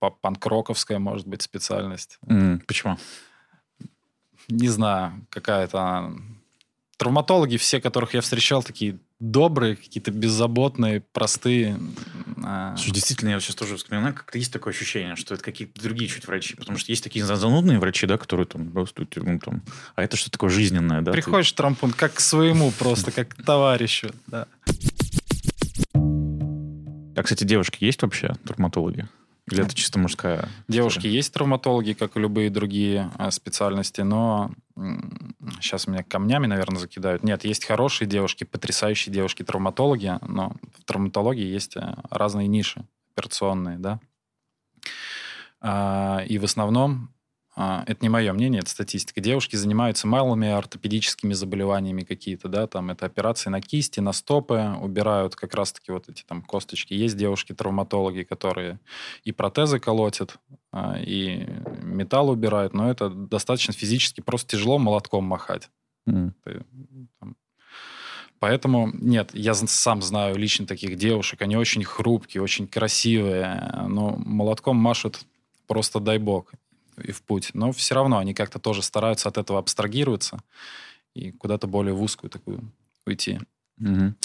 па- 0.00 0.10
панкроковская, 0.10 0.98
может 0.98 1.26
быть, 1.28 1.42
специальность. 1.42 2.18
М, 2.26 2.60
Почему? 2.66 2.98
Не 4.48 4.68
знаю, 4.68 5.26
какая-то... 5.30 5.80
она. 5.80 6.12
Травматологи, 6.96 7.56
все, 7.56 7.80
которых 7.80 8.14
я 8.14 8.20
встречал, 8.20 8.62
такие 8.62 8.98
добрые, 9.30 9.76
какие-то 9.76 10.10
беззаботные, 10.10 11.00
простые. 11.12 11.78
а, 12.44 12.76
Слушай, 12.76 12.92
действительно, 12.92 13.30
я 13.30 13.40
сейчас 13.40 13.56
тоже 13.56 13.76
вспоминаю, 13.76 14.14
как-то 14.14 14.38
есть 14.38 14.52
такое 14.52 14.72
ощущение, 14.72 15.16
что 15.16 15.34
это 15.34 15.42
какие-то 15.42 15.80
другие 15.82 16.08
чуть 16.10 16.26
врачи. 16.26 16.54
Потому 16.56 16.78
что 16.78 16.92
есть 16.92 17.02
такие 17.02 17.24
за- 17.24 17.36
занудные 17.36 17.78
врачи, 17.78 18.06
да, 18.06 18.18
которые 18.18 18.46
там 18.46 18.70
просто, 18.70 19.06
ну, 19.16 19.38
там, 19.38 19.62
а 19.96 20.02
это 20.02 20.16
что 20.16 20.30
такое 20.30 20.50
жизненное, 20.50 21.00
да? 21.00 21.12
ты- 21.12 21.16
Приходишь 21.22 21.52
в 21.52 21.54
травмпункт 21.56 21.96
как 21.98 22.14
к 22.14 22.20
своему 22.20 22.70
просто, 22.72 23.10
как 23.12 23.28
к 23.34 23.42
товарищу. 23.42 24.10
Да. 24.26 24.46
А, 27.16 27.22
кстати, 27.22 27.44
девушки 27.44 27.84
есть 27.84 28.02
вообще 28.02 28.34
травматологи? 28.44 29.08
Или 29.50 29.62
это 29.62 29.74
чисто 29.74 29.98
мужская? 29.98 30.48
Девушки 30.68 31.00
история? 31.00 31.14
есть 31.14 31.34
травматологи, 31.34 31.92
как 31.92 32.16
и 32.16 32.20
любые 32.20 32.48
другие 32.50 33.10
а, 33.16 33.30
специальности, 33.30 34.00
но 34.00 34.50
сейчас 35.60 35.86
меня 35.86 36.02
камнями, 36.02 36.46
наверное, 36.46 36.78
закидают. 36.78 37.22
Нет, 37.22 37.44
есть 37.44 37.64
хорошие 37.64 38.08
девушки, 38.08 38.44
потрясающие 38.44 39.12
девушки-травматологи, 39.12 40.18
но 40.26 40.56
в 40.78 40.84
травматологии 40.84 41.44
есть 41.44 41.76
а, 41.76 41.98
разные 42.10 42.48
ниши 42.48 42.86
операционные, 43.12 43.78
да. 43.78 44.00
А, 45.60 46.24
И 46.26 46.38
в 46.38 46.44
основном 46.44 47.13
это 47.56 47.98
не 48.00 48.08
мое 48.08 48.32
мнение, 48.32 48.60
это 48.60 48.70
статистика. 48.70 49.20
Девушки 49.20 49.54
занимаются 49.54 50.08
малыми 50.08 50.48
ортопедическими 50.48 51.34
заболеваниями 51.34 52.02
какие-то, 52.02 52.48
да, 52.48 52.66
там 52.66 52.90
это 52.90 53.06
операции 53.06 53.48
на 53.48 53.60
кисти, 53.60 54.00
на 54.00 54.12
стопы, 54.12 54.74
убирают 54.80 55.36
как 55.36 55.54
раз-таки 55.54 55.92
вот 55.92 56.08
эти 56.08 56.24
там 56.24 56.42
косточки. 56.42 56.94
Есть 56.94 57.16
девушки-травматологи, 57.16 58.24
которые 58.24 58.80
и 59.22 59.30
протезы 59.30 59.78
колотят, 59.78 60.36
а, 60.72 60.98
и 60.98 61.46
металл 61.80 62.30
убирают, 62.30 62.74
но 62.74 62.90
это 62.90 63.08
достаточно 63.08 63.72
физически 63.72 64.20
просто 64.20 64.56
тяжело 64.56 64.78
молотком 64.78 65.24
махать. 65.24 65.70
Ты, 66.06 66.64
там, 67.20 67.36
Поэтому, 68.40 68.90
нет, 68.92 69.30
я 69.32 69.54
сам 69.54 70.02
знаю 70.02 70.36
лично 70.36 70.66
таких 70.66 70.96
девушек. 70.96 71.40
Они 71.40 71.56
очень 71.56 71.82
хрупкие, 71.84 72.42
очень 72.42 72.66
красивые, 72.66 73.86
но 73.88 74.16
молотком 74.18 74.76
машут 74.76 75.24
просто 75.66 75.98
дай 75.98 76.18
бог 76.18 76.52
и 77.02 77.12
в 77.12 77.22
путь. 77.22 77.50
Но 77.54 77.72
все 77.72 77.94
равно 77.94 78.18
они 78.18 78.34
как-то 78.34 78.58
тоже 78.58 78.82
стараются 78.82 79.28
от 79.28 79.38
этого 79.38 79.58
абстрагироваться 79.58 80.40
и 81.14 81.30
куда-то 81.30 81.66
более 81.66 81.94
в 81.94 82.02
узкую 82.02 82.30
такую 82.30 82.72
уйти. 83.06 83.40
Мгм. 83.78 84.16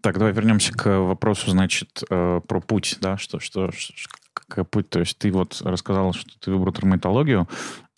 Так, 0.00 0.18
давай 0.18 0.32
вернемся 0.32 0.72
к 0.72 0.86
вопросу, 1.00 1.50
значит, 1.50 2.02
э, 2.10 2.40
про 2.46 2.60
путь, 2.60 2.98
да, 3.00 3.16
что, 3.16 3.40
что, 3.40 3.70
какой 4.34 4.64
путь, 4.64 4.90
то 4.90 5.00
есть 5.00 5.16
ты 5.18 5.30
вот 5.30 5.60
рассказал, 5.62 6.12
что 6.12 6.38
ты 6.38 6.50
выбрал 6.50 6.72
травматологию, 6.72 7.48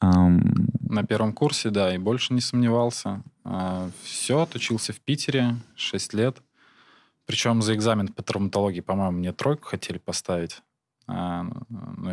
На 0.00 1.04
первом 1.06 1.32
курсе, 1.34 1.70
да, 1.70 1.94
и 1.94 1.98
больше 1.98 2.32
не 2.32 2.40
сомневался. 2.40 3.22
все, 4.02 4.40
отучился 4.40 4.92
в 4.92 5.00
Питере 5.00 5.56
6 5.76 6.14
лет. 6.14 6.38
Причем 7.26 7.62
за 7.62 7.74
экзамен 7.74 8.08
по 8.08 8.22
травматологии, 8.22 8.80
по-моему, 8.80 9.18
мне 9.18 9.32
тройку 9.32 9.68
хотели 9.68 9.98
поставить. 9.98 10.62
А, 11.06 11.46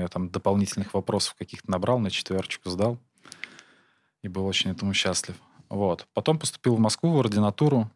я 0.07 0.09
там 0.09 0.29
дополнительных 0.29 0.93
вопросов 0.93 1.35
каких-то 1.35 1.69
набрал, 1.69 1.99
на 1.99 2.09
четверочку 2.09 2.69
сдал. 2.69 2.97
И 4.23 4.27
был 4.27 4.45
очень 4.45 4.71
этому 4.71 4.93
счастлив. 4.93 5.35
Вот. 5.69 6.07
Потом 6.13 6.39
поступил 6.39 6.75
в 6.75 6.79
Москву 6.79 7.11
в 7.11 7.19
ординатуру. 7.19 7.91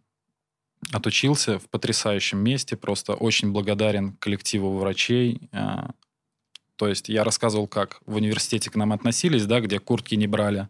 Отучился 0.91 1.57
в 1.57 1.69
потрясающем 1.69 2.39
месте. 2.39 2.75
Просто 2.75 3.13
очень 3.13 3.51
благодарен 3.51 4.17
коллективу 4.17 4.77
врачей. 4.77 5.49
А, 5.53 5.91
То 6.75 6.87
есть 6.87 7.07
я 7.09 7.23
рассказывал, 7.23 7.67
как 7.67 8.01
в 8.05 8.15
университете 8.15 8.69
к 8.69 8.75
нам 8.75 8.91
относились, 8.91 9.45
да, 9.45 9.61
где 9.61 9.79
куртки 9.79 10.15
не 10.15 10.27
брали. 10.27 10.67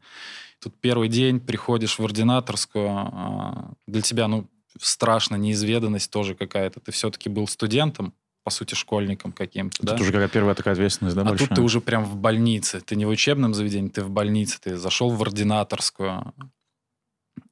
Тут 0.60 0.80
первый 0.80 1.10
день 1.10 1.40
приходишь 1.40 1.98
в 1.98 2.04
ординаторскую, 2.04 2.88
а, 2.88 3.74
для 3.88 4.02
тебя, 4.02 4.28
ну, 4.28 4.48
страшно, 4.80 5.36
неизведанность 5.38 6.12
тоже 6.12 6.36
какая-то. 6.36 6.80
Ты 6.80 6.92
все-таки 6.92 7.30
был 7.30 7.48
студентом, 7.48 8.14
по 8.44 8.50
сути, 8.50 8.74
школьником 8.76 9.32
каким-то, 9.32 9.84
да? 9.84 9.94
Тут 9.94 10.02
уже 10.02 10.12
какая 10.12 10.28
первая 10.28 10.56
такая 10.56 10.74
ответственность, 10.74 11.16
да, 11.16 11.22
а 11.22 11.26
большая? 11.26 11.48
тут 11.48 11.56
ты 11.56 11.62
уже 11.62 11.80
прям 11.82 12.04
в 12.04 12.16
больнице. 12.16 12.82
Ты 12.82 12.96
не 12.96 13.06
в 13.06 13.10
учебном 13.10 13.54
заведении, 13.54 13.90
ты 13.90 14.04
в 14.04 14.10
больнице. 14.10 14.60
Ты 14.60 14.78
зашел 14.78 15.10
в 15.10 15.22
ординаторскую. 15.22 16.34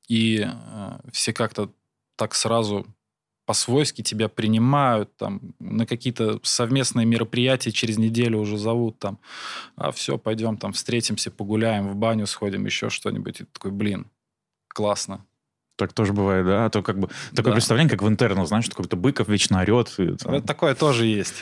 И 0.08 0.48
э, 0.48 1.00
все 1.12 1.34
как-то 1.34 1.72
так 2.16 2.34
сразу 2.34 2.88
по-свойски 3.46 4.04
тебя 4.04 4.30
принимают, 4.30 5.16
там, 5.18 5.42
на 5.60 5.88
какие-то 5.88 6.40
совместные 6.44 7.08
мероприятия 7.08 7.72
через 7.72 7.98
неделю 7.98 8.38
уже 8.40 8.60
зовут, 8.60 9.00
там, 9.00 9.18
а 9.76 9.92
все, 9.92 10.20
пойдем, 10.20 10.58
там, 10.58 10.72
встретимся, 10.72 11.32
погуляем, 11.32 11.88
в 11.88 11.96
баню 11.96 12.28
сходим, 12.28 12.66
еще 12.66 12.90
что-нибудь. 12.90 13.42
И 13.42 13.44
ты 13.46 13.50
такой, 13.52 13.72
блин, 13.72 14.06
классно. 14.68 15.26
Так 15.80 15.94
тоже 15.94 16.12
бывает, 16.12 16.46
да? 16.46 16.66
А 16.66 16.70
то 16.70 16.84
как 16.84 17.00
бы 17.00 17.08
такое 17.34 17.52
Да. 17.52 17.54
представление, 17.54 17.90
как 17.90 18.02
в 18.02 18.08
интернах, 18.10 18.48
знаешь, 18.50 18.66
что 18.66 18.76
какой-то 18.76 18.98
Быков 18.98 19.30
вечно 19.30 19.62
орет. 19.62 19.96
и 19.98 20.18
там. 20.18 20.34
Это 20.34 20.46
Такое 20.46 20.76
тоже 20.76 21.06
есть. 21.06 21.36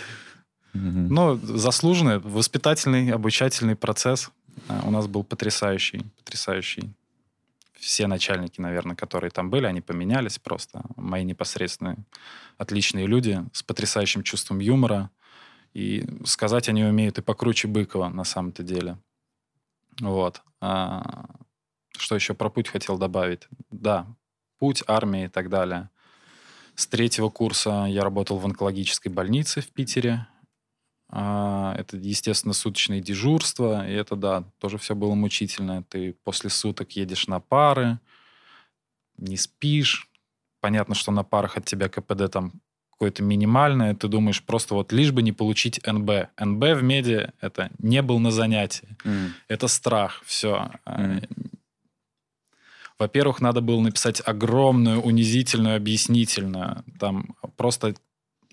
Мгм. 0.74 1.08
Ну, 1.08 1.36
заслуженный, 1.38 2.20
воспитательный, 2.20 3.10
обучательный 3.12 3.76
процесс 3.76 4.30
а, 4.68 4.82
у 4.86 4.92
нас 4.92 5.08
был 5.08 5.24
потрясающий, 5.24 6.06
потрясающий. 6.18 6.94
Все 7.80 8.06
начальники, 8.06 8.62
наверное, 8.62 8.96
которые 8.96 9.32
там 9.32 9.50
были, 9.50 9.66
они 9.66 9.82
поменялись 9.82 10.38
просто. 10.38 10.84
Мои 10.96 11.24
непосредственные 11.24 11.98
отличные 12.60 13.08
люди 13.08 13.44
с 13.54 13.64
потрясающим 13.64 14.22
чувством 14.22 14.60
юмора. 14.60 15.10
И 15.74 16.08
сказать 16.26 16.70
они 16.70 16.84
умеют 16.84 17.18
и 17.18 17.22
покруче 17.24 17.68
Быкова 17.68 18.10
на 18.10 18.24
самом-то 18.24 18.62
деле. 18.62 18.98
Вот. 20.00 20.42
А, 20.62 21.26
что 21.98 22.14
еще 22.16 22.34
про 22.36 22.50
путь 22.50 22.68
хотел 22.68 22.98
добавить? 23.00 23.48
Да, 23.72 24.06
путь, 24.60 24.84
армия 24.88 25.26
и 25.26 25.28
так 25.28 25.50
далее. 25.50 25.90
С 26.76 26.88
третьего 26.88 27.30
курса 27.30 27.86
я 27.88 28.04
работал 28.04 28.38
в 28.38 28.46
онкологической 28.46 29.12
больнице 29.12 29.62
в 29.62 29.70
Питере. 29.70 30.28
А, 31.10 31.74
Это, 31.78 31.98
естественно, 31.98 32.54
суточные 32.54 33.02
дежурства. 33.02 33.88
И 33.88 33.94
это, 33.94 34.16
да, 34.16 34.44
тоже 34.60 34.78
все 34.78 34.94
было 34.94 35.16
мучительно. 35.16 35.84
Ты 35.84 36.14
после 36.24 36.50
суток 36.50 36.92
едешь 36.92 37.28
на 37.28 37.40
пары, 37.40 38.00
не 39.18 39.38
спишь. 39.38 40.10
Понятно, 40.60 40.96
что 40.96 41.12
на 41.12 41.24
парах 41.24 41.58
от 41.58 41.66
тебя 41.66 41.88
КПД 41.90 42.32
там 42.32 42.54
какое-то 42.92 43.24
минимальное. 43.24 43.94
Ты 43.96 44.08
думаешь, 44.08 44.44
просто 44.44 44.74
вот 44.74 44.92
лишь 44.92 45.12
бы 45.12 45.22
не 45.22 45.32
получить 45.32 45.80
НБ. 45.86 46.30
НБ 46.38 46.64
в 46.64 46.84
меди— 46.84 47.32
это 47.42 47.70
не 47.80 48.02
был 48.02 48.20
на 48.20 48.32
занятии. 48.32 48.98
М. 49.06 49.34
Это 49.48 49.68
страх. 49.68 50.22
Все. 50.26 50.72
Мгм. 50.86 51.22
Во-первых, 53.00 53.42
надо 53.42 53.62
было 53.62 53.80
написать 53.80 54.22
огромную, 54.26 55.02
унизительную, 55.02 55.76
объяснительную. 55.78 56.84
Там 57.00 57.36
просто 57.56 57.96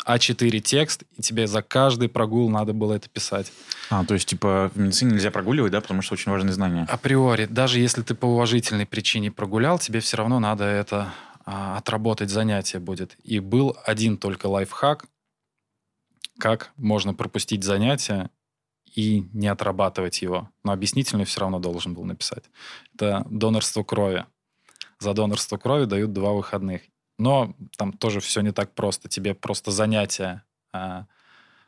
А4 0.06 0.60
текст, 0.60 1.04
и 1.16 1.22
тебе 1.22 1.46
за 1.46 1.62
каждый 1.62 2.08
прогул 2.08 2.50
надо 2.50 2.72
было 2.72 2.94
это 2.94 3.08
писать. 3.08 3.52
А, 3.90 4.04
то 4.04 4.14
есть, 4.14 4.28
типа, 4.28 4.70
в 4.74 4.78
медицине 4.78 5.12
нельзя 5.12 5.30
прогуливать, 5.30 5.72
да, 5.72 5.80
потому 5.80 6.02
что 6.02 6.14
очень 6.14 6.30
важные 6.30 6.52
знания. 6.52 6.86
Априори, 6.90 7.46
даже 7.46 7.80
если 7.80 8.02
ты 8.02 8.14
по 8.14 8.26
уважительной 8.26 8.86
причине 8.86 9.30
прогулял, 9.30 9.78
тебе 9.78 10.00
все 10.00 10.18
равно 10.18 10.40
надо 10.40 10.64
это 10.64 11.14
а, 11.46 11.78
отработать 11.78 12.30
занятие 12.30 12.80
будет. 12.80 13.16
И 13.22 13.38
был 13.38 13.76
один 13.84 14.18
только 14.18 14.46
лайфхак, 14.46 15.06
как 16.38 16.72
можно 16.76 17.14
пропустить 17.14 17.64
занятие 17.64 18.30
и 18.94 19.24
не 19.32 19.48
отрабатывать 19.48 20.22
его. 20.22 20.50
Но 20.62 20.72
объяснительный 20.72 21.24
все 21.24 21.40
равно 21.40 21.58
должен 21.58 21.94
был 21.94 22.04
написать. 22.04 22.44
Это 22.94 23.26
донорство 23.30 23.82
крови. 23.82 24.24
За 25.04 25.12
донорство 25.12 25.58
крови 25.58 25.84
дают 25.84 26.14
два 26.14 26.32
выходных. 26.32 26.80
Но 27.18 27.54
там 27.76 27.92
тоже 27.92 28.20
все 28.20 28.40
не 28.40 28.52
так 28.52 28.72
просто. 28.72 29.06
Тебе 29.06 29.34
просто 29.34 29.70
занятия 29.70 30.42
а, 30.72 31.04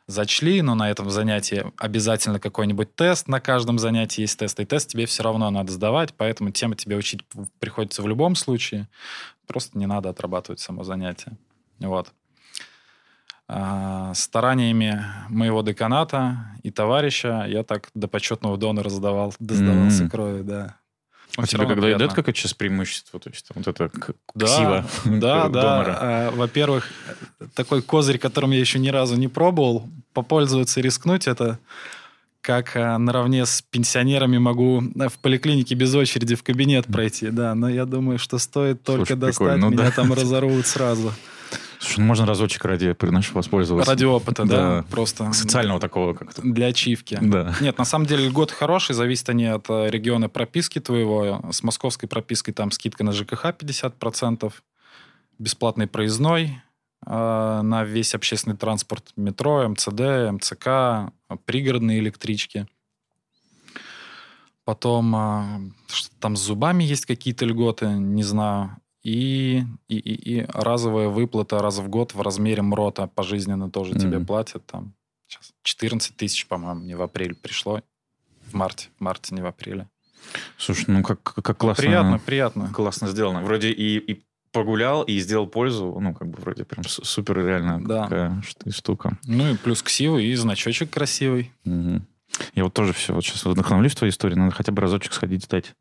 зачли, 0.07 0.63
но 0.63 0.73
на 0.73 0.89
этом 0.89 1.11
занятии 1.11 1.71
обязательно 1.77 2.39
какой-нибудь 2.39 2.95
тест. 2.95 3.27
На 3.27 3.39
каждом 3.39 3.77
занятии 3.77 4.21
есть 4.21 4.39
тест, 4.39 4.59
и 4.59 4.65
тест 4.65 4.89
тебе 4.89 5.05
все 5.05 5.21
равно 5.21 5.51
надо 5.51 5.71
сдавать, 5.71 6.15
поэтому 6.17 6.49
тему 6.49 6.73
тебе 6.73 6.95
учить 6.95 7.21
приходится 7.59 8.01
в 8.01 8.07
любом 8.07 8.33
случае. 8.33 8.89
Просто 9.45 9.77
не 9.77 9.85
надо 9.85 10.09
отрабатывать 10.09 10.59
само 10.59 10.83
занятие. 10.83 11.37
Вот. 11.77 12.11
А, 13.47 14.15
стараниями 14.15 15.05
моего 15.29 15.61
деканата 15.61 16.37
и 16.63 16.71
товарища 16.71 17.45
я 17.47 17.61
так 17.61 17.91
до 17.93 18.07
почетного 18.07 18.57
донора 18.57 18.89
сдавал, 18.89 19.31
досдавался 19.37 20.05
М. 20.05 20.09
крови, 20.09 20.41
да. 20.41 20.77
А 21.35 21.45
тебе 21.45 21.65
когда 21.67 21.81
приятно. 21.83 22.03
идет 22.05 22.13
какое-то 22.13 22.39
сейчас 22.39 22.53
преимущество? 22.53 23.19
То 23.19 23.29
есть, 23.29 23.45
вот 23.53 23.67
это 23.67 23.91
Да, 24.33 24.45
ксива 24.45 24.85
да, 25.05 25.47
да. 25.49 25.49
донора. 25.49 25.97
А, 25.99 26.31
Во-первых, 26.31 26.89
такой 27.53 27.81
козырь, 27.81 28.17
которым 28.17 28.51
я 28.51 28.59
еще 28.59 28.79
ни 28.79 28.89
разу 28.89 29.15
не 29.17 29.27
пробовал, 29.27 29.87
попользоваться 30.13 30.79
и 30.79 30.83
рискнуть, 30.83 31.27
это 31.27 31.59
как 32.41 32.75
а, 32.75 32.97
наравне 32.97 33.45
с 33.45 33.61
пенсионерами 33.61 34.37
могу 34.37 34.79
в 34.81 35.19
поликлинике 35.21 35.75
без 35.75 35.93
очереди 35.93 36.35
в 36.35 36.43
кабинет 36.43 36.85
пройти, 36.85 37.27
да. 37.29 37.53
Но 37.55 37.69
я 37.69 37.85
думаю, 37.85 38.17
что 38.19 38.37
стоит 38.37 38.81
только 38.83 39.05
Слушай, 39.05 39.19
достать. 39.19 39.57
Ну 39.57 39.69
меня 39.69 39.83
да. 39.83 39.91
там 39.91 40.13
разорвут 40.13 40.65
сразу. 40.65 41.13
Слушай, 41.79 41.99
ну 41.99 42.05
можно 42.05 42.25
разочек 42.25 42.65
ради, 42.65 42.95
знаешь, 42.99 43.31
воспользоваться. 43.31 43.89
Ради 43.91 44.05
опыта, 44.05 44.45
да, 44.45 44.81
Да. 44.81 44.85
просто. 44.89 45.31
Социального 45.33 45.79
такого 45.79 46.13
как-то. 46.13 46.41
Для 46.41 46.67
ачивки. 46.67 47.17
Да. 47.21 47.55
Нет, 47.61 47.77
на 47.77 47.85
самом 47.85 48.05
деле 48.05 48.27
льготы 48.27 48.53
хорошие, 48.53 48.95
зависят 48.95 49.29
они 49.29 49.45
от 49.45 49.69
э, 49.69 49.89
региона 49.89 50.27
прописки 50.29 50.79
твоего. 50.79 51.43
С 51.51 51.63
московской 51.63 52.09
пропиской 52.09 52.53
там 52.53 52.71
скидка 52.71 53.03
на 53.03 53.11
ЖКХ 53.11 53.45
50%, 53.45 54.51
бесплатный 55.39 55.87
проездной 55.87 56.61
э, 57.05 57.61
на 57.63 57.83
весь 57.83 58.15
общественный 58.15 58.57
транспорт, 58.57 59.11
метро, 59.15 59.67
МЦД, 59.69 60.31
МЦК, 60.31 61.13
пригородные 61.45 61.99
электрички. 61.99 62.67
Потом 64.65 65.15
э, 65.15 65.71
там 66.19 66.35
с 66.35 66.41
зубами 66.41 66.83
есть 66.83 67.05
какие-то 67.05 67.45
льготы, 67.45 67.87
не 67.87 68.23
знаю. 68.23 68.77
И, 69.07 69.63
и, 69.87 69.95
и, 69.97 70.39
и 70.41 70.45
разовая 70.53 71.07
выплата 71.07 71.59
раз 71.59 71.77
в 71.77 71.87
год 71.87 72.13
в 72.13 72.21
размере 72.21 72.61
МРОТа 72.61 73.07
пожизненно 73.07 73.71
тоже 73.71 73.93
тебе 73.93 74.17
Мгм. 74.17 74.25
платят. 74.25 74.65
Там 74.65 74.93
сейчас 75.27 75.53
14 75.63 76.17
тысяч, 76.17 76.45
по-моему, 76.45 76.81
мне 76.81 76.97
в 76.97 77.01
апреле 77.01 77.33
пришло. 77.33 77.81
В 78.47 78.53
марте. 78.53 78.89
В 78.97 79.01
марте, 79.01 79.33
не 79.33 79.41
в 79.41 79.45
апреле. 79.45 79.87
Слушай, 80.57 80.85
ну 80.89 81.03
как, 81.03 81.21
как 81.23 81.57
классно. 81.57 81.81
Приятно, 81.81 82.19
приятно. 82.19 82.69
Классно 82.73 83.07
сделано. 83.07 83.43
Вроде 83.43 83.69
и, 83.71 83.97
и 83.97 84.25
погулял, 84.51 85.03
и 85.03 85.17
сделал 85.19 85.47
пользу. 85.47 85.97
Ну, 86.01 86.13
как 86.13 86.27
бы 86.27 86.41
вроде 86.41 86.65
прям 86.65 86.83
су- 86.83 87.05
супер 87.05 87.37
реально 87.45 87.81
Да. 87.87 88.03
такая 88.03 88.41
шт- 88.45 88.71
штука. 88.73 89.17
Ну 89.25 89.53
и 89.53 89.55
плюс 89.55 89.81
ксивы, 89.83 90.25
и 90.25 90.35
значочек 90.35 90.89
красивый. 90.89 91.53
Мгм. 91.63 92.05
Я 92.55 92.65
вот 92.65 92.73
тоже 92.73 92.91
все, 92.91 93.13
вот 93.13 93.23
сейчас 93.23 93.45
вдохновлюсь 93.45 93.95
твоей 93.95 94.11
историей, 94.11 94.37
надо 94.37 94.53
хотя 94.53 94.73
бы 94.73 94.81
разочек 94.81 95.13
сходить 95.13 95.45
сдать. 95.45 95.75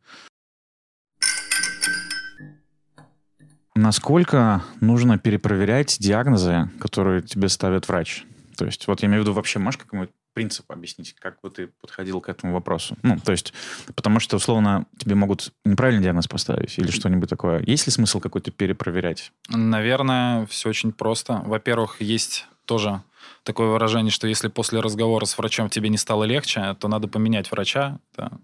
Насколько 3.77 4.63
нужно 4.81 5.19
перепроверять 5.19 5.99
диагнозы, 6.01 6.71
которые 6.81 7.21
тебе 7.21 7.51
ставит 7.51 7.87
врач? 7.89 8.25
То 8.57 8.65
есть, 8.65 8.87
вот 8.87 9.03
я 9.03 9.09
имею 9.09 9.21
в 9.21 9.25
виду 9.27 9.35
вообще, 9.35 9.59
можешь 9.59 9.79
какой-нибудь 9.79 10.15
принцип 10.33 10.73
объяснить, 10.73 11.15
как 11.15 11.39
бы 11.43 11.51
ты 11.51 11.67
подходил 11.67 12.23
к 12.23 12.31
этому 12.31 12.55
вопросу? 12.55 12.97
Ну, 13.03 13.19
то 13.19 13.33
есть, 13.33 13.53
потому 13.95 14.19
что, 14.19 14.37
условно, 14.37 14.87
тебе 14.97 15.15
могут 15.15 15.53
неправильный 15.67 16.03
диагноз 16.03 16.27
поставить 16.27 16.79
или 16.79 16.91
что-нибудь 16.91 17.29
такое. 17.29 17.63
Есть 17.67 17.87
ли 17.87 17.93
смысл 17.93 18.19
какой-то 18.19 18.51
перепроверять? 18.51 19.31
Наверное, 19.51 20.47
все 20.47 20.71
очень 20.71 20.93
просто. 20.93 21.43
Во-первых, 21.45 22.01
есть 22.01 22.47
тоже 22.65 23.03
такое 23.43 23.69
выражение, 23.69 24.11
что 24.11 24.27
если 24.27 24.49
после 24.49 24.81
разговора 24.81 25.27
с 25.27 25.37
врачом 25.37 25.69
тебе 25.69 25.91
не 25.91 25.99
стало 25.99 26.25
легче, 26.25 26.75
то 26.81 26.89
надо 26.89 27.09
поменять 27.09 27.51
врача. 27.51 27.99
Это 28.15 28.39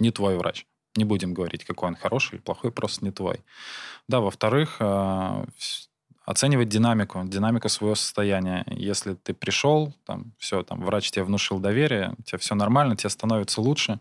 не 0.00 0.10
твой 0.10 0.36
врач. 0.36 0.66
Не 0.96 1.04
будем 1.04 1.34
говорить, 1.34 1.64
какой 1.64 1.88
он 1.88 1.96
хороший 1.96 2.34
или 2.36 2.40
плохой, 2.40 2.70
просто 2.70 3.04
не 3.04 3.10
твой. 3.10 3.40
Да, 4.08 4.20
во-вторых, 4.20 4.76
э, 4.80 5.44
оценивать 6.24 6.68
динамику, 6.68 7.22
динамику 7.24 7.68
своего 7.68 7.94
состояния. 7.96 8.64
Если 8.68 9.14
ты 9.14 9.34
пришел, 9.34 9.94
там, 10.06 10.34
все, 10.38 10.62
там, 10.62 10.82
врач 10.82 11.10
тебе 11.10 11.24
внушил 11.24 11.58
доверие, 11.58 12.14
тебе 12.24 12.38
все 12.38 12.54
нормально, 12.54 12.96
тебе 12.96 13.10
становится 13.10 13.60
лучше, 13.60 14.00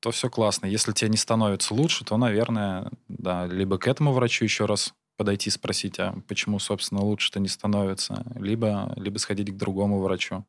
то 0.00 0.10
все 0.10 0.30
классно. 0.30 0.66
Если 0.66 0.92
тебе 0.92 1.10
не 1.10 1.16
становится 1.16 1.74
лучше, 1.74 2.04
то, 2.04 2.16
наверное, 2.16 2.90
да, 3.08 3.46
либо 3.46 3.78
к 3.78 3.88
этому 3.88 4.12
врачу 4.12 4.44
еще 4.44 4.66
раз 4.66 4.94
подойти 5.16 5.50
спросить, 5.50 5.98
а 5.98 6.14
почему, 6.28 6.60
собственно, 6.60 7.00
лучше-то 7.02 7.40
не 7.40 7.48
становится, 7.48 8.24
либо, 8.36 8.92
либо 8.96 9.18
сходить 9.18 9.50
к 9.52 9.56
другому 9.56 10.00
врачу. 10.00 10.44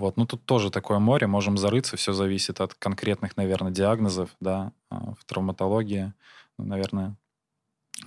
Вот, 0.00 0.16
ну 0.16 0.24
тут 0.24 0.46
тоже 0.46 0.70
такое 0.70 0.98
море, 0.98 1.26
можем 1.26 1.58
зарыться, 1.58 1.98
все 1.98 2.14
зависит 2.14 2.62
от 2.62 2.72
конкретных, 2.72 3.36
наверное, 3.36 3.70
диагнозов, 3.70 4.30
да, 4.40 4.72
а, 4.88 5.12
в 5.12 5.26
травматологии, 5.26 6.14
ну, 6.56 6.64
наверное, 6.64 7.16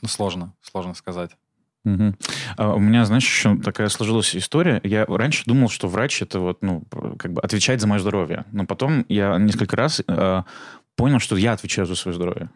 ну, 0.01 0.07
сложно, 0.07 0.55
сложно 0.61 0.95
сказать. 0.95 1.37
Угу. 1.85 2.15
А 2.57 2.73
у 2.73 2.79
меня, 2.79 3.05
знаешь, 3.05 3.25
еще 3.25 3.57
такая 3.57 3.89
сложилась 3.89 4.35
история. 4.35 4.81
Я 4.83 5.05
раньше 5.05 5.43
думал, 5.45 5.69
что 5.69 5.87
врач 5.87 6.23
это 6.23 6.39
вот, 6.39 6.63
ну, 6.63 6.83
как 7.19 7.33
бы 7.33 7.41
отвечает 7.41 7.79
за 7.79 7.85
мое 7.85 7.99
здоровье. 7.99 8.45
Но 8.51 8.65
потом 8.65 9.05
я 9.07 9.37
несколько 9.37 9.75
раз 9.75 10.01
э, 10.07 10.43
понял, 10.95 11.19
что 11.19 11.35
я 11.35 11.51
отвечаю 11.51 11.85
за 11.85 11.95
свое 11.95 12.15
здоровье. 12.15 12.49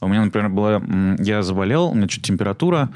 У 0.00 0.06
меня, 0.06 0.24
например, 0.24 0.50
была... 0.50 0.80
Я 1.18 1.42
заболел, 1.42 1.86
у 1.86 1.94
меня 1.94 2.06
чуть 2.06 2.24
температура, 2.24 2.90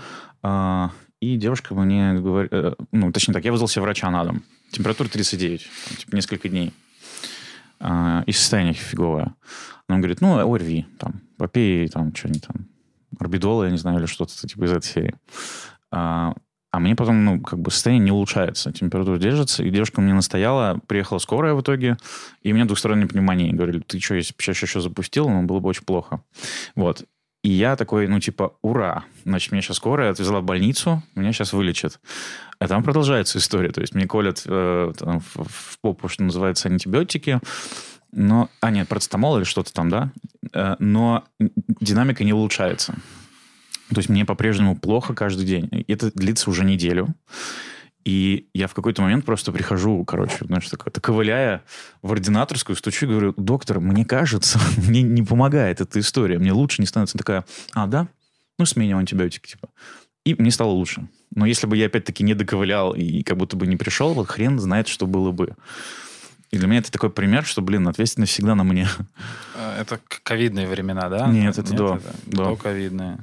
э, 0.44 0.88
и 1.20 1.36
девушка 1.36 1.74
мне 1.74 2.12
говорит... 2.14 2.52
Э, 2.52 2.74
ну, 2.92 3.10
точнее 3.10 3.34
так, 3.34 3.44
я 3.44 3.50
вызвал 3.50 3.66
себе 3.66 3.82
врача 3.82 4.08
на 4.10 4.24
дом. 4.24 4.44
Температура 4.70 5.08
39, 5.08 5.68
там, 5.88 5.96
типа 5.96 6.16
несколько 6.16 6.48
дней. 6.48 6.72
Э, 7.80 8.22
и 8.26 8.32
состояние 8.32 8.74
фиговое. 8.74 9.34
Она 9.88 9.98
говорит, 9.98 10.20
ну, 10.20 10.38
ОРВИ, 10.38 10.86
там, 10.98 11.22
попей, 11.36 11.88
там, 11.88 12.14
что-нибудь 12.14 12.46
там, 12.46 12.68
орбидола, 13.18 13.64
я 13.64 13.70
не 13.70 13.78
знаю, 13.78 13.98
или 13.98 14.06
что-то 14.06 14.32
типа 14.46 14.64
из 14.64 14.72
этой 14.72 14.86
серии. 14.86 15.14
А, 15.90 16.34
а 16.70 16.78
мне 16.78 16.94
потом, 16.94 17.24
ну, 17.24 17.40
как 17.40 17.58
бы 17.58 17.70
состояние 17.70 18.04
не 18.04 18.12
улучшается, 18.12 18.72
температура 18.72 19.18
держится, 19.18 19.64
и 19.64 19.70
девушка 19.70 20.00
мне 20.00 20.14
настояла, 20.14 20.78
приехала 20.86 21.18
скорая 21.18 21.54
в 21.54 21.62
итоге, 21.62 21.96
и 22.42 22.52
у 22.52 22.54
меня 22.54 22.64
двухсторонняя 22.66 23.08
пневмония. 23.08 23.52
Говорили, 23.52 23.80
ты 23.80 23.98
что, 23.98 24.14
если 24.14 24.32
бы 24.32 24.40
сейчас 24.40 24.62
еще 24.62 24.80
запустил, 24.80 25.28
ну, 25.28 25.42
было 25.42 25.58
бы 25.58 25.68
очень 25.68 25.84
плохо. 25.84 26.22
Вот. 26.76 27.04
И 27.42 27.50
я 27.50 27.76
такой, 27.76 28.06
ну, 28.06 28.20
типа, 28.20 28.54
ура, 28.60 29.04
значит, 29.24 29.52
меня 29.52 29.62
сейчас 29.62 29.78
скорая 29.78 30.10
отвезла 30.10 30.40
в 30.40 30.44
больницу, 30.44 31.02
меня 31.14 31.32
сейчас 31.32 31.52
вылечат. 31.52 31.98
А 32.58 32.68
там 32.68 32.82
продолжается 32.82 33.38
история, 33.38 33.70
то 33.70 33.80
есть 33.80 33.94
мне 33.94 34.06
колят 34.06 34.42
э, 34.44 34.92
там, 34.98 35.20
в, 35.20 35.48
в 35.48 35.78
попу, 35.80 36.08
что 36.08 36.22
называется, 36.22 36.68
антибиотики, 36.68 37.40
но, 38.12 38.50
а 38.60 38.70
нет, 38.70 38.88
процетамол 38.88 39.38
или 39.38 39.44
что-то 39.44 39.72
там, 39.72 39.88
да, 39.88 40.12
э, 40.52 40.76
но 40.78 41.24
динамика 41.38 42.24
не 42.24 42.34
улучшается. 42.34 42.94
То 43.88 43.98
есть 43.98 44.08
мне 44.08 44.24
по-прежнему 44.24 44.76
плохо 44.76 45.14
каждый 45.14 45.46
день. 45.46 45.68
И 45.72 45.92
это 45.92 46.12
длится 46.12 46.48
уже 46.50 46.64
неделю. 46.64 47.08
И 48.04 48.48
я 48.54 48.66
в 48.66 48.74
какой-то 48.74 49.02
момент 49.02 49.24
просто 49.24 49.52
прихожу, 49.52 50.04
короче, 50.04 50.44
знаешь, 50.46 50.68
так, 50.68 50.84
так 50.84 51.04
ковыляя 51.04 51.62
в 52.02 52.12
ординаторскую, 52.12 52.76
стучу 52.76 53.06
и 53.06 53.08
говорю, 53.08 53.34
доктор, 53.36 53.80
мне 53.80 54.04
кажется, 54.04 54.58
мне 54.76 55.02
не 55.02 55.22
помогает 55.22 55.80
эта 55.80 56.00
история, 56.00 56.38
мне 56.38 56.52
лучше 56.52 56.80
не 56.80 56.86
становится. 56.86 57.18
Такая, 57.18 57.44
а, 57.74 57.86
да? 57.86 58.08
Ну, 58.58 58.66
сменим 58.66 58.98
антибиотики, 58.98 59.50
типа. 59.50 59.68
И 60.24 60.34
мне 60.34 60.50
стало 60.50 60.70
лучше. 60.70 61.08
Но 61.34 61.46
если 61.46 61.66
бы 61.66 61.76
я 61.76 61.86
опять-таки 61.86 62.24
не 62.24 62.34
доковылял 62.34 62.92
и 62.92 63.22
как 63.22 63.36
будто 63.36 63.56
бы 63.56 63.66
не 63.66 63.76
пришел, 63.76 64.12
вот 64.14 64.28
хрен 64.28 64.58
знает, 64.58 64.88
что 64.88 65.06
было 65.06 65.30
бы. 65.30 65.56
И 66.50 66.58
для 66.58 66.66
меня 66.66 66.80
это 66.80 66.90
такой 66.90 67.10
пример, 67.10 67.44
что, 67.44 67.62
блин, 67.62 67.86
ответственность 67.86 68.32
всегда 68.32 68.54
на 68.54 68.64
мне. 68.64 68.88
Э, 69.54 69.80
это 69.80 70.00
ковидные 70.22 70.66
времена, 70.66 71.08
да? 71.08 71.28
Нет, 71.28 71.56
это 71.58 71.70
Нет, 71.70 71.78
до. 71.78 71.94
Это 71.96 72.36
до 72.36 72.56
ковидные 72.56 73.18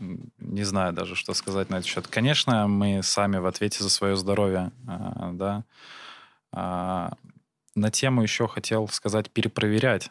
не 0.00 0.64
знаю 0.64 0.92
даже, 0.92 1.14
что 1.14 1.34
сказать 1.34 1.70
на 1.70 1.76
этот 1.76 1.86
счет. 1.86 2.06
Конечно, 2.08 2.66
мы 2.68 3.02
сами 3.02 3.38
в 3.38 3.46
ответе 3.46 3.82
за 3.82 3.90
свое 3.90 4.16
здоровье, 4.16 4.72
а, 4.86 5.30
да. 5.32 5.64
А, 6.52 7.12
на 7.74 7.90
тему 7.90 8.22
еще 8.22 8.48
хотел 8.48 8.88
сказать 8.88 9.30
перепроверять. 9.30 10.10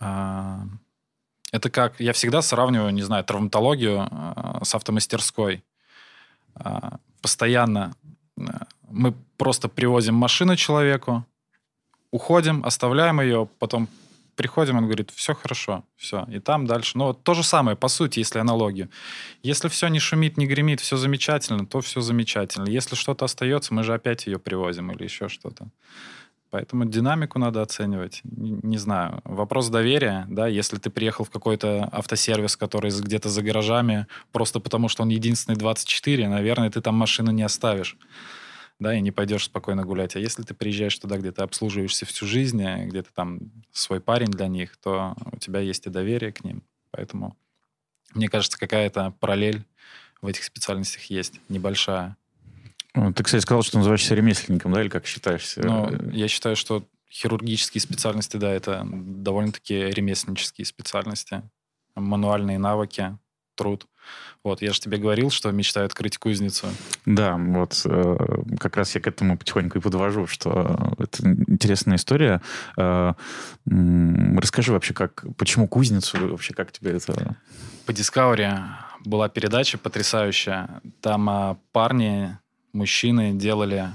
А, 0.00 0.62
это 1.52 1.70
как, 1.70 2.00
я 2.00 2.12
всегда 2.12 2.42
сравниваю, 2.42 2.92
не 2.92 3.02
знаю, 3.02 3.24
травматологию 3.24 4.08
с 4.62 4.74
автомастерской. 4.74 5.62
Постоянно 7.20 7.94
мы 8.88 9.14
просто 9.36 9.68
привозим 9.68 10.14
машину 10.14 10.56
человеку, 10.56 11.26
уходим, 12.10 12.64
оставляем 12.64 13.20
ее, 13.20 13.48
потом 13.58 13.88
приходим, 14.42 14.76
он 14.76 14.84
говорит, 14.84 15.10
все 15.14 15.34
хорошо, 15.34 15.84
все. 15.96 16.26
И 16.34 16.40
там 16.40 16.66
дальше. 16.66 16.98
Ну, 16.98 17.04
вот 17.04 17.22
то 17.22 17.34
же 17.34 17.42
самое, 17.42 17.76
по 17.76 17.88
сути, 17.88 18.18
если 18.18 18.40
аналогию. 18.40 18.88
Если 19.44 19.68
все 19.68 19.88
не 19.88 20.00
шумит, 20.00 20.36
не 20.36 20.46
гремит, 20.46 20.80
все 20.80 20.96
замечательно, 20.96 21.64
то 21.66 21.80
все 21.80 22.00
замечательно. 22.00 22.68
Если 22.68 22.96
что-то 22.96 23.24
остается, 23.24 23.72
мы 23.74 23.84
же 23.84 23.94
опять 23.94 24.26
ее 24.26 24.38
привозим 24.38 24.90
или 24.90 25.04
еще 25.04 25.28
что-то. 25.28 25.68
Поэтому 26.50 26.84
динамику 26.84 27.38
надо 27.38 27.62
оценивать. 27.62 28.20
Не 28.24 28.78
знаю. 28.78 29.20
Вопрос 29.24 29.68
доверия, 29.68 30.26
да, 30.28 30.48
если 30.48 30.76
ты 30.76 30.90
приехал 30.90 31.24
в 31.24 31.30
какой-то 31.30 31.88
автосервис, 31.92 32.56
который 32.56 32.90
где-то 32.90 33.28
за 33.28 33.42
гаражами, 33.42 34.06
просто 34.32 34.60
потому 34.60 34.88
что 34.88 35.02
он 35.02 35.08
единственный 35.08 35.56
24, 35.56 36.28
наверное, 36.28 36.70
ты 36.70 36.80
там 36.80 36.94
машину 36.94 37.30
не 37.30 37.42
оставишь 37.42 37.96
да, 38.82 38.94
и 38.94 39.00
не 39.00 39.10
пойдешь 39.10 39.44
спокойно 39.44 39.84
гулять. 39.84 40.16
А 40.16 40.18
если 40.18 40.42
ты 40.42 40.54
приезжаешь 40.54 40.98
туда, 40.98 41.16
где 41.16 41.32
ты 41.32 41.42
обслуживаешься 41.42 42.06
всю 42.06 42.26
жизнь, 42.26 42.62
э, 42.62 42.86
где 42.86 43.02
ты 43.02 43.10
там 43.14 43.40
свой 43.72 44.00
парень 44.00 44.30
для 44.30 44.48
них, 44.48 44.76
то 44.76 45.14
у 45.32 45.38
тебя 45.38 45.60
есть 45.60 45.86
и 45.86 45.90
доверие 45.90 46.32
к 46.32 46.44
ним. 46.44 46.62
Поэтому, 46.90 47.36
мне 48.14 48.28
кажется, 48.28 48.58
какая-то 48.58 49.14
параллель 49.20 49.64
в 50.20 50.26
этих 50.26 50.44
специальностях 50.44 51.04
есть, 51.04 51.40
небольшая. 51.48 52.16
Ты, 52.94 53.22
кстати, 53.22 53.42
сказал, 53.42 53.62
что 53.62 53.78
называешься 53.78 54.14
ремесленником, 54.14 54.72
да, 54.72 54.82
или 54.82 54.88
как 54.88 55.06
считаешься? 55.06 55.62
Ну, 55.64 56.10
я 56.10 56.28
считаю, 56.28 56.56
что 56.56 56.86
хирургические 57.10 57.80
специальности, 57.80 58.36
да, 58.36 58.50
это 58.50 58.86
довольно-таки 58.86 59.74
ремесленнические 59.74 60.66
специальности. 60.66 61.42
Мануальные 61.94 62.58
навыки, 62.58 63.18
труд. 63.54 63.86
Вот, 64.44 64.60
я 64.60 64.72
же 64.72 64.80
тебе 64.80 64.98
говорил, 64.98 65.30
что 65.30 65.50
мечтаю 65.52 65.86
открыть 65.86 66.18
кузницу. 66.18 66.66
Да, 67.06 67.36
вот 67.36 67.80
э, 67.84 68.16
как 68.58 68.76
раз 68.76 68.94
я 68.94 69.00
к 69.00 69.06
этому 69.06 69.38
потихоньку 69.38 69.78
и 69.78 69.80
подвожу, 69.80 70.26
что 70.26 70.94
это 70.98 71.22
интересная 71.22 71.96
история. 71.96 72.42
Э, 72.76 73.12
расскажи 73.66 74.72
вообще, 74.72 74.94
как, 74.94 75.24
почему 75.36 75.68
кузницу, 75.68 76.28
вообще 76.28 76.54
как 76.54 76.72
тебе 76.72 76.92
это... 76.92 77.36
По 77.86 77.92
Discovery 77.92 78.58
была 79.04 79.28
передача 79.28 79.78
потрясающая. 79.78 80.80
Там 81.00 81.30
э, 81.30 81.56
парни, 81.72 82.36
мужчины 82.72 83.32
делали 83.32 83.90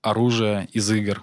оружие 0.00 0.68
из 0.72 0.90
игр. 0.90 1.22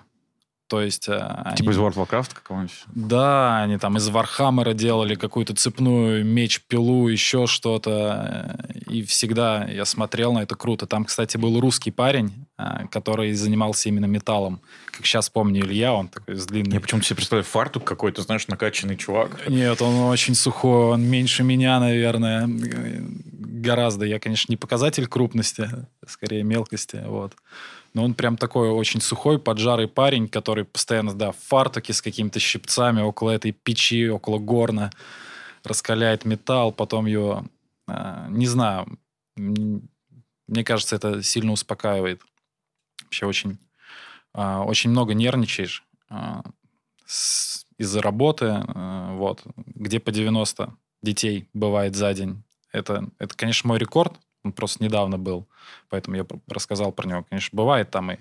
То 0.69 0.81
есть... 0.81 1.09
Э, 1.09 1.55
типа 1.57 1.71
они... 1.71 1.71
из 1.71 1.77
World 1.77 1.95
of 1.95 2.07
Warcraft 2.07 2.29
какого-нибудь? 2.35 2.83
Да, 2.93 3.63
они 3.63 3.79
там 3.79 3.97
из 3.97 4.07
Warhammer 4.07 4.67
а 4.67 4.73
делали 4.73 5.15
какую-то 5.15 5.55
цепную 5.55 6.23
меч-пилу, 6.23 7.07
еще 7.07 7.47
что-то. 7.47 8.55
И 8.87 9.01
всегда 9.01 9.65
я 9.65 9.83
смотрел 9.85 10.31
на 10.31 10.43
это 10.43 10.55
круто. 10.55 10.85
Там, 10.85 11.05
кстати, 11.05 11.37
был 11.37 11.59
русский 11.59 11.89
парень, 11.89 12.45
э, 12.59 12.85
который 12.91 13.33
занимался 13.33 13.89
именно 13.89 14.05
металлом. 14.05 14.61
Как 14.91 15.07
сейчас 15.07 15.27
помню 15.31 15.61
Илья, 15.61 15.91
он 15.91 16.07
такой 16.07 16.35
с 16.35 16.45
длинным... 16.45 16.73
Я 16.73 16.81
почему-то 16.81 17.07
себе 17.07 17.15
представляю 17.15 17.45
фартук 17.45 17.83
какой-то, 17.83 18.21
знаешь, 18.21 18.47
накачанный 18.47 18.95
чувак. 18.95 19.49
Нет, 19.49 19.81
он 19.81 19.95
очень 20.03 20.35
сухой, 20.35 20.93
он 20.93 21.01
меньше 21.01 21.41
меня, 21.41 21.79
наверное. 21.79 22.47
Гораздо. 22.47 24.05
Я, 24.05 24.19
конечно, 24.19 24.51
не 24.51 24.57
показатель 24.57 25.07
крупности, 25.07 25.67
скорее 26.07 26.43
мелкости. 26.43 27.01
Вот. 27.07 27.33
Но 27.93 28.03
он 28.03 28.13
прям 28.13 28.37
такой 28.37 28.69
очень 28.69 29.01
сухой, 29.01 29.39
поджарый 29.39 29.87
парень, 29.87 30.27
который 30.27 30.65
постоянно, 30.65 31.13
да, 31.13 31.31
в 31.31 31.37
фартуке 31.37 31.93
с 31.93 32.01
какими-то 32.01 32.39
щипцами 32.39 33.01
около 33.01 33.31
этой 33.31 33.51
печи, 33.51 34.09
около 34.09 34.39
горна 34.39 34.91
раскаляет 35.63 36.25
металл, 36.25 36.71
потом 36.71 37.05
его, 37.05 37.45
э, 37.87 38.25
не 38.29 38.47
знаю, 38.47 38.97
мне 39.35 40.63
кажется, 40.63 40.95
это 40.95 41.21
сильно 41.23 41.51
успокаивает. 41.51 42.21
Вообще 43.03 43.25
очень 43.25 43.59
а, 44.33 44.63
очень 44.63 44.89
много 44.91 45.13
нервничаешь 45.13 45.83
а, 46.09 46.43
из-за 47.77 48.01
работы, 48.01 48.45
а, 48.45 49.15
вот, 49.15 49.43
где 49.55 49.99
по 49.99 50.11
90 50.11 50.75
детей 51.01 51.49
бывает 51.53 51.95
за 51.95 52.13
день. 52.13 52.43
Это, 52.71 53.09
это, 53.17 53.35
конечно, 53.35 53.67
мой 53.67 53.79
рекорд, 53.79 54.19
он 54.43 54.53
просто 54.53 54.83
недавно 54.83 55.17
был, 55.17 55.47
поэтому 55.89 56.17
я 56.17 56.25
рассказал 56.47 56.91
про 56.91 57.07
него. 57.07 57.25
Конечно, 57.29 57.55
бывает 57.55 57.91
там 57.91 58.11
и 58.11 58.17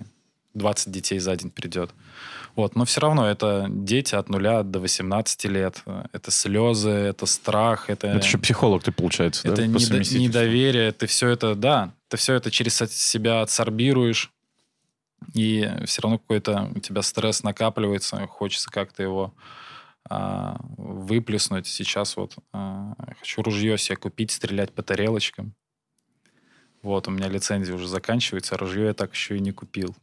20 0.55 0.93
детей 0.93 1.19
за 1.19 1.37
день 1.37 1.51
придет. 1.51 1.91
Вот, 2.57 2.75
но 2.75 2.85
все 2.85 3.01
равно 3.01 3.29
это 3.29 3.67
дети 3.69 4.15
от 4.15 4.29
нуля 4.29 4.63
до 4.63 4.81
18 4.81 5.45
лет. 5.45 5.83
Это 6.13 6.31
слезы, 6.31 6.91
это 6.91 7.27
страх, 7.27 7.89
это... 7.89 8.09
Это 8.09 8.27
еще 8.27 8.39
психолог 8.39 8.83
ты, 8.83 8.91
получается, 8.91 9.45
да, 9.45 9.53
Это 9.53 9.63
по 9.63 9.77
недо- 9.77 10.19
недоверие, 10.19 10.93
ты 10.93 11.07
все 11.07 11.29
это, 11.29 11.55
да, 11.55 11.93
ты 12.09 12.17
все 12.17 12.35
это 12.35 12.51
через 12.51 12.77
себя 12.77 13.43
отсорбируешь, 13.43 14.33
и 15.35 15.69
все 15.85 16.03
равно 16.03 16.19
какой-то 16.19 16.71
у 16.75 16.81
тебя 16.81 17.03
стресс 17.03 17.43
накапливается, 17.43 18.27
хочется 18.27 18.71
как-то 18.71 19.03
его 19.03 19.35
а, 20.09 20.57
выплеснуть. 20.77 21.67
Сейчас 21.67 22.17
вот 22.17 22.37
а, 22.53 22.95
хочу 23.19 23.43
ружье 23.43 23.77
себе 23.79 23.97
купить, 23.97 24.31
стрелять 24.31 24.73
по 24.73 24.83
тарелочкам. 24.83 25.55
Вот, 26.83 27.09
у 27.09 27.11
меня 27.11 27.29
лицензия 27.29 27.75
уже 27.75 27.89
заканчивается, 27.89 28.55
а 28.55 28.59
ружье 28.59 28.87
я 28.87 28.95
так 28.95 29.13
еще 29.13 29.37
и 29.37 29.41
не 29.41 29.53
купил. 29.53 29.95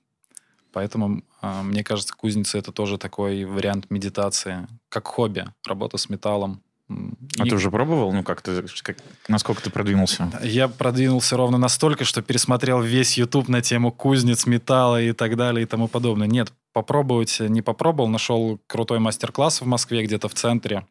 Поэтому, 0.74 1.24
а, 1.42 1.64
мне 1.64 1.84
кажется, 1.84 2.14
кузница 2.14 2.58
это 2.58 2.72
тоже 2.74 2.98
такой 2.98 3.46
вариант 3.46 3.90
медитации, 3.90 4.68
как 4.90 5.08
хобби, 5.08 5.46
работа 5.66 5.98
с 5.98 6.10
металлом. 6.10 6.62
А 6.90 7.46
и- 7.46 7.50
ты 7.50 7.56
уже 7.56 7.72
пробовал? 7.72 8.12
Ну, 8.12 8.24
как 8.24 8.42
ты, 8.42 8.62
как, 8.84 8.98
насколько 9.28 9.62
ты 9.64 9.70
продвинулся? 9.70 10.30
я 10.44 10.68
продвинулся 10.68 11.36
ровно 11.38 11.58
настолько, 11.58 12.04
что 12.04 12.22
пересмотрел 12.22 12.82
весь 12.82 13.18
YouTube 13.18 13.48
на 13.48 13.62
тему 13.62 13.92
кузнец, 13.92 14.46
металла 14.46 15.02
и 15.02 15.14
так 15.14 15.36
далее 15.36 15.64
и 15.64 15.66
тому 15.66 15.88
подобное. 15.88 16.28
Нет, 16.28 16.52
попробовать 16.74 17.40
не 17.40 17.62
попробовал. 17.62 18.10
Нашел 18.10 18.60
крутой 18.68 19.00
мастер-класс 19.00 19.62
в 19.62 19.66
Москве, 19.66 20.04
где-то 20.04 20.28
в 20.28 20.34
центре. 20.34 20.86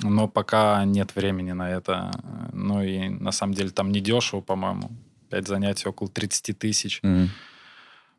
Но 0.00 0.28
пока 0.28 0.84
нет 0.84 1.14
времени 1.14 1.52
на 1.52 1.70
это. 1.70 2.10
Ну 2.52 2.82
и 2.82 3.08
на 3.08 3.32
самом 3.32 3.54
деле 3.54 3.70
там 3.70 3.92
не 3.92 4.00
дешево, 4.00 4.40
по-моему. 4.40 4.90
Пять 5.30 5.48
занятий 5.48 5.88
около 5.88 6.08
30 6.08 6.58
тысяч. 6.58 7.00
Мгм. 7.02 7.30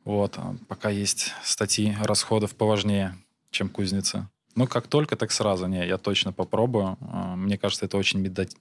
Вот. 0.03 0.37
а 0.37 0.55
Пока 0.67 0.89
есть 0.89 1.33
статьи 1.43 1.95
расходов 2.01 2.55
поважнее, 2.55 3.15
чем 3.51 3.69
кузница. 3.69 4.29
Ну, 4.55 4.67
как 4.67 4.87
только, 4.87 5.15
так 5.17 5.31
сразу. 5.31 5.67
Не, 5.67 5.85
я 5.85 5.97
точно 5.97 6.31
попробую. 6.31 6.97
А, 7.01 7.35
Мне 7.35 7.57
кажется, 7.57 7.85
это 7.85 7.97
очень 7.97 8.19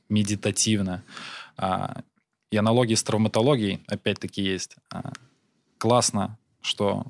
медитативно. 0.08 1.02
А, 1.56 2.02
И 2.50 2.56
аналогии 2.56 2.94
с 2.94 3.02
травматологией, 3.02 3.82
опять-таки, 3.88 4.42
есть. 4.42 4.76
Классно, 5.78 6.38
что 6.60 7.04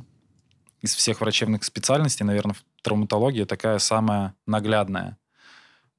из 0.81 0.95
всех 0.95 1.21
врачебных 1.21 1.65
специальностей, 1.65 2.27
наверное, 2.27 2.57
травматология 2.83 3.47
такая 3.47 3.79
самая 3.79 4.35
наглядная. 4.47 5.17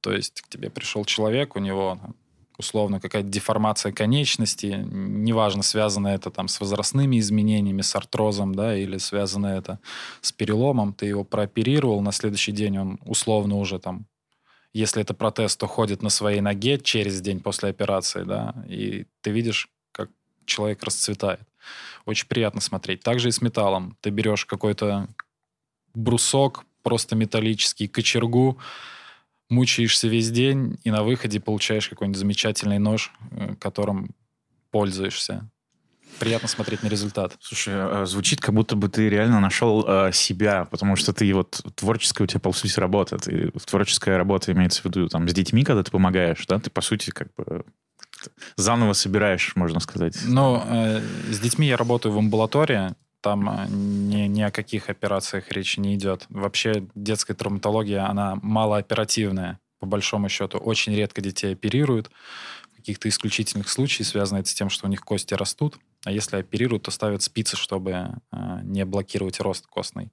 То 0.00 0.12
есть 0.12 0.42
к 0.42 0.48
тебе 0.48 0.70
пришел 0.70 1.04
человек, 1.04 1.56
у 1.56 1.58
него 1.58 1.98
там, 2.00 2.14
условно 2.58 3.00
какая-то 3.00 3.28
деформация 3.28 3.92
конечности, 3.92 4.84
неважно, 4.86 5.62
связано 5.62 6.08
это 6.08 6.30
там 6.30 6.48
с 6.48 6.60
возрастными 6.60 7.18
изменениями, 7.18 7.82
с 7.82 7.94
артрозом, 7.94 8.54
да, 8.54 8.76
или 8.76 8.98
связано 8.98 9.48
это 9.48 9.78
с 10.20 10.32
переломом, 10.32 10.92
ты 10.92 11.06
его 11.06 11.24
прооперировал, 11.24 12.00
на 12.00 12.12
следующий 12.12 12.52
день 12.52 12.78
он 12.78 12.98
условно 13.04 13.56
уже 13.56 13.78
там, 13.78 14.06
если 14.72 15.02
это 15.02 15.14
протез, 15.14 15.56
то 15.56 15.66
ходит 15.66 16.02
на 16.02 16.08
своей 16.08 16.40
ноге 16.40 16.78
через 16.78 17.20
день 17.20 17.40
после 17.40 17.68
операции, 17.68 18.22
да, 18.22 18.54
и 18.68 19.06
ты 19.20 19.30
видишь, 19.30 19.68
как 19.92 20.10
человек 20.44 20.82
расцветает. 20.82 21.40
Очень 22.04 22.28
приятно 22.28 22.60
смотреть. 22.60 23.02
Также 23.02 23.28
и 23.28 23.32
с 23.32 23.42
металлом. 23.42 23.96
Ты 24.00 24.10
берешь 24.10 24.46
какой-то 24.46 25.08
брусок, 25.94 26.64
просто 26.82 27.16
металлический, 27.16 27.88
кочергу, 27.88 28.58
мучаешься 29.48 30.08
весь 30.08 30.30
день, 30.30 30.78
и 30.84 30.90
на 30.90 31.02
выходе 31.02 31.40
получаешь 31.40 31.88
какой-нибудь 31.88 32.18
замечательный 32.18 32.78
нож, 32.78 33.12
э, 33.30 33.54
которым 33.58 34.10
пользуешься. 34.70 35.48
Приятно 36.18 36.48
смотреть 36.48 36.82
на 36.82 36.88
результат. 36.88 37.36
Слушай, 37.40 37.74
а, 37.76 38.06
звучит, 38.06 38.40
как 38.40 38.54
будто 38.54 38.74
бы 38.74 38.88
ты 38.88 39.08
реально 39.08 39.38
нашел 39.40 39.84
а, 39.86 40.12
себя, 40.12 40.64
потому 40.64 40.96
что 40.96 41.12
ты 41.12 41.32
вот 41.34 41.60
творческая 41.74 42.24
у 42.24 42.26
тебя, 42.26 42.40
по 42.40 42.52
сути, 42.52 42.78
работа. 42.80 43.18
Ты, 43.18 43.50
творческая 43.66 44.16
работа 44.16 44.52
имеется 44.52 44.80
в 44.80 44.84
виду 44.86 45.08
там 45.08 45.28
с 45.28 45.34
детьми, 45.34 45.62
когда 45.62 45.82
ты 45.82 45.90
помогаешь, 45.90 46.46
да? 46.46 46.58
Ты, 46.58 46.70
по 46.70 46.80
сути, 46.80 47.10
как 47.10 47.28
бы 47.34 47.64
заново 48.56 48.94
собираешь, 48.94 49.54
можно 49.56 49.80
сказать. 49.80 50.16
Но 50.26 50.64
э, 50.68 51.00
с 51.30 51.38
детьми 51.38 51.66
я 51.66 51.76
работаю 51.76 52.12
в 52.12 52.18
амбулатории, 52.18 52.94
там 53.26 53.50
э, 53.50 53.66
ни, 53.68 54.28
ни 54.28 54.42
о 54.42 54.52
каких 54.52 54.88
операциях 54.88 55.50
речи 55.50 55.80
не 55.80 55.96
идет. 55.96 56.26
Вообще 56.28 56.86
детская 56.94 57.34
травматология, 57.34 58.08
она 58.08 58.38
малооперативная, 58.40 59.58
по 59.80 59.86
большому 59.86 60.28
счету. 60.28 60.58
Очень 60.58 60.94
редко 60.94 61.20
детей 61.20 61.54
оперируют. 61.54 62.08
В 62.72 62.76
каких-то 62.76 63.08
исключительных 63.08 63.68
случаях 63.68 64.06
связано 64.06 64.38
это 64.38 64.48
с 64.48 64.54
тем, 64.54 64.70
что 64.70 64.86
у 64.86 64.88
них 64.88 65.00
кости 65.00 65.34
растут. 65.34 65.76
А 66.04 66.12
если 66.12 66.36
оперируют, 66.36 66.84
то 66.84 66.92
ставят 66.92 67.22
спицы, 67.22 67.56
чтобы 67.56 67.90
э, 67.90 68.60
не 68.62 68.84
блокировать 68.84 69.40
рост 69.40 69.66
костный. 69.66 70.12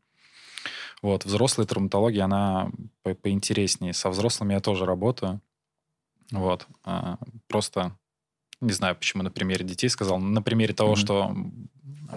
Вот. 1.04 1.24
Взрослая 1.24 1.68
травматология, 1.68 2.24
она 2.24 2.72
по- 3.04 3.14
поинтереснее. 3.14 3.94
Со 3.94 4.10
взрослыми 4.10 4.54
я 4.54 4.60
тоже 4.60 4.86
работаю. 4.88 5.40
Вот. 6.32 6.66
А, 6.84 7.20
Просто 7.48 7.96
не 8.64 8.74
знаю, 8.74 8.96
почему 8.96 9.24
на 9.24 9.32
примере 9.32 9.66
детей 9.66 9.90
сказал, 9.90 10.20
на 10.20 10.42
примере 10.42 10.74
того, 10.74 10.92
Мгм. 10.92 10.96
что 10.98 11.36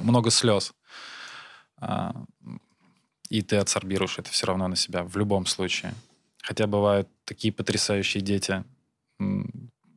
много 0.01 0.30
слез, 0.30 0.72
а, 1.78 2.14
и 3.28 3.42
ты 3.42 3.57
отсорбируешь 3.57 4.18
это 4.18 4.30
все 4.30 4.47
равно 4.47 4.68
на 4.68 4.76
себя 4.76 5.03
в 5.05 5.16
любом 5.16 5.47
случае. 5.47 5.94
Хотя 6.42 6.66
бывают 6.66 7.09
такие 7.24 7.53
потрясающие 7.53 8.22
дети. 8.22 8.64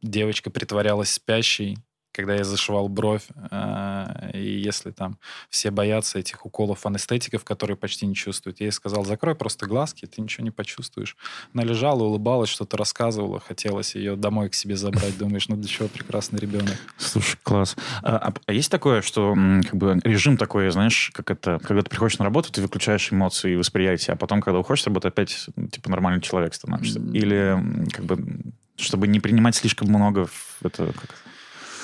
Девочка 0.01 0.49
притворялась 0.49 1.11
спящей, 1.11 1.77
когда 2.19 2.35
я 2.35 2.43
зашивал 2.43 2.89
бровь, 2.89 3.23
а, 3.49 4.29
и 4.33 4.43
если 4.59 4.91
там 4.91 5.17
все 5.49 5.71
боятся 5.71 6.19
этих 6.19 6.45
уколов 6.45 6.85
анестетиков, 6.85 7.45
которые 7.45 7.77
почти 7.77 8.05
не 8.05 8.13
чувствуют, 8.13 8.59
я 8.59 8.65
ей 8.65 8.71
сказал, 8.73 9.05
закрой 9.05 9.35
просто 9.35 9.67
глазки, 9.67 10.05
ты 10.05 10.21
ничего 10.21 10.43
не 10.43 10.51
почувствуешь. 10.51 11.15
Она 11.53 11.63
лежала, 11.63 12.03
улыбалась, 12.03 12.49
что-то 12.49 12.75
рассказывала, 12.75 13.39
хотелось 13.39 13.95
ее 13.95 14.17
домой 14.17 14.49
к 14.49 14.53
себе 14.53 14.75
забрать. 14.75 15.17
Думаешь, 15.17 15.47
ну 15.47 15.55
для 15.55 15.69
чего 15.69 15.87
прекрасный 15.87 16.39
ребенок? 16.39 16.75
Слушай, 16.97 17.37
класс. 17.41 17.77
А, 18.03 18.17
а- 18.17 18.33
а 18.45 18.51
есть 18.51 18.69
такое, 18.69 19.01
что 19.01 19.33
как 19.63 19.75
бы 19.75 20.01
режим 20.03 20.35
такой, 20.35 20.69
знаешь, 20.71 21.11
как 21.13 21.31
это, 21.31 21.59
когда 21.63 21.83
ты 21.83 21.89
приходишь 21.89 22.19
на 22.19 22.25
работу, 22.25 22.51
ты 22.51 22.61
выключаешь 22.61 23.13
эмоции 23.13 23.53
и 23.53 23.55
восприятие, 23.55 24.15
а 24.15 24.17
потом, 24.17 24.41
когда 24.41 24.59
уходишь 24.59 24.83
с 24.83 24.87
работы, 24.87 25.07
опять 25.07 25.47
типа 25.71 25.89
нормальный 25.89 26.21
человек 26.21 26.53
становишься? 26.53 26.99
Или 27.13 27.57
как 27.93 28.03
бы 28.03 28.41
чтобы 28.75 29.07
не 29.07 29.19
принимать 29.19 29.55
слишком 29.55 29.89
много 29.89 30.25
в 30.27 30.65
это 30.65 30.93
как- 30.93 31.15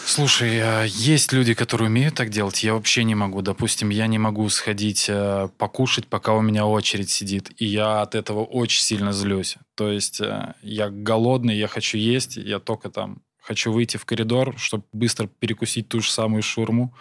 Слушай, 0.08 0.60
а 0.62 0.84
есть 0.84 1.34
люди, 1.34 1.56
которые 1.56 1.88
умеют 1.90 2.14
так 2.14 2.30
делать. 2.30 2.64
Я 2.64 2.76
вообще 2.76 3.04
не 3.04 3.16
могу. 3.16 3.42
Допустим, 3.42 3.90
я 3.90 4.06
не 4.06 4.20
могу 4.20 4.48
сходить 4.50 5.08
э, 5.10 5.50
покушать, 5.58 6.06
пока 6.06 6.34
у 6.34 6.42
меня 6.42 6.68
очередь 6.68 7.10
сидит. 7.10 7.50
И 7.58 7.66
я 7.66 8.04
от 8.04 8.14
этого 8.14 8.44
очень 8.44 8.84
сильно 8.84 9.12
злюсь. 9.12 9.58
То 9.74 9.90
есть 9.92 10.22
э, 10.22 10.54
я 10.62 10.92
голодный, 10.92 11.58
я 11.58 11.68
хочу 11.68 11.98
есть, 11.98 12.38
я 12.38 12.60
только 12.60 12.92
там 12.92 13.24
хочу 13.42 13.72
выйти 13.72 13.98
в 13.98 14.06
коридор, 14.06 14.54
чтобы 14.60 14.84
быстро 14.94 15.26
перекусить 15.26 15.90
ту 15.90 16.02
же 16.02 16.12
самую 16.12 16.44
шурму. 16.44 16.94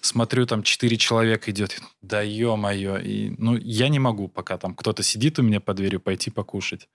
Смотрю, 0.00 0.46
там 0.46 0.62
четыре 0.62 0.96
человека 0.96 1.50
идет. 1.50 1.80
Да 2.02 2.22
ё-моё. 2.22 2.98
И, 2.98 3.34
ну, 3.36 3.56
я 3.56 3.88
не 3.88 3.98
могу, 3.98 4.28
пока 4.28 4.58
там 4.58 4.76
кто-то 4.76 5.02
сидит 5.02 5.40
у 5.40 5.42
меня 5.42 5.60
под 5.60 5.78
дверью, 5.78 5.98
пойти 5.98 6.30
покушать. 6.30 6.88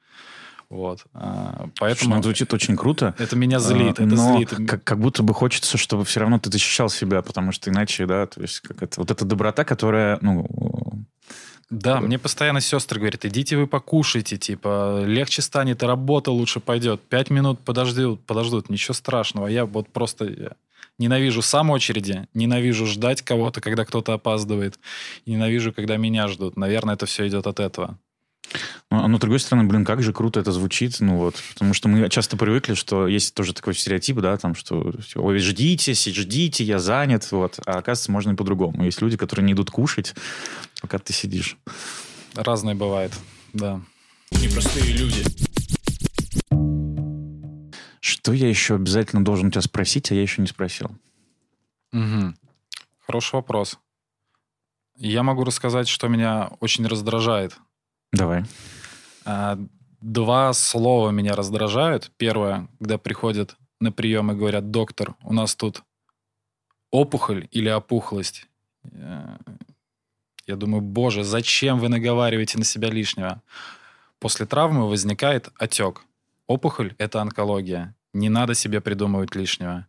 Вот. 0.69 1.05
А, 1.13 1.55
Слушай, 1.55 1.73
Поэтому 1.79 2.09
ну, 2.11 2.15
это 2.17 2.23
звучит 2.25 2.53
очень 2.53 2.77
круто. 2.77 3.15
это 3.17 3.35
меня 3.35 3.59
злит. 3.59 3.99
А, 3.99 4.03
это 4.03 4.15
но 4.15 4.37
злит. 4.37 4.49
Как, 4.67 4.83
как 4.83 4.99
будто 4.99 5.23
бы 5.23 5.33
хочется, 5.33 5.77
чтобы 5.77 6.05
все 6.05 6.19
равно 6.19 6.37
ты 6.37 6.51
защищал 6.51 6.89
себя, 6.89 7.23
потому 7.23 7.51
что 7.51 7.71
иначе, 7.71 8.05
да, 8.05 8.27
то 8.27 8.41
есть 8.41 8.59
как 8.59 8.83
это, 8.83 9.01
вот 9.01 9.09
эта 9.09 9.25
доброта, 9.25 9.63
которая, 9.63 10.19
ну, 10.21 10.45
Да, 11.71 11.99
мне 12.01 12.19
постоянно 12.19 12.61
сестры 12.61 12.99
говорят, 12.99 13.25
идите 13.25 13.57
вы 13.57 13.65
покушайте, 13.65 14.37
типа, 14.37 15.03
легче 15.05 15.41
станет, 15.41 15.81
и 15.81 15.87
работа 15.87 16.29
лучше 16.29 16.59
пойдет. 16.59 17.01
Пять 17.01 17.31
минут 17.31 17.59
подождут, 17.61 18.23
подождут, 18.25 18.69
ничего 18.69 18.93
страшного. 18.93 19.47
Я 19.47 19.65
вот 19.65 19.89
просто 19.89 20.55
ненавижу 20.99 21.41
сам 21.41 21.71
очереди, 21.71 22.27
ненавижу 22.35 22.85
ждать 22.85 23.23
кого-то, 23.23 23.59
когда 23.59 23.85
кто-то 23.85 24.13
опаздывает, 24.13 24.79
ненавижу, 25.25 25.73
когда 25.73 25.97
меня 25.97 26.27
ждут. 26.27 26.57
Наверное, 26.57 26.93
это 26.93 27.07
все 27.07 27.27
идет 27.27 27.47
от 27.47 27.59
этого. 27.59 27.97
Ну, 28.91 29.03
а 29.03 29.07
но, 29.07 29.17
с 29.17 29.19
другой 29.19 29.39
стороны, 29.39 29.67
блин, 29.67 29.85
как 29.85 30.01
же 30.01 30.13
круто 30.13 30.39
это 30.39 30.51
звучит, 30.51 30.99
ну 30.99 31.17
вот, 31.17 31.35
потому 31.53 31.73
что 31.73 31.87
мы 31.87 32.09
часто 32.09 32.37
привыкли, 32.37 32.73
что 32.73 33.07
есть 33.07 33.33
тоже 33.35 33.53
такой 33.53 33.75
стереотип, 33.75 34.17
да, 34.17 34.35
там, 34.37 34.55
что 34.55 34.93
ой, 35.15 35.39
ждите, 35.39 35.93
ждите, 35.93 36.63
я 36.63 36.79
занят, 36.79 37.31
вот, 37.31 37.59
а 37.65 37.79
оказывается, 37.79 38.11
можно 38.11 38.31
и 38.31 38.35
по-другому. 38.35 38.83
Есть 38.85 39.01
люди, 39.01 39.17
которые 39.17 39.45
не 39.45 39.53
идут 39.53 39.69
кушать, 39.69 40.15
пока 40.81 40.97
ты 40.97 41.13
сидишь. 41.13 41.57
Разное 42.35 42.75
бывает, 42.75 43.13
да. 43.53 43.81
Непростые 44.31 44.93
люди. 44.93 45.23
Что 47.99 48.33
я 48.33 48.47
еще 48.47 48.75
обязательно 48.75 49.23
должен 49.23 49.47
у 49.47 49.51
тебя 49.51 49.61
спросить, 49.61 50.11
а 50.11 50.15
я 50.15 50.21
еще 50.21 50.41
не 50.41 50.47
спросил? 50.47 50.91
Мгм. 51.91 52.35
Хороший 53.05 53.35
вопрос. 53.35 53.79
Я 54.95 55.23
могу 55.23 55.43
рассказать, 55.43 55.87
что 55.87 56.07
меня 56.07 56.51
очень 56.59 56.85
раздражает. 56.85 57.57
Давай. 58.11 58.43
А, 59.25 59.57
Два 60.01 60.53
слова 60.53 61.09
меня 61.09 61.33
раздражают. 61.35 62.11
Первое, 62.15 62.69
когда 62.79 62.97
приходят 62.97 63.57
на 63.81 63.91
прием 63.91 64.31
и 64.31 64.35
говорят, 64.35 64.71
доктор, 64.71 65.15
у 65.23 65.33
нас 65.33 65.55
тут 65.55 65.83
опухоль 66.89 67.49
или 67.51 67.67
опухлость. 67.69 68.47
Э, 68.93 69.35
Я 70.47 70.55
думаю, 70.55 70.81
боже, 70.81 71.23
зачем 71.23 71.79
вы 71.79 71.89
наговариваете 71.89 72.57
на 72.57 72.63
себя 72.63 72.89
лишнего? 72.89 73.41
После 74.19 74.45
травмы 74.45 74.87
возникает 74.89 75.49
отек. 75.59 76.01
Опухоль– 76.47 76.95
это 76.97 77.21
онкология. 77.21 77.93
Не 78.13 78.29
надо 78.29 78.55
себе 78.55 78.79
придумывать 78.79 79.35
лишнего. 79.35 79.85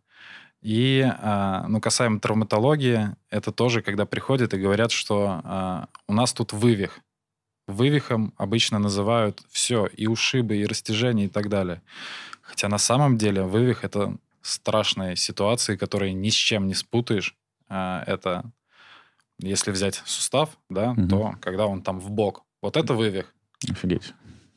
И, 0.61 1.01
а, 1.19 1.65
ну, 1.69 1.79
касаемо 1.81 2.19
травматологии, 2.19 3.15
это 3.29 3.51
тоже, 3.51 3.81
когда 3.81 4.05
приходят 4.05 4.53
и 4.53 4.59
говорят, 4.59 4.91
что 4.91 5.41
а, 5.43 5.87
у 6.07 6.13
нас 6.13 6.33
тут 6.33 6.53
вывих. 6.53 6.99
Вывихом 7.67 8.33
обычно 8.37 8.79
называют 8.79 9.41
все, 9.49 9.85
и 9.85 10.07
ушибы, 10.07 10.57
и 10.57 10.65
растяжения, 10.65 11.25
и 11.25 11.29
так 11.29 11.47
далее. 11.49 11.81
Хотя 12.41 12.67
на 12.67 12.77
самом 12.77 13.17
деле 13.17 13.43
вывих— 13.43 13.83
это 13.85 14.17
страшные 14.41 15.15
ситуации, 15.15 15.75
которые 15.75 16.13
ни 16.13 16.29
с 16.29 16.33
чем 16.33 16.67
не 16.67 16.73
спутаешь. 16.73 17.35
А, 17.69 18.03
Это, 18.07 18.51
если 19.39 19.71
взять 19.71 20.01
сустав, 20.05 20.49
да, 20.69 20.93
Мгм. 20.93 21.07
то 21.07 21.35
когда 21.39 21.67
он 21.67 21.81
там 21.81 21.99
в 21.99 22.09
бок, 22.09 22.43
вот 22.61 22.75
это 22.77 22.93
вывих. 22.93 23.33
Офигеть. 23.69 24.13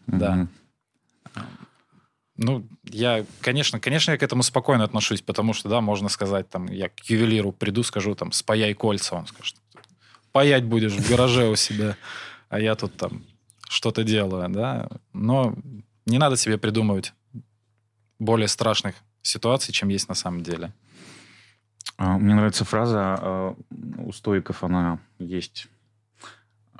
Да. 0.07 0.35
Мгм. 0.35 0.49
Ну, 2.37 2.67
я, 2.85 3.25
конечно, 3.41 3.79
конечно, 3.79 4.11
я 4.11 4.19
к 4.19 4.23
этому 4.25 4.43
спокойно 4.43 4.83
отношусь, 4.83 5.23
потому 5.23 5.53
что, 5.53 5.69
да, 5.69 5.81
можно 5.81 6.09
сказать, 6.09 6.49
там, 6.51 6.67
я 6.67 6.89
к 6.89 7.05
ювелиру 7.05 7.53
приду, 7.53 7.85
скажу, 7.85 8.17
там, 8.17 8.33
спаяй 8.33 8.75
кольца, 8.75 9.15
он 9.15 9.27
скажет, 9.29 9.55
паять 10.33 10.65
будешь 10.65 10.93
в 10.93 11.09
гараже 11.09 11.49
у 11.49 11.55
себя, 11.55 11.97
а 12.55 12.61
я 12.61 12.77
тут 12.77 12.97
там 12.97 13.25
что-то 13.69 14.05
делаю, 14.05 14.49
да. 14.49 14.89
Но 15.13 15.57
не 16.07 16.19
надо 16.19 16.37
себе 16.37 16.57
придумывать 16.57 17.13
более 18.21 18.47
страшных 18.47 18.95
ситуаций, 19.23 19.75
чем 19.75 19.89
есть 19.89 20.09
на 20.09 20.15
самом 20.15 20.45
деле. 20.45 20.73
А, 21.97 22.17
Мне 22.17 22.37
нравится 22.37 22.65
фраза 22.65 23.01
а, 23.01 23.57
у 23.99 24.13
стоиков, 24.13 24.63
она 24.63 25.01
есть, 25.19 25.67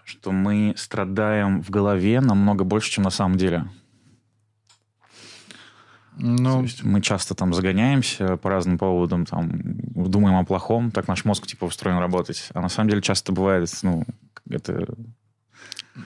что 0.05 0.31
мы 0.31 0.75
страдаем 0.77 1.61
в 1.61 1.71
голове 1.71 2.21
намного 2.21 2.63
больше, 2.63 2.93
чем 2.93 3.03
на 3.03 3.11
самом 3.11 3.37
деле. 3.37 3.69
То 6.21 6.21
Ну, 6.21 6.63
есть 6.63 6.85
мы 6.85 7.01
часто 7.01 7.35
там 7.35 7.53
загоняемся 7.53 8.37
по 8.37 8.49
разным 8.49 8.79
поводам, 8.79 9.27
там 9.27 9.51
думаем 9.55 10.37
о 10.37 10.45
плохом, 10.45 10.93
так 10.93 11.09
наш 11.09 11.25
мозг 11.25 11.49
типа 11.49 11.65
устроен 11.65 11.99
работать. 11.99 12.51
А 12.55 12.61
на 12.61 12.69
самом 12.69 12.91
деле 12.91 13.03
часто 13.03 13.33
бывает, 13.33 13.69
ну, 13.83 14.05
это 14.49 14.87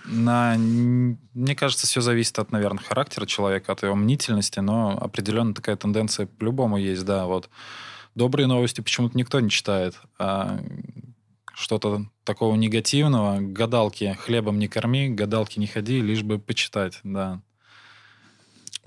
на, 0.04 0.56
мне 0.59 1.54
кажется, 1.54 1.86
все 1.86 2.00
зависит 2.00 2.38
от, 2.38 2.52
наверное, 2.52 2.82
характера 2.82 3.26
человека, 3.26 3.72
от 3.72 3.82
его 3.82 3.94
мнительности, 3.94 4.61
но 4.61 4.98
определенно 5.00 5.54
такая 5.54 5.76
тенденция 5.76 6.26
по-любому 6.26 6.76
есть, 6.76 7.04
да. 7.04 7.26
Вот 7.26 7.48
добрые 8.14 8.46
новости 8.46 8.80
почему-то 8.80 9.16
никто 9.16 9.40
не 9.40 9.50
читает, 9.50 9.94
а 10.18 10.61
что-то 11.54 12.06
такого 12.24 12.54
негативного, 12.54 13.38
гадалки 13.40 14.16
хлебом 14.20 14.59
не 14.59 14.68
корми, 14.68 15.09
гадалки 15.09 15.59
не 15.59 15.66
ходи, 15.66 16.00
лишь 16.00 16.22
бы 16.22 16.38
почитать, 16.38 17.00
да. 17.02 17.40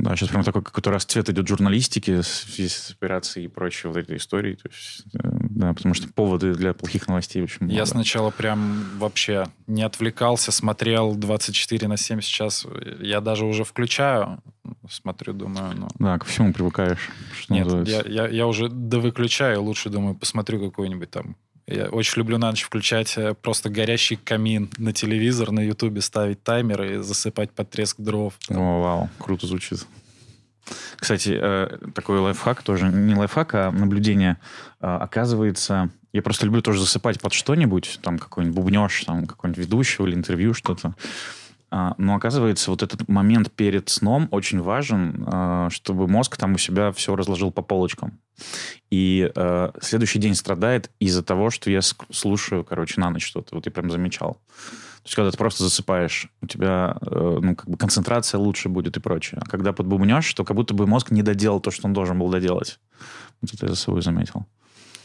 Да, 0.02 0.16
сейчас 0.16 0.30
прям 0.30 0.44
такой 0.44 0.64
какой-то 0.64 0.90
расцвет 0.90 1.30
идет 1.30 1.48
журналистики 1.48 2.22
в 2.22 2.26
связи 2.26 2.70
с 2.70 2.90
операцией 2.90 3.46
и 3.46 3.48
прочей 3.48 3.88
вот 3.88 3.98
этой 3.98 4.18
истории. 4.18 4.56
То 4.56 4.68
есть, 4.68 5.06
э, 5.14 5.20
да, 5.22 5.74
потому 5.74 5.94
что 5.94 6.12
поводы 6.12 6.56
для 6.56 6.74
плохих 6.74 7.08
новостей 7.08 7.44
очень 7.44 7.58
много. 7.62 7.76
Я 7.76 7.86
сначала 7.86 8.32
прям 8.32 8.84
вообще 8.98 9.46
не 9.68 9.84
отвлекался, 9.84 10.52
смотрел 10.52 11.14
24 11.14 11.88
на 11.88 11.98
7 11.98 12.20
сейчас. 12.22 12.66
Я 13.00 13.22
даже 13.22 13.46
уже 13.46 13.64
включаю, 13.64 14.42
смотрю, 14.90 15.34
думаю, 15.34 15.76
ну... 15.78 15.88
Да, 16.00 16.18
ко 16.18 16.26
всему 16.26 16.52
привыкаешь. 16.52 17.10
Нет, 17.50 17.66
называется. 17.66 18.10
я, 18.10 18.24
я, 18.24 18.28
я 18.28 18.48
уже 18.48 18.70
довыключаю, 18.70 19.62
лучше, 19.62 19.90
думаю, 19.90 20.16
посмотрю 20.16 20.60
какой-нибудь 20.60 21.12
там... 21.12 21.36
Я 21.72 21.86
очень 21.86 22.20
люблю 22.20 22.38
на 22.38 22.50
ночь 22.50 22.64
включать 22.64 23.18
э, 23.18 23.34
просто 23.34 23.70
горящий 23.70 24.18
камин 24.18 24.70
на 24.78 24.92
телевизор, 24.92 25.52
на 25.52 25.62
ютубе 25.62 26.02
ставить 26.02 26.44
таймер 26.44 26.84
и 26.84 26.98
засыпать 26.98 27.52
под 27.52 27.70
треск 27.70 28.00
дров. 28.00 28.34
О, 28.50 28.82
вау, 28.82 29.10
круто 29.18 29.48
звучит. 29.48 29.86
Кстати, 30.98 31.38
э, 31.42 31.78
такой 31.96 32.20
лайфхак 32.20 32.62
тоже, 32.64 32.90
не 32.90 33.16
лайфхак, 33.16 33.56
а 33.56 33.72
наблюдение. 33.72 34.38
Э, 34.82 34.98
Оказывается, 34.98 35.90
я 36.12 36.22
просто 36.22 36.46
люблю 36.46 36.62
тоже 36.62 36.82
засыпать 36.82 37.22
под 37.22 37.32
что-нибудь, 37.34 38.00
там 38.02 38.20
какой-нибудь 38.20 38.56
бубнеж, 38.56 39.04
там 39.06 39.26
какой-нибудь 39.26 39.66
ведущий 39.66 40.04
или 40.04 40.14
интервью, 40.14 40.54
что-то. 40.54 40.94
А, 41.74 41.96
Но 41.98 42.16
оказывается, 42.16 42.70
вот 42.70 42.84
этот 42.84 43.08
момент 43.08 43.50
перед 43.50 43.88
сном 43.88 44.28
очень 44.32 44.62
важен, 44.62 45.26
э, 45.26 45.70
чтобы 45.72 46.08
мозг 46.10 46.36
там 46.36 46.56
у 46.56 46.58
себя 46.58 46.92
все 46.92 47.16
разложил 47.16 47.50
по 47.50 47.62
полочкам. 47.62 48.20
И 48.90 49.32
э, 49.34 49.72
следующий 49.82 50.20
день 50.20 50.36
страдает 50.36 50.92
из-за 51.00 51.24
того, 51.24 51.50
что 51.50 51.72
я 51.72 51.80
слушаю, 51.82 52.66
короче, 52.66 53.00
на 53.00 53.10
ночь 53.10 53.26
что-то. 53.26 53.56
Вот 53.56 53.66
я 53.66 53.72
прям 53.72 53.90
замечал. 53.90 54.34
То 54.34 55.06
есть, 55.06 55.16
когда 55.16 55.32
ты 55.32 55.38
просто 55.38 55.64
засыпаешь, 55.64 56.30
у 56.42 56.48
тебя 56.48 56.98
э, 57.02 57.40
ну, 57.42 57.56
как 57.56 57.70
бы 57.70 57.78
концентрация 57.78 58.38
лучше 58.38 58.68
будет 58.68 58.98
и 58.98 59.00
прочее. 59.00 59.42
А 59.42 59.50
когда 59.50 59.72
подбубнешь, 59.72 60.32
то 60.34 60.44
как 60.44 60.58
будто 60.58 60.74
бы 60.74 60.88
мозг 60.88 61.10
не 61.10 61.24
доделал 61.24 61.62
то, 61.62 61.72
что 61.72 61.88
он 61.88 61.94
должен 61.94 62.20
был 62.20 62.30
доделать. 62.30 62.80
Вот 63.42 63.54
это 63.54 63.68
я 63.68 63.72
за 63.72 63.78
собой 63.78 64.02
заметил. 64.02 64.46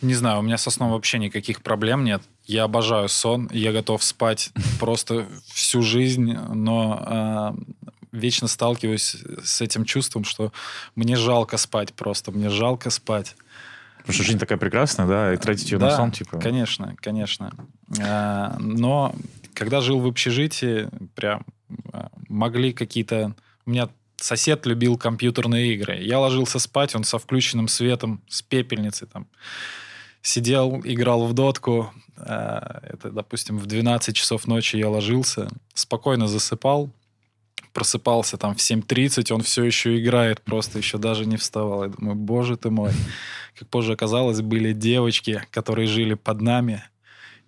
Не 0.02 0.14
знаю, 0.14 0.40
у 0.40 0.42
меня 0.42 0.58
со 0.58 0.70
сном 0.70 0.90
вообще 0.90 1.18
никаких 1.18 1.62
проблем 1.62 2.04
нет. 2.04 2.22
Я 2.44 2.64
обожаю 2.64 3.08
сон, 3.08 3.48
я 3.52 3.72
готов 3.72 4.02
спать 4.04 4.50
просто 4.80 5.26
всю 5.46 5.82
жизнь, 5.82 6.32
но 6.32 7.02
э, 7.06 7.76
вечно 8.12 8.48
сталкиваюсь 8.48 9.16
с 9.42 9.60
этим 9.60 9.84
чувством, 9.84 10.24
что 10.24 10.52
мне 10.94 11.16
жалко 11.16 11.56
спать 11.56 11.94
просто, 11.94 12.32
мне 12.32 12.50
жалко 12.50 12.90
спать. 12.90 13.36
Потому 13.98 14.14
что 14.14 14.24
жизнь 14.24 14.38
такая 14.38 14.58
прекрасная, 14.58 15.06
да, 15.06 15.34
и 15.34 15.36
тратить 15.36 15.70
ее 15.72 15.78
да, 15.78 15.86
на 15.86 15.96
сон, 15.96 16.12
типа... 16.12 16.38
конечно, 16.38 16.94
конечно. 17.00 17.52
А, 18.00 18.56
но 18.60 19.14
когда 19.52 19.80
жил 19.80 19.98
в 19.98 20.06
общежитии, 20.06 20.88
прям 21.14 21.44
а, 21.92 22.10
могли 22.28 22.72
какие-то... 22.72 23.34
У 23.64 23.70
меня 23.70 23.88
сосед 24.16 24.64
любил 24.66 24.96
компьютерные 24.96 25.74
игры. 25.74 25.98
Я 26.00 26.20
ложился 26.20 26.58
спать, 26.58 26.94
он 26.94 27.04
со 27.04 27.18
включенным 27.18 27.66
светом, 27.66 28.22
с 28.28 28.42
пепельницей 28.42 29.08
там 29.08 29.26
сидел, 30.26 30.80
играл 30.84 31.26
в 31.26 31.32
дотку. 31.32 31.92
А, 32.16 32.80
Это, 32.82 33.10
допустим, 33.10 33.58
в 33.58 33.66
12 33.66 34.14
часов 34.16 34.46
ночи 34.46 34.76
я 34.76 34.88
ложился, 34.88 35.48
спокойно 35.74 36.26
засыпал, 36.28 36.90
просыпался 37.72 38.36
там 38.38 38.54
в 38.54 38.58
7.30, 38.58 39.32
он 39.32 39.42
все 39.42 39.64
еще 39.64 39.98
играет, 40.00 40.40
просто 40.42 40.78
еще 40.78 40.98
даже 40.98 41.26
не 41.26 41.36
вставал. 41.36 41.84
Я 41.84 41.90
думаю, 41.90 42.16
боже 42.16 42.56
ты 42.56 42.70
мой. 42.70 42.92
Как 43.58 43.68
позже 43.68 43.92
оказалось, 43.92 44.40
были 44.40 44.72
девочки, 44.72 45.42
которые 45.50 45.86
жили 45.86 46.14
под 46.14 46.40
нами 46.40 46.82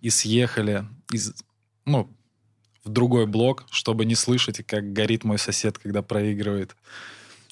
и 0.01 0.11
съехали 0.11 0.85
из, 1.13 1.35
ну, 1.85 2.09
в 2.85 2.89
другой 2.91 3.27
блок, 3.27 3.65
чтобы 3.71 4.05
не 4.05 4.15
слышать, 4.15 4.65
как 4.67 4.93
горит 4.93 5.25
мой 5.25 5.39
сосед, 5.39 5.79
когда 5.79 6.03
проигрывает. 6.03 6.77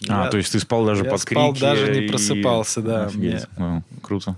А, 0.09 0.25
Я 0.25 0.31
то 0.31 0.37
есть 0.37 0.53
ты 0.53 0.61
спал 0.61 0.85
даже 0.87 1.05
я 1.05 1.11
под 1.11 1.21
спал, 1.21 1.51
крики 1.53 1.61
даже 1.61 1.91
не 1.93 2.05
и- 2.05 2.09
просыпался, 2.09 2.81
да, 2.83 3.07
Офигеть. 3.07 3.47
Ну, 3.57 3.83
круто. 4.03 4.37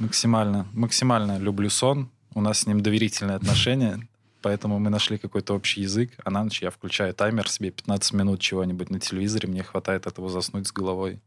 Максимально, 0.00 0.66
максимально 0.72 1.38
люблю 1.38 1.70
сон. 1.70 2.10
У 2.34 2.40
нас 2.40 2.60
с 2.60 2.66
ним 2.66 2.80
доверительные 2.80 3.36
отношения, 3.36 4.00
поэтому 4.42 4.78
мы 4.78 4.90
нашли 4.90 5.18
какой-то 5.18 5.54
общий 5.54 5.82
язык. 5.82 6.12
А 6.24 6.30
на 6.30 6.44
ночь 6.44 6.62
я 6.62 6.70
включаю 6.70 7.14
таймер 7.14 7.48
себе 7.48 7.70
15 7.70 8.12
минут 8.14 8.40
чего-нибудь 8.40 8.90
на 8.90 9.00
телевизоре, 9.00 9.48
мне 9.48 9.62
хватает 9.62 10.06
этого 10.06 10.28
заснуть 10.28 10.66
с 10.66 10.72
головой. 10.72 11.20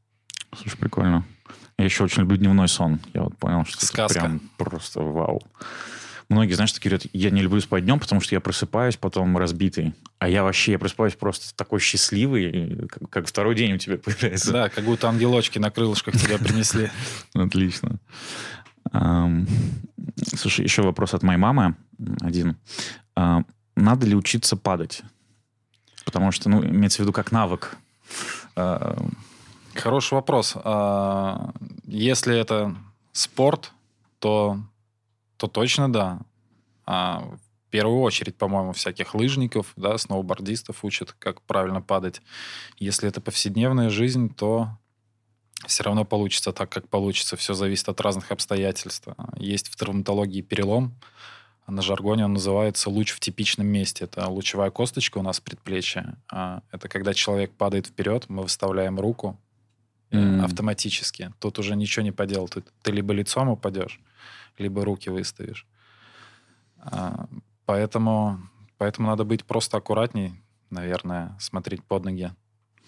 Слушай, 0.55 0.77
прикольно. 0.77 1.25
Я 1.77 1.85
еще 1.85 2.03
очень 2.03 2.21
люблю 2.21 2.37
дневной 2.37 2.67
сон. 2.67 2.99
Я 3.13 3.23
вот 3.23 3.37
понял, 3.37 3.65
что 3.65 3.85
Сказка. 3.85 4.19
это 4.19 4.25
прям 4.25 4.41
просто 4.57 5.01
вау. 5.01 5.41
Многие, 6.29 6.53
знаешь, 6.53 6.71
такие 6.71 6.89
говорят, 6.89 7.07
я 7.13 7.29
не 7.31 7.41
люблю 7.41 7.59
спать 7.59 7.83
днем, 7.83 7.99
потому 7.99 8.21
что 8.21 8.33
я 8.33 8.39
просыпаюсь 8.39 8.95
потом 8.95 9.37
разбитый. 9.37 9.93
А 10.19 10.29
я 10.29 10.43
вообще, 10.43 10.73
я 10.73 10.79
просыпаюсь 10.79 11.15
просто 11.15 11.55
такой 11.55 11.79
счастливый, 11.79 12.87
как, 12.87 13.09
как 13.09 13.27
второй 13.27 13.55
день 13.55 13.73
у 13.73 13.77
тебя 13.77 13.97
появляется. 14.03 14.51
Да, 14.51 14.69
как 14.69 14.85
будто 14.85 15.09
ангелочки 15.09 15.59
на 15.59 15.69
крылышках 15.69 16.15
тебя 16.15 16.37
принесли. 16.37 16.89
Отлично. 17.33 17.99
Слушай, 18.93 20.63
еще 20.63 20.83
вопрос 20.83 21.13
от 21.13 21.23
моей 21.23 21.39
мамы. 21.39 21.75
Один. 22.21 22.57
А, 23.15 23.43
Надо 23.75 24.05
ли 24.05 24.15
учиться 24.15 24.55
падать? 24.55 25.01
Потому 26.05 26.31
что, 26.31 26.49
ну, 26.49 26.63
имеется 26.63 26.97
в 26.97 26.99
виду 27.01 27.13
как 27.13 27.31
навык. 27.31 27.77
А, 28.55 28.97
Хороший 29.73 30.13
вопрос. 30.13 30.53
А, 30.55 31.51
Если 31.85 32.37
это 32.37 32.75
спорт, 33.11 33.71
то, 34.19 34.59
то 35.37 35.47
точно 35.47 35.91
да. 35.91 36.19
В 36.85 37.39
первую 37.69 38.01
очередь, 38.01 38.37
по-моему, 38.37 38.73
всяких 38.73 39.15
лыжников, 39.15 39.73
да, 39.75 39.97
сноубордистов 39.97 40.83
учат, 40.83 41.13
как 41.17 41.41
правильно 41.41 41.81
падать. 41.81 42.21
Если 42.77 43.09
это 43.09 43.19
повседневная 43.21 43.89
жизнь, 43.89 44.33
то 44.33 44.77
все 45.65 45.83
равно 45.83 46.05
получится 46.05 46.51
так, 46.51 46.69
как 46.69 46.87
получится. 46.89 47.35
Все 47.35 47.53
зависит 47.53 47.89
от 47.89 48.01
разных 48.01 48.31
обстоятельств. 48.31 49.07
Есть 49.37 49.69
в 49.69 49.75
травматологии 49.75 50.41
перелом, 50.41 50.93
На 51.67 51.81
жаргоне 51.81 52.25
он 52.25 52.33
называется 52.33 52.89
луч 52.89 53.11
в 53.11 53.19
типичном 53.19 53.67
месте. 53.67 54.05
Это 54.05 54.27
лучевая 54.27 54.69
косточка 54.69 55.17
у 55.19 55.21
нас 55.21 55.39
предплечья. 55.39 56.17
А 56.29 56.61
это 56.71 56.89
когда 56.89 57.13
человек 57.13 57.51
падает 57.53 57.87
вперед, 57.87 58.25
мы 58.27 58.43
выставляем 58.43 58.99
руку 58.99 59.39
mm. 60.11 60.43
автоматически. 60.43 61.33
Тут 61.39 61.59
уже 61.59 61.75
ничего 61.75 62.03
не 62.03 62.11
поделал. 62.11 62.47
Тут 62.47 62.65
ты 62.81 62.91
либо 62.91 63.13
лицом 63.13 63.49
упадешь, 63.49 63.99
либо 64.57 64.83
руки 64.83 65.09
выставишь. 65.09 65.65
А, 66.79 67.27
поэтому, 67.65 68.39
поэтому 68.77 69.07
надо 69.07 69.23
быть 69.23 69.45
просто 69.45 69.77
аккуратней, 69.77 70.33
наверное, 70.69 71.37
смотреть 71.39 71.83
под 71.83 72.05
ноги, 72.05 72.31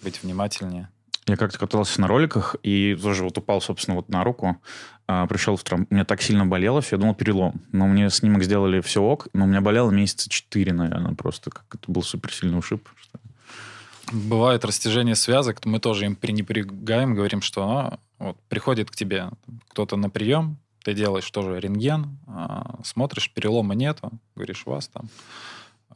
быть 0.01 0.21
внимательнее. 0.21 0.89
Я 1.28 1.38
как-то 1.38 1.57
катался 1.57 1.99
на 2.01 2.07
роликах 2.07 2.55
и 2.61 2.95
тоже 3.01 3.23
вот 3.23 3.38
упал, 3.38 3.59
собственно, 3.59 3.95
вот 3.95 4.09
на 4.09 4.23
руку. 4.23 4.57
А, 5.07 5.26
пришел 5.26 5.55
в 5.55 5.63
травм. 5.63 5.88
У 5.89 5.93
меня 5.93 6.05
так 6.05 6.21
сильно 6.21 6.45
болело 6.45 6.82
все, 6.82 6.95
я 6.95 6.99
думал 6.99 7.15
перелом. 7.15 7.61
Но 7.71 7.88
мне 7.88 8.09
снимок 8.09 8.43
сделали 8.43 8.80
все 8.82 9.01
ок, 9.01 9.28
но 9.34 9.45
у 9.45 9.47
меня 9.47 9.61
болело 9.61 9.89
месяца 9.89 10.30
четыре, 10.30 10.73
наверное, 10.73 11.15
просто. 11.15 11.49
Как 11.49 11.65
это 11.73 11.91
был 11.91 12.03
суперсильный 12.03 12.59
ушиб. 12.59 12.88
Бывает 14.11 14.63
растяжение 14.65 15.15
связок, 15.15 15.65
мы 15.65 15.80
тоже 15.80 16.05
им 16.05 16.15
пренебрегаем, 16.15 17.15
говорим, 17.15 17.41
что 17.41 17.63
а, 17.63 17.99
вот, 18.19 18.38
приходит 18.49 18.91
к 18.91 18.95
тебе 18.95 19.30
кто-то 19.69 19.95
на 19.97 20.11
прием, 20.11 20.57
ты 20.84 20.93
делаешь 20.93 21.30
тоже 21.32 21.59
рентген, 21.59 22.19
а, 22.28 22.80
смотришь, 22.84 23.32
перелома 23.32 23.73
нету, 23.73 24.11
говоришь, 24.36 24.61
у 24.67 24.71
вас 24.71 24.88
там 24.89 25.09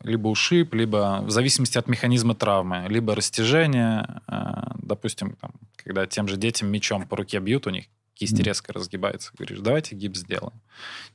либо 0.04 0.28
ушиб, 0.28 0.74
либо 0.74 1.22
в 1.24 1.30
зависимости 1.30 1.78
от 1.78 1.88
механизма 1.88 2.36
травмы, 2.36 2.86
либо 2.89 3.16
растяжение, 3.16 4.22
а, 4.28 4.76
допустим, 4.82 5.36
там, 5.36 5.52
когда 5.76 6.06
тем 6.06 6.28
же 6.28 6.38
детям 6.38 6.70
мечом 6.70 7.08
по 7.08 7.18
руке 7.18 7.39
бьют, 7.39 7.68
у 7.68 7.70
них 7.70 7.86
кисть 8.14 8.39
резко 8.39 8.74
разгибается. 8.74 9.32
Говоришь, 9.38 9.60
давайте 9.60 9.95
гипс 9.95 10.20
сделаем. 10.20 10.62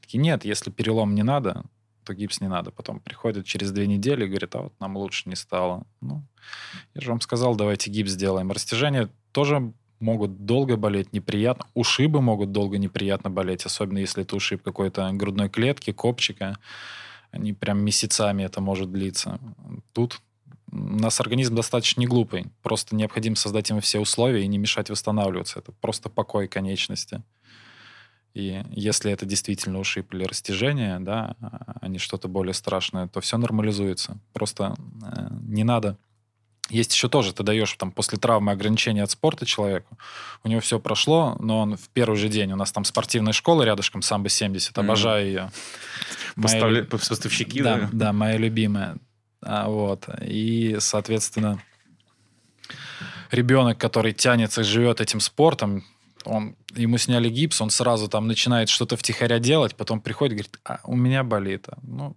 Такие, 0.00 0.20
нет, 0.20 0.44
если 0.44 0.70
перелом 0.70 1.14
не 1.14 1.22
надо, 1.22 1.64
то 2.04 2.14
гипс 2.14 2.40
не 2.40 2.48
надо. 2.48 2.70
Потом 2.70 3.00
приходят 3.00 3.46
через 3.46 3.72
две 3.72 3.86
недели 3.86 4.24
и 4.24 4.28
говорят, 4.28 4.54
а 4.54 4.62
вот 4.62 4.74
нам 4.80 4.96
лучше 4.96 5.28
не 5.28 5.36
стало. 5.36 5.86
Ну, 6.00 6.22
я 6.94 7.00
же 7.00 7.10
вам 7.10 7.20
сказал, 7.20 7.56
давайте 7.56 7.90
гипс 7.90 8.10
сделаем. 8.10 8.50
Растяжения 8.50 9.10
тоже 9.32 9.72
могут 10.00 10.44
долго 10.44 10.76
болеть, 10.76 11.12
неприятно. 11.12 11.66
Ушибы 11.74 12.20
могут 12.20 12.52
долго 12.52 12.78
неприятно 12.78 13.30
болеть, 13.30 13.64
особенно 13.64 13.98
если 13.98 14.22
это 14.22 14.36
ушиб 14.36 14.62
какой-то 14.62 15.10
грудной 15.12 15.48
клетки, 15.48 15.92
копчика. 15.92 16.58
Они 17.34 17.52
прям 17.52 17.78
месяцами 17.80 18.44
это 18.44 18.60
может 18.60 18.92
длиться. 18.92 19.40
Тут 19.92 20.20
у 20.70 20.76
нас 20.76 21.20
организм 21.20 21.56
достаточно 21.56 22.00
не 22.00 22.06
глупый. 22.06 22.46
Просто 22.62 22.94
необходимо 22.94 23.34
создать 23.34 23.70
ему 23.70 23.80
все 23.80 23.98
условия 23.98 24.44
и 24.44 24.46
не 24.46 24.58
мешать 24.58 24.88
восстанавливаться. 24.88 25.58
Это 25.58 25.72
просто 25.72 26.08
покой 26.08 26.46
конечности. 26.46 27.22
И 28.34 28.62
если 28.70 29.10
это 29.12 29.26
действительно 29.26 29.78
ушиб 29.80 30.14
или 30.14 30.24
растяжение, 30.24 30.98
да, 31.00 31.36
а 31.40 31.88
не 31.88 31.98
что-то 31.98 32.28
более 32.28 32.54
страшное, 32.54 33.08
то 33.08 33.20
все 33.20 33.36
нормализуется. 33.36 34.18
Просто 34.32 34.74
э, 35.02 35.28
не 35.42 35.64
надо 35.64 35.98
есть 36.70 36.94
еще 36.94 37.08
тоже, 37.08 37.32
ты 37.32 37.42
даешь 37.42 37.72
там 37.74 37.92
после 37.92 38.18
травмы 38.18 38.52
ограничения 38.52 39.02
от 39.02 39.10
спорта 39.10 39.44
человеку, 39.44 39.98
у 40.42 40.48
него 40.48 40.60
все 40.60 40.78
прошло, 40.80 41.36
но 41.38 41.60
он 41.60 41.76
в 41.76 41.88
первый 41.90 42.16
же 42.16 42.28
день, 42.28 42.52
у 42.52 42.56
нас 42.56 42.72
там 42.72 42.84
спортивная 42.84 43.32
школа 43.32 43.62
рядышком, 43.64 44.02
самбо 44.02 44.28
70, 44.28 44.76
обожаю 44.78 45.26
ее. 45.26 45.50
Поставля... 46.40 46.84
Поставщики, 46.84 47.62
да? 47.62 47.76
Да, 47.76 47.88
да, 47.92 48.12
моя 48.12 48.38
любимая. 48.38 48.96
А, 49.42 49.68
вот. 49.68 50.08
И, 50.22 50.76
соответственно, 50.78 51.62
ребенок, 53.30 53.78
который 53.78 54.12
тянется, 54.12 54.64
живет 54.64 55.00
этим 55.00 55.20
спортом, 55.20 55.84
он, 56.24 56.56
ему 56.74 56.96
сняли 56.96 57.28
гипс, 57.28 57.60
он 57.60 57.70
сразу 57.70 58.08
там 58.08 58.26
начинает 58.26 58.70
что-то 58.70 58.96
втихаря 58.96 59.38
делать, 59.38 59.74
потом 59.74 60.00
приходит 60.00 60.32
и 60.32 60.36
говорит, 60.36 60.60
а, 60.64 60.80
у 60.84 60.96
меня 60.96 61.22
болит. 61.22 61.68
Ну, 61.82 62.16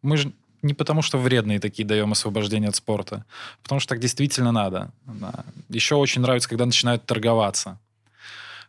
мы 0.00 0.16
же 0.16 0.32
не 0.62 0.74
потому, 0.74 1.02
что 1.02 1.18
вредные 1.18 1.60
такие 1.60 1.84
даем 1.84 2.12
освобождение 2.12 2.68
от 2.68 2.76
спорта, 2.76 3.24
а 3.58 3.62
потому 3.62 3.80
что 3.80 3.90
так 3.90 4.00
действительно 4.00 4.52
надо. 4.52 4.90
Да. 5.06 5.44
Еще 5.68 5.96
очень 5.96 6.22
нравится, 6.22 6.48
когда 6.48 6.66
начинают 6.66 7.04
торговаться. 7.04 7.78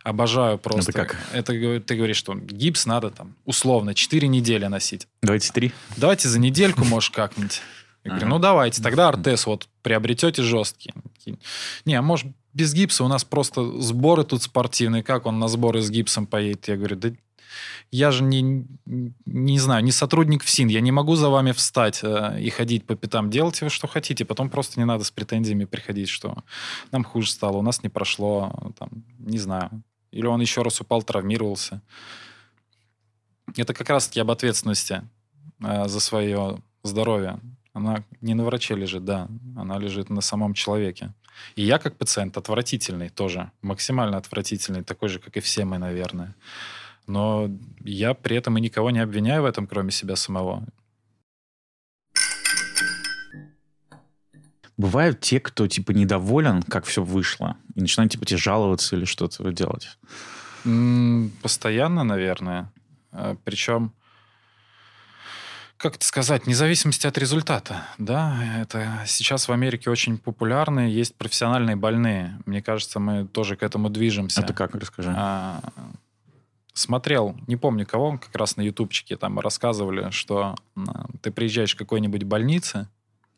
Обожаю 0.02 0.58
просто. 0.58 0.90
Это 0.90 0.92
как? 0.92 1.16
Это 1.32 1.80
ты 1.80 1.96
говоришь, 1.96 2.18
что 2.18 2.34
гипс 2.34 2.84
надо 2.84 3.10
там 3.10 3.34
условно 3.46 3.94
4 3.94 4.28
недели 4.28 4.66
носить. 4.66 5.08
Давайте 5.22 5.50
3. 5.50 5.72
Давайте 5.96 6.28
за 6.28 6.38
недельку, 6.38 6.84
может, 6.84 7.14
как-нибудь. 7.14 7.62
Я 8.04 8.10
говорю, 8.10 8.28
ну 8.28 8.38
давайте, 8.38 8.82
тогда 8.82 9.08
артез 9.08 9.46
вот 9.46 9.66
приобретете 9.80 10.42
жесткий. 10.42 10.92
Не, 11.86 11.94
а 11.94 12.02
может 12.02 12.26
без 12.52 12.74
гипса 12.74 13.02
у 13.02 13.08
нас 13.08 13.24
просто 13.24 13.80
сборы 13.80 14.24
тут 14.24 14.42
спортивные. 14.42 15.02
Как 15.02 15.24
он 15.24 15.38
на 15.38 15.48
сборы 15.48 15.80
с 15.80 15.88
гипсом 15.88 16.26
поедет? 16.26 16.68
Я 16.68 16.76
говорю, 16.76 16.96
да 16.96 17.12
я 17.90 18.10
же 18.10 18.24
не, 18.24 18.66
не 19.26 19.58
знаю, 19.58 19.84
не 19.84 19.92
сотрудник 19.92 20.42
ФСИН, 20.42 20.68
я 20.68 20.80
не 20.80 20.92
могу 20.92 21.16
за 21.16 21.28
вами 21.28 21.52
встать 21.52 22.00
э, 22.02 22.40
и 22.40 22.50
ходить 22.50 22.86
по 22.86 22.96
пятам. 22.96 23.30
Делайте 23.30 23.64
вы, 23.64 23.70
что 23.70 23.86
хотите, 23.86 24.24
потом 24.24 24.50
просто 24.50 24.80
не 24.80 24.84
надо 24.84 25.04
с 25.04 25.10
претензиями 25.10 25.64
приходить, 25.64 26.08
что 26.08 26.44
нам 26.92 27.04
хуже 27.04 27.30
стало, 27.30 27.58
у 27.58 27.62
нас 27.62 27.82
не 27.82 27.88
прошло, 27.88 28.72
там, 28.78 28.88
не 29.18 29.38
знаю. 29.38 29.82
Или 30.10 30.26
он 30.26 30.40
еще 30.40 30.62
раз 30.62 30.80
упал, 30.80 31.02
травмировался. 31.02 31.82
Это 33.56 33.74
как 33.74 33.88
раз-таки 33.90 34.20
об 34.20 34.30
ответственности 34.30 35.02
э, 35.60 35.88
за 35.88 36.00
свое 36.00 36.58
здоровье. 36.82 37.40
Она 37.72 38.04
не 38.20 38.34
на 38.34 38.44
враче 38.44 38.76
лежит, 38.76 39.04
да, 39.04 39.28
она 39.56 39.78
лежит 39.78 40.10
на 40.10 40.20
самом 40.20 40.54
человеке. 40.54 41.12
И 41.56 41.62
я 41.62 41.78
как 41.78 41.96
пациент 41.96 42.36
отвратительный 42.36 43.08
тоже, 43.08 43.50
максимально 43.62 44.16
отвратительный, 44.16 44.84
такой 44.84 45.08
же, 45.08 45.18
как 45.18 45.36
и 45.36 45.40
все 45.40 45.64
мы, 45.64 45.78
наверное. 45.78 46.34
Но 47.06 47.50
я 47.80 48.14
при 48.14 48.36
этом 48.36 48.56
и 48.56 48.60
никого 48.60 48.90
не 48.90 49.00
обвиняю 49.00 49.42
в 49.42 49.46
этом, 49.46 49.66
кроме 49.66 49.90
себя 49.90 50.16
самого. 50.16 50.64
Бывают 54.76 55.20
те, 55.20 55.38
кто 55.38 55.68
типа 55.68 55.92
недоволен, 55.92 56.62
как 56.62 56.84
все 56.84 57.02
вышло, 57.02 57.56
и 57.74 57.80
начинают 57.80 58.12
типа 58.12 58.26
тебе 58.26 58.38
жаловаться 58.38 58.96
или 58.96 59.04
что-то 59.04 59.52
делать? 59.52 59.96
Постоянно, 61.42 62.02
наверное. 62.02 62.72
А, 63.12 63.36
Причем, 63.44 63.92
как 65.76 65.96
это 65.96 66.06
сказать, 66.06 66.46
вне 66.46 66.54
зависимости 66.56 67.06
от 67.06 67.16
результата. 67.18 67.86
Да, 67.98 68.36
это 68.60 69.02
сейчас 69.06 69.46
в 69.46 69.52
Америке 69.52 69.90
очень 69.90 70.18
популярно, 70.18 70.88
есть 70.90 71.14
профессиональные 71.14 71.76
больные. 71.76 72.40
Мне 72.46 72.60
кажется, 72.60 72.98
мы 72.98 73.28
тоже 73.28 73.56
к 73.56 73.62
этому 73.62 73.90
движемся. 73.90 74.40
Это 74.40 74.54
как, 74.54 74.74
расскажи. 74.74 75.14
А, 75.16 75.60
смотрел, 76.74 77.36
не 77.46 77.56
помню 77.56 77.86
кого, 77.86 78.18
как 78.18 78.34
раз 78.36 78.56
на 78.56 78.62
ютубчике 78.62 79.16
там 79.16 79.38
рассказывали, 79.40 80.10
что 80.10 80.56
ты 81.22 81.30
приезжаешь 81.30 81.74
к 81.74 81.78
какой-нибудь 81.78 82.24
больнице 82.24 82.88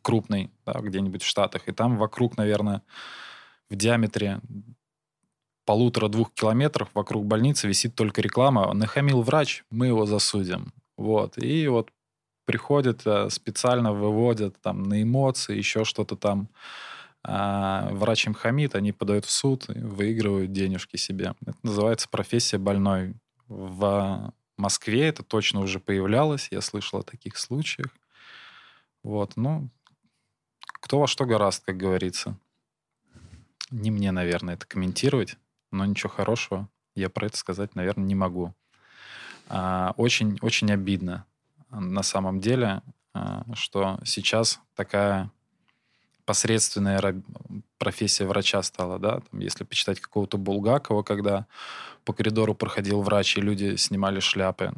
крупной, 0.03 0.51
да, 0.65 0.81
где-нибудь 0.81 1.23
в 1.23 1.27
Штатах, 1.27 1.69
и 1.69 1.73
там 1.73 1.97
вокруг, 1.99 2.37
наверное, 2.37 2.83
в 3.69 3.77
диаметре 3.77 4.41
полутора-двух 5.65 6.33
километров 6.33 6.89
вокруг 6.95 7.27
больницы 7.27 7.67
висит 7.67 7.95
только 7.95 8.23
реклама 8.23 8.73
«Нахамил 8.73 9.23
врач, 9.23 9.65
мы 9.71 9.89
его 9.89 10.07
засудим». 10.07 10.73
Вот. 10.97 11.37
И 11.37 11.67
вот 11.67 11.91
приходят, 12.47 13.03
э, 13.05 13.29
специально 13.31 13.93
выводят 13.93 14.59
там 14.63 14.85
на 14.85 15.03
эмоции, 15.03 15.57
еще 15.57 15.85
что-то 15.85 16.17
там. 16.17 16.49
А 17.25 17.91
врач 17.91 18.27
им 18.29 18.35
хамит, 18.35 18.77
они 18.77 18.93
подают 18.93 19.25
в 19.25 19.31
суд 19.31 19.67
выигрывают 19.67 20.53
денежки 20.53 20.97
себе. 20.97 21.35
Это 21.45 21.59
называется 21.65 22.09
профессия 22.09 22.59
больной. 22.59 23.15
В 23.49 24.33
Москве 24.57 25.09
это 25.09 25.23
точно 25.23 25.61
уже 25.61 25.81
появлялось, 25.81 26.49
я 26.51 26.61
слышал 26.61 27.01
о 27.01 27.05
таких 27.05 27.37
случаях. 27.37 27.89
Вот, 29.03 29.37
ну, 29.37 29.69
кто 30.81 31.01
во 31.01 31.07
что 31.07 31.27
гораст, 31.27 31.65
как 31.65 31.77
говорится. 31.77 32.39
Не 33.71 33.91
мне, 33.91 34.13
наверное, 34.13 34.55
это 34.55 34.67
комментировать, 34.67 35.37
но 35.71 35.85
ничего 35.85 36.11
хорошего 36.11 36.69
я 36.97 37.11
про 37.11 37.27
это 37.27 37.37
сказать, 37.37 37.77
наверное, 37.77 38.07
не 38.07 38.15
могу. 38.15 38.55
А, 39.49 39.95
очень, 39.97 40.39
очень 40.41 40.73
обидно 40.73 41.27
на 41.71 42.03
самом 42.03 42.41
деле, 42.41 42.83
а, 43.13 43.45
что 43.55 44.01
сейчас 44.05 44.61
такая 44.75 45.31
посредственная 46.27 47.23
профессия 47.79 48.27
врача 48.27 48.63
стала, 48.63 48.99
да, 48.99 49.21
там, 49.21 49.41
если 49.41 49.65
почитать 49.65 50.01
какого-то 50.01 50.37
Булгакова, 50.37 51.03
когда 51.03 51.47
по 52.05 52.13
коридору 52.13 52.55
проходил 52.55 53.01
врач, 53.01 53.39
и 53.39 53.41
люди 53.41 53.77
снимали 53.77 54.21
шляпы. 54.21 54.73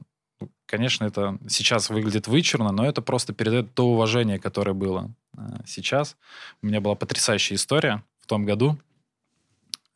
Конечно, 0.66 1.04
это 1.04 1.38
сейчас 1.48 1.90
выглядит 1.90 2.28
вычурно, 2.28 2.70
но 2.70 2.86
это 2.86 3.02
просто 3.02 3.32
передает 3.32 3.74
то 3.74 3.88
уважение, 3.88 4.38
которое 4.38 4.74
было 4.74 5.10
а, 5.36 5.60
сейчас. 5.66 6.16
У 6.62 6.66
меня 6.66 6.80
была 6.80 6.94
потрясающая 6.94 7.56
история 7.56 8.04
в 8.20 8.26
том 8.26 8.44
году. 8.44 8.78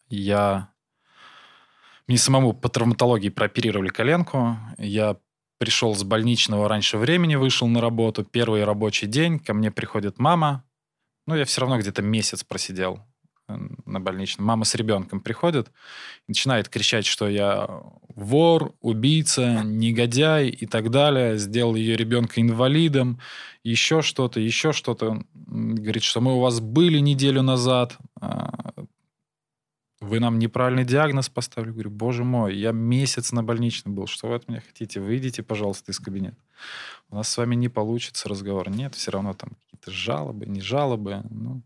Я... 0.09 0.71
Мне 2.09 2.19
самому 2.19 2.53
по 2.55 2.69
травматологии 2.69 3.29
прооперировали 3.29 3.89
коленку. 3.89 4.57
Я 4.79 5.17
пришел 5.59 5.95
с 5.95 6.03
больничного 6.03 6.69
раньше 6.69 6.99
времени, 6.99 7.37
вышел 7.37 7.69
на 7.69 7.81
работу. 7.81 8.25
Первый 8.25 8.65
рабочий 8.65 9.07
день. 9.07 9.39
Ко 9.39 9.55
мне 9.55 9.71
приходит 9.71 10.19
мама. 10.19 10.65
Ну, 11.27 11.37
я 11.37 11.45
все 11.45 11.61
равно 11.61 11.79
где-то 11.79 12.03
месяц 12.03 12.43
просидел 12.45 13.01
на 13.49 14.01
больничном. 14.01 14.47
Мама 14.47 14.65
с 14.65 14.75
ребенком 14.75 15.21
приходит, 15.21 15.71
начинает 16.29 16.69
кричать, 16.69 17.07
что 17.07 17.29
я 17.29 17.83
вор, 18.15 18.75
убийца, 18.81 19.63
негодяй 19.65 20.49
и 20.49 20.67
так 20.67 20.91
далее, 20.91 21.39
сделал 21.39 21.75
ее 21.75 21.97
ребенка 21.97 22.41
инвалидом, 22.41 23.21
еще 23.65 24.03
что-то, 24.03 24.41
еще 24.41 24.73
что-то. 24.73 25.25
Говорит, 25.35 26.03
что 26.03 26.21
мы 26.21 26.35
у 26.37 26.41
вас 26.41 26.61
были 26.61 26.99
неделю 26.99 27.43
назад, 27.43 27.97
а, 28.21 28.73
вы 30.03 30.21
нам 30.21 30.39
неправильный 30.39 30.85
диагноз 30.85 31.29
поставили. 31.29 31.71
Говорю, 31.71 31.91
боже 31.91 32.25
мой, 32.25 32.57
я 32.57 32.73
месяц 32.73 33.33
на 33.33 33.43
больничном 33.43 33.95
был, 33.95 34.07
что 34.07 34.29
вы 34.29 34.35
от 34.35 34.49
меня 34.49 34.61
хотите? 34.61 35.01
Выйдите, 35.01 35.43
пожалуйста, 35.43 35.93
из 35.93 35.99
кабинета. 35.99 36.37
У 37.11 37.17
нас 37.17 37.29
с 37.29 37.37
вами 37.37 37.55
не 37.55 37.69
получится 37.69 38.29
разговор. 38.29 38.69
Нет, 38.71 38.95
все 38.95 39.11
равно 39.11 39.33
там 39.33 39.51
какие-то 39.65 39.91
жалобы, 39.91 40.47
не 40.47 40.61
жалобы. 40.61 41.23
Ну, 41.31 41.63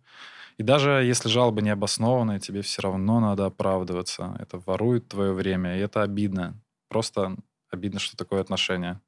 и 0.59 0.63
даже 0.63 0.91
если 0.91 1.29
жалоба 1.29 1.63
не 1.63 1.71
обоснованная, 1.71 2.39
тебе 2.39 2.63
все 2.63 2.83
равно 2.83 3.21
надо 3.21 3.47
оправдываться. 3.47 4.37
Это 4.39 4.59
ворует 4.65 5.09
твое 5.09 5.33
время, 5.33 5.77
и 5.77 5.81
это 5.81 6.03
обидно. 6.03 6.55
Просто 6.89 7.37
обидно, 7.71 8.01
что 8.01 8.17
такое 8.17 8.41
отношение. 8.41 9.01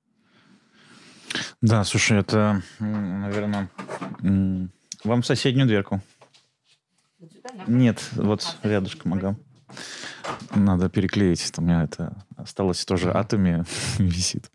Да, 1.60 1.84
слушай, 1.84 2.18
это, 2.18 2.62
наверное, 2.78 3.68
вам 5.04 5.22
соседнюю 5.22 5.66
дверку. 5.66 6.00
Нет, 7.66 8.08
вот 8.12 8.58
рядышком, 8.62 9.14
ага. 9.14 9.36
Надо 10.54 10.88
переклеить. 10.88 11.52
У 11.58 11.62
меня 11.62 11.82
это 11.84 12.16
осталось 12.36 12.84
тоже 12.84 13.10
атоме 13.10 13.64
висит. 13.98 14.50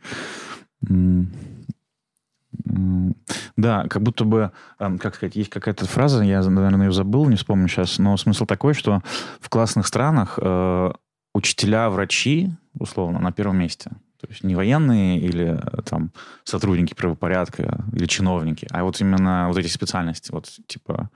Да, 3.55 3.87
как 3.87 4.01
будто 4.01 4.25
бы, 4.25 4.51
как 4.77 5.15
сказать, 5.15 5.35
есть 5.35 5.49
какая-то 5.49 5.85
фраза, 5.85 6.23
я, 6.23 6.41
наверное, 6.41 6.87
ее 6.87 6.93
забыл, 6.93 7.25
не 7.27 7.35
вспомню 7.35 7.67
сейчас, 7.67 7.99
но 7.99 8.15
смысл 8.17 8.45
такой, 8.45 8.73
что 8.73 9.01
в 9.39 9.49
классных 9.49 9.87
странах 9.87 10.39
э, 10.41 10.91
учителя, 11.33 11.89
врачи, 11.89 12.51
условно, 12.73 13.19
на 13.19 13.31
первом 13.31 13.57
месте. 13.57 13.91
То 14.19 14.27
есть 14.27 14.43
не 14.43 14.55
военные 14.55 15.19
или 15.19 15.59
там 15.85 16.11
сотрудники 16.43 16.93
правопорядка 16.93 17.83
или 17.91 18.05
чиновники, 18.05 18.67
а 18.71 18.83
вот 18.83 19.01
именно 19.01 19.47
вот 19.49 19.57
эти 19.57 19.67
специальности, 19.67 20.31
вот 20.31 20.49
типа 20.67 21.09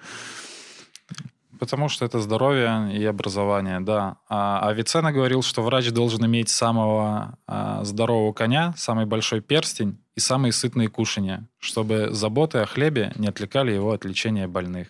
Потому 1.60 1.90
что 1.90 2.06
это 2.06 2.20
здоровье 2.20 2.90
и 2.94 3.04
образование, 3.06 3.80
да. 3.80 4.18
А 4.30 4.68
Авиценна 4.70 5.12
говорил, 5.12 5.42
что 5.42 5.62
врач 5.62 5.92
должен 5.92 6.26
иметь 6.26 6.50
самого 6.50 7.38
а, 7.48 7.84
здорового 7.84 8.34
коня, 8.34 8.74
самый 8.78 9.06
большой 9.06 9.42
перстень 9.42 10.00
и 10.16 10.20
самые 10.20 10.52
сытные 10.52 10.88
кушания, 10.88 11.48
чтобы 11.60 12.10
заботы 12.12 12.60
о 12.60 12.66
хлебе 12.66 13.12
не 13.16 13.28
отвлекали 13.28 13.72
его 13.72 13.92
от 13.92 14.06
лечения 14.06 14.48
больных. 14.48 14.90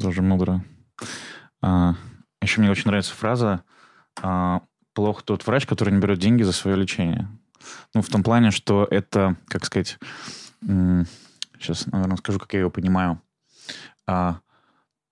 Тоже 0.00 0.22
мудро. 0.22 0.64
А, 1.62 1.94
еще 2.42 2.60
мне 2.60 2.70
очень 2.70 2.86
нравится 2.86 3.14
фраза 3.14 3.62
а, 4.20 4.62
«плох 4.92 5.22
тот 5.22 5.46
врач, 5.46 5.66
который 5.66 5.92
не 5.92 6.00
берет 6.00 6.18
деньги 6.18 6.42
за 6.42 6.52
свое 6.52 6.76
лечение». 6.76 7.28
Ну, 7.94 8.02
в 8.02 8.08
том 8.08 8.22
плане, 8.22 8.50
что 8.50 8.86
это, 8.90 9.36
как 9.48 9.64
сказать, 9.64 9.98
сейчас, 10.60 11.86
наверное, 11.86 12.16
скажу, 12.16 12.38
как 12.38 12.52
я 12.52 12.60
его 12.60 12.70
понимаю. 12.70 13.20
А, 14.06 14.40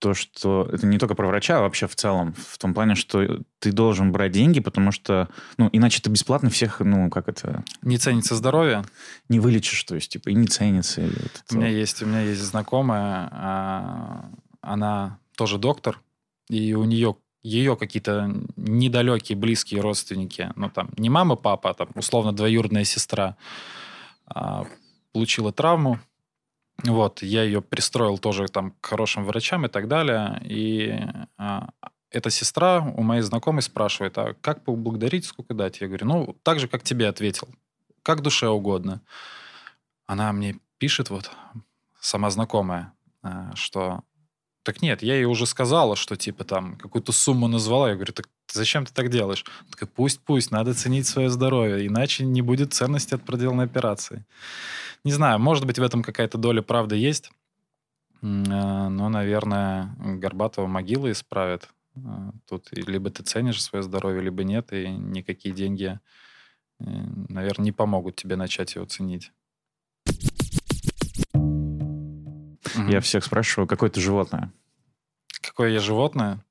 то, 0.03 0.14
что 0.14 0.68
это 0.72 0.84
не 0.84 0.98
только 0.98 1.14
про 1.14 1.28
врача, 1.28 1.59
а 1.59 1.61
вообще 1.61 1.86
в 1.86 1.94
целом, 1.94 2.34
в 2.34 2.59
том 2.59 2.74
плане, 2.74 2.96
что 2.96 3.40
ты 3.61 3.70
должен 3.70 4.11
брать 4.11 4.32
деньги, 4.32 4.59
потому 4.59 4.90
что, 4.90 5.28
ну, 5.59 5.68
иначе 5.72 6.03
ты 6.03 6.11
бесплатно 6.11 6.50
всех, 6.50 6.80
ну, 6.80 7.09
как 7.09 7.28
это... 7.28 7.62
Не 7.82 7.98
ценится 7.98 8.34
здоровье? 8.34 8.84
Не 9.28 9.38
вылечишь, 9.38 9.84
то 9.84 9.94
есть, 9.94 10.11
типа, 10.11 10.30
и 10.30 10.34
не 10.34 10.48
ценится. 10.48 11.03
И 11.03 11.07
вот 11.07 11.44
у, 11.53 11.55
меня 11.55 11.68
есть, 11.68 12.03
у 12.03 12.07
меня 12.07 12.22
есть 12.22 12.40
знакомая, 12.40 13.28
а, 13.30 14.30
она 14.61 15.18
тоже 15.36 15.59
доктор, 15.59 16.00
и 16.48 16.74
у 16.74 16.82
нее 16.82 17.14
ее 17.44 17.76
какие-то 17.76 18.28
недалекие, 18.57 19.38
близкие 19.38 19.82
родственники, 19.82 20.50
ну, 20.57 20.68
там, 20.68 20.90
не 20.96 21.11
мама, 21.11 21.36
папа, 21.36 21.70
а 21.70 21.74
там, 21.74 21.90
условно, 21.94 22.32
двоюродная 22.32 22.84
сестра, 22.84 23.36
а, 24.26 24.66
получила 25.12 25.53
травму, 25.53 26.00
вот, 26.84 27.22
я 27.22 27.42
ее 27.42 27.62
пристроил 27.62 28.18
тоже 28.18 28.48
там 28.48 28.72
к 28.72 28.86
хорошим 28.86 29.24
врачам 29.24 29.66
и 29.66 29.68
так 29.68 29.88
далее. 29.88 30.40
И 30.44 30.98
а, 31.36 31.70
эта 32.10 32.30
сестра 32.30 32.80
у 32.80 33.02
моей 33.02 33.22
знакомой 33.22 33.62
спрашивает, 33.62 34.18
а 34.18 34.34
как 34.40 34.64
поблагодарить, 34.64 35.24
сколько 35.24 35.54
дать? 35.54 35.80
Я 35.80 35.86
говорю, 35.88 36.06
ну, 36.06 36.36
так 36.42 36.58
же, 36.58 36.68
как 36.68 36.82
тебе 36.82 37.08
ответил. 37.08 37.48
Как 38.02 38.20
душе 38.20 38.48
угодно. 38.48 39.00
Она 40.06 40.32
мне 40.32 40.56
пишет, 40.78 41.10
вот, 41.10 41.30
сама 42.00 42.30
знакомая, 42.30 42.92
а, 43.22 43.54
что 43.54 44.02
так 44.62 44.82
нет, 44.82 45.02
я 45.02 45.14
ей 45.14 45.24
уже 45.24 45.46
сказала, 45.46 45.96
что 45.96 46.16
типа 46.16 46.44
там 46.44 46.76
какую-то 46.76 47.12
сумму 47.12 47.48
назвала. 47.48 47.88
Я 47.88 47.94
говорю, 47.94 48.12
так 48.12 48.28
зачем 48.52 48.86
ты 48.86 48.92
так 48.92 49.10
делаешь? 49.10 49.44
Она 49.60 49.68
такая, 49.70 49.88
пусть, 49.88 50.20
пусть, 50.20 50.50
надо 50.50 50.74
ценить 50.74 51.06
свое 51.06 51.30
здоровье, 51.30 51.86
иначе 51.86 52.24
не 52.24 52.42
будет 52.42 52.72
ценности 52.72 53.14
от 53.14 53.24
проделанной 53.24 53.64
операции. 53.64 54.24
Не 55.04 55.12
знаю, 55.12 55.40
может 55.40 55.66
быть, 55.66 55.78
в 55.78 55.82
этом 55.82 56.02
какая-то 56.02 56.38
доля 56.38 56.62
правды 56.62 56.96
есть. 56.96 57.30
Э, 58.22 58.26
но, 58.88 59.08
наверное, 59.08 59.94
Горбатова 59.98 60.66
могила 60.66 61.10
исправит. 61.10 61.68
Э, 61.96 62.00
тут 62.48 62.68
либо 62.72 63.10
ты 63.10 63.22
ценишь 63.24 63.62
свое 63.62 63.82
здоровье, 63.82 64.22
либо 64.22 64.44
нет, 64.44 64.72
и 64.72 64.88
никакие 64.88 65.54
деньги, 65.54 65.98
э, 66.78 66.84
наверное, 67.28 67.64
не 67.64 67.72
помогут 67.72 68.16
тебе 68.16 68.36
начать 68.36 68.74
его 68.76 68.84
ценить. 68.84 69.32
Я 72.88 73.00
всех 73.00 73.24
спрашиваю, 73.24 73.66
какое 73.66 73.90
ты 73.90 74.00
животное? 74.00 74.52
Какое 75.40 75.70
я 75.70 75.80
животное? 75.80 76.44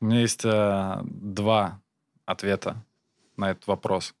У 0.00 0.06
меня 0.06 0.20
есть 0.20 0.44
э, 0.44 1.00
два 1.04 1.80
ответа 2.24 2.84
на 3.36 3.50
этот 3.50 3.66
вопрос. 3.66 4.14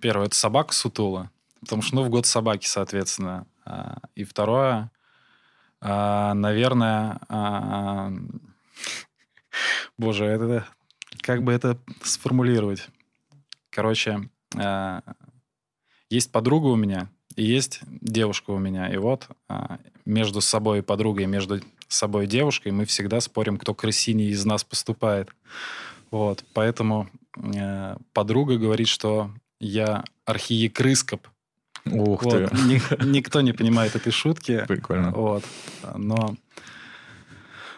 Первое— 0.00 0.26
это 0.28 0.36
собака 0.36 0.74
сутула. 0.74 1.30
Потому 1.60 1.82
что, 1.82 1.96
ну, 1.96 2.04
в 2.04 2.10
год 2.10 2.26
собаки, 2.26 2.66
соответственно. 2.66 3.46
А, 3.64 3.98
и 4.14 4.24
второе, 4.24 4.90
а, 5.80 6.34
наверное, 6.34 7.20
а, 7.28 8.12
боже, 9.96 10.24
это 10.24 10.66
как 11.20 11.42
бы 11.44 11.52
это 11.52 11.78
сформулировать? 12.02 12.88
Короче, 13.70 14.28
есть 16.10 16.32
подруга 16.32 16.66
у 16.66 16.76
меня, 16.76 17.08
и 17.36 17.44
есть 17.44 17.80
девушка 18.00 18.50
у 18.50 18.58
меня. 18.58 18.92
И 18.92 18.96
вот 18.96 19.28
между 20.04 20.40
собой 20.40 20.78
и 20.78 20.82
подругой, 20.82 21.26
между 21.26 21.60
собой 21.88 22.24
и 22.24 22.28
девушкой 22.28 22.72
мы 22.72 22.84
всегда 22.84 23.20
спорим, 23.20 23.58
кто 23.58 23.74
красивее 23.74 24.30
из 24.30 24.44
нас 24.44 24.64
поступает. 24.64 25.28
Вот, 26.10 26.44
поэтому 26.52 27.08
э, 27.36 27.96
подруга 28.12 28.58
говорит, 28.58 28.88
что 28.88 29.30
я 29.60 30.04
архиекрыскоп, 30.26 31.26
Ух 31.84 32.22
вот. 32.22 32.50
ты. 32.50 32.56
Ник- 32.66 33.04
никто 33.04 33.40
не 33.40 33.52
понимает 33.52 33.96
этой 33.96 34.12
шутки. 34.12 34.64
Прикольно. 34.68 35.10
Вот. 35.10 35.44
Но, 35.96 36.36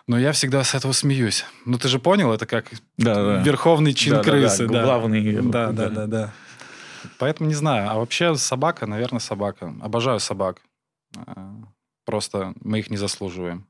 но 0.06 0.18
я 0.18 0.32
всегда 0.32 0.62
с 0.62 0.74
этого 0.74 0.92
смеюсь. 0.92 1.44
Ну, 1.64 1.78
ты 1.78 1.88
же 1.88 1.98
понял, 1.98 2.32
это 2.32 2.46
как 2.46 2.70
да, 2.98 3.14
да. 3.14 3.42
верховный 3.42 3.94
чин 3.94 4.14
да, 4.14 4.22
крысы. 4.22 4.66
Да, 4.66 4.72
да. 4.72 4.84
Главный. 4.84 5.42
Да, 5.42 5.72
да, 5.72 5.88
да, 5.88 6.06
да. 6.06 6.32
Поэтому 7.18 7.48
не 7.48 7.54
знаю. 7.54 7.90
А 7.90 7.94
вообще 7.94 8.34
собака, 8.36 8.86
наверное, 8.86 9.20
собака. 9.20 9.74
Обожаю 9.80 10.20
собак. 10.20 10.60
А, 11.16 11.54
просто 12.04 12.54
мы 12.60 12.80
их 12.80 12.90
не 12.90 12.96
заслуживаем. 12.96 13.66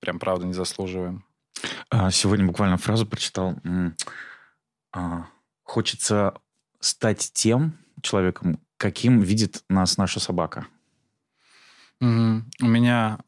Прям 0.00 0.18
правда 0.18 0.46
не 0.46 0.54
заслуживаем. 0.54 1.24
А, 1.90 2.10
сегодня 2.10 2.46
буквально 2.46 2.76
фразу 2.76 3.06
прочитал. 3.06 3.56
А, 4.92 5.26
хочется 5.62 6.34
стать 6.80 7.30
тем 7.32 7.78
человеком, 8.02 8.58
каким 8.76 9.20
видит 9.20 9.62
нас 9.68 9.98
наша 9.98 10.20
собака? 10.20 10.66
Угу. 12.00 12.42
У 12.62 12.66
меня 12.66 13.18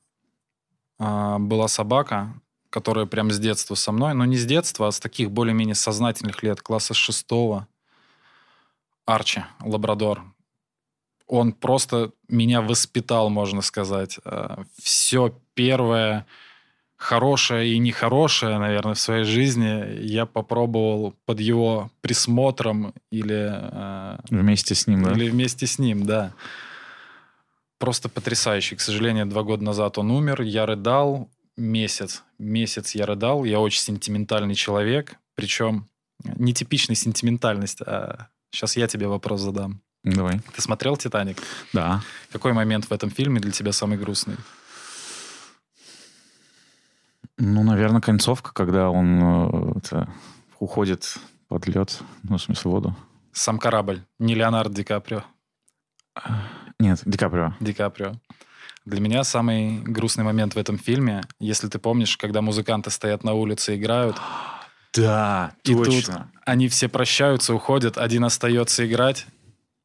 э, 0.98 1.36
была 1.38 1.68
собака, 1.68 2.32
которая 2.70 3.04
прям 3.04 3.30
с 3.30 3.38
детства 3.38 3.74
со 3.74 3.92
мной, 3.92 4.14
но 4.14 4.24
не 4.24 4.38
с 4.38 4.46
детства, 4.46 4.88
а 4.88 4.92
с 4.92 4.98
таких 4.98 5.30
более-менее 5.30 5.74
сознательных 5.74 6.42
лет, 6.42 6.62
класса 6.62 6.94
шестого. 6.94 7.68
Арчи, 9.06 9.42
лабрадор. 9.60 10.22
Он 11.26 11.52
просто 11.52 12.12
меня 12.28 12.60
воспитал, 12.60 13.30
можно 13.30 13.62
сказать. 13.62 14.18
Э, 14.24 14.64
Все 14.80 15.38
первое 15.54 16.26
хорошее 16.96 17.74
и 17.74 17.78
нехорошее, 17.78 18.58
наверное, 18.58 18.94
в 18.94 19.00
своей 19.00 19.24
жизни 19.24 20.04
я 20.04 20.24
попробовал 20.24 21.14
под 21.24 21.40
его 21.40 21.90
присмотром 22.00 22.94
или... 23.10 23.50
Э, 23.50 24.18
вместе 24.30 24.74
с 24.74 24.86
ним, 24.86 25.02
да? 25.02 25.12
Или 25.12 25.28
вместе 25.30 25.66
с 25.66 25.78
ним, 25.78 26.04
да. 26.04 26.32
Просто 27.78 28.08
потрясающий. 28.08 28.76
К 28.76 28.80
сожалению, 28.80 29.26
два 29.26 29.42
года 29.42 29.64
назад 29.64 29.98
он 29.98 30.12
умер. 30.12 30.42
Я 30.42 30.66
рыдал 30.66 31.28
месяц. 31.56 32.22
Месяц 32.38 32.94
я 32.94 33.06
рыдал. 33.06 33.44
Я 33.44 33.58
очень 33.58 33.80
сентиментальный 33.80 34.54
человек. 34.54 35.16
Причем 35.34 35.88
нетипичная 36.22 36.94
сентиментальность. 36.94 37.82
А 37.82 38.28
сейчас 38.52 38.76
я 38.76 38.86
тебе 38.86 39.08
вопрос 39.08 39.40
задам. 39.40 39.80
Давай. 40.04 40.40
Ты 40.54 40.62
смотрел 40.62 40.96
«Титаник»? 40.96 41.38
Да. 41.72 42.02
Какой 42.32 42.52
момент 42.52 42.86
в 42.86 42.92
этом 42.92 43.10
фильме 43.10 43.40
для 43.40 43.52
тебя 43.52 43.72
самый 43.72 43.98
грустный? 43.98 44.36
Ну, 47.38 47.62
наверное, 47.62 48.00
концовка, 48.00 48.52
когда 48.52 48.90
он 48.90 49.20
э, 49.22 49.78
это, 49.78 50.08
уходит 50.58 51.16
под 51.48 51.66
лед, 51.66 52.00
ну, 52.24 52.36
в 52.36 52.42
смысле, 52.42 52.70
воду. 52.70 52.96
Сам 53.32 53.58
корабль. 53.58 54.04
Не 54.18 54.34
Леонардо 54.34 54.74
Ди 54.74 54.84
Каприо. 54.84 55.24
Нет, 56.78 57.00
Ди 57.04 57.16
Каприо. 57.16 57.54
Ди 57.60 57.72
Каприо. 57.72 58.14
Для 58.84 59.00
меня 59.00 59.22
самый 59.22 59.80
грустный 59.80 60.24
момент 60.24 60.54
в 60.54 60.58
этом 60.58 60.76
фильме, 60.76 61.22
если 61.38 61.68
ты 61.68 61.78
помнишь, 61.78 62.16
когда 62.16 62.42
музыканты 62.42 62.90
стоят 62.90 63.22
на 63.22 63.32
улице 63.32 63.74
и 63.74 63.78
играют, 63.78 64.16
Да, 64.94 65.52
и 65.64 65.74
тут 65.74 65.86
точно. 65.86 66.30
они 66.44 66.68
все 66.68 66.88
прощаются, 66.88 67.54
уходят, 67.54 67.96
один 67.98 68.24
остается 68.24 68.86
играть, 68.86 69.26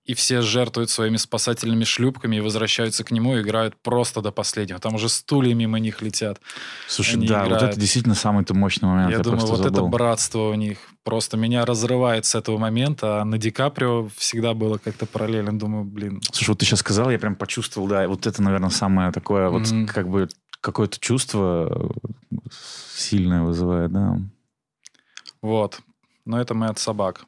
и 0.03 0.13
все 0.13 0.41
жертвуют 0.41 0.89
своими 0.89 1.17
спасательными 1.17 1.83
шлюпками 1.83 2.37
и 2.37 2.39
возвращаются 2.39 3.03
к 3.03 3.11
нему 3.11 3.35
и 3.35 3.41
играют 3.41 3.75
просто 3.81 4.21
до 4.21 4.31
последнего. 4.31 4.79
Там 4.79 4.95
уже 4.95 5.09
стулья 5.09 5.53
мимо 5.53 5.79
них 5.79 6.01
летят. 6.01 6.39
Слушай, 6.87 7.15
они 7.15 7.27
да, 7.27 7.39
вот 7.41 7.47
играют. 7.47 7.71
это 7.71 7.79
действительно 7.79 8.15
самый-то 8.15 8.53
мощный 8.53 8.85
момент. 8.85 9.11
Я, 9.11 9.17
Я, 9.17 9.23
думаю, 9.23 9.45
вот 9.45 9.59
это 9.59 9.75
забыл. 9.75 9.89
братство 9.89 10.49
у 10.49 10.53
них 10.53 10.77
просто 11.03 11.35
меня 11.35 11.65
разрывает 11.65 12.25
с 12.25 12.35
этого 12.35 12.57
момента, 12.57 13.21
а 13.21 13.25
на 13.25 13.37
Ди 13.37 13.51
Каприо 13.51 14.07
всегда 14.15 14.53
было 14.53 14.77
как-то 14.77 15.05
параллельно. 15.05 15.59
Думаю, 15.59 15.83
блин, 15.83 16.21
Слушай, 16.31 16.49
вот 16.51 16.59
ты 16.59 16.65
сейчас 16.65 16.79
сказал, 16.79 17.09
я 17.09 17.19
прям 17.19 17.35
почувствовал, 17.35 17.87
да, 17.87 18.07
вот 18.07 18.27
это, 18.27 18.41
наверное, 18.41 18.69
самое 18.69 19.11
такое, 19.11 19.49
вот 19.49 19.69
Мгм. 19.69 19.87
как 19.87 20.07
бы 20.07 20.29
какое-то 20.61 20.99
чувство 21.01 21.91
сильное 22.95 23.41
вызывает, 23.41 23.91
да. 23.91 24.17
Вот. 25.47 25.79
Но 26.25 26.41
это 26.41 26.53
мы 26.53 26.67
от 26.67 26.77
собак 26.77 27.25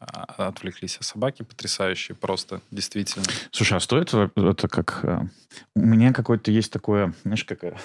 а, 0.00 0.48
отвлеклись. 0.48 0.96
А 0.98 1.04
собаки 1.04 1.42
потрясающие 1.42 2.16
просто, 2.16 2.62
действительно. 2.70 3.26
Слушай, 3.50 3.76
а 3.76 3.80
стоит 3.80 4.14
э, 4.14 4.30
это 4.34 4.66
как... 4.66 5.00
э, 5.02 5.20
У 5.76 5.80
меня 5.80 6.14
какое-то 6.14 6.50
есть 6.50 6.72
такое, 6.72 7.12
знаешь, 7.22 7.44
какая... 7.44 7.78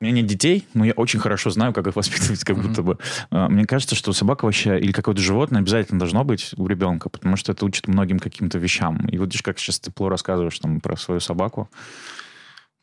У 0.00 0.04
меня 0.04 0.16
нет 0.16 0.26
детей, 0.26 0.66
но 0.74 0.84
я 0.84 0.92
очень 0.94 1.20
хорошо 1.20 1.50
знаю, 1.50 1.72
как 1.72 1.86
их 1.86 1.94
воспитывать, 1.94 2.42
как 2.42 2.58
будто 2.60 2.82
бы. 2.82 2.98
А, 3.30 3.48
Мне 3.48 3.66
кажется, 3.66 3.94
что 3.94 4.12
собака 4.12 4.46
вообще 4.46 4.80
или 4.80 4.90
какое-то 4.90 5.22
животное 5.22 5.60
обязательно 5.60 6.00
должно 6.00 6.24
быть 6.24 6.50
у 6.56 6.66
ребенка, 6.66 7.08
потому 7.08 7.36
что 7.36 7.52
это 7.52 7.64
учит 7.64 7.86
многим 7.86 8.18
каким-то 8.18 8.58
вещам. 8.58 9.06
И 9.06 9.18
вот 9.18 9.26
видишь, 9.26 9.42
как 9.42 9.60
сейчас 9.60 9.78
тепло 9.78 10.08
рассказываешь 10.08 10.58
там 10.58 10.80
про 10.80 10.96
свою 10.96 11.20
собаку. 11.20 11.70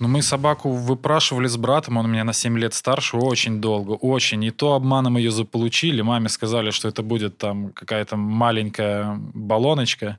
Ну, 0.01 0.07
мы 0.07 0.23
собаку 0.23 0.71
выпрашивали 0.71 1.45
с 1.45 1.57
братом, 1.57 1.97
он 1.97 2.05
у 2.05 2.09
меня 2.09 2.23
на 2.23 2.33
7 2.33 2.57
лет 2.57 2.73
старше, 2.73 3.17
очень 3.17 3.61
долго, 3.61 3.91
очень. 3.91 4.43
И 4.43 4.49
то 4.49 4.73
обманом 4.73 5.15
ее 5.15 5.29
заполучили, 5.29 6.01
маме 6.01 6.27
сказали, 6.27 6.71
что 6.71 6.87
это 6.87 7.03
будет 7.03 7.37
там 7.37 7.71
какая-то 7.71 8.17
маленькая 8.17 9.15
баллоночка, 9.35 10.17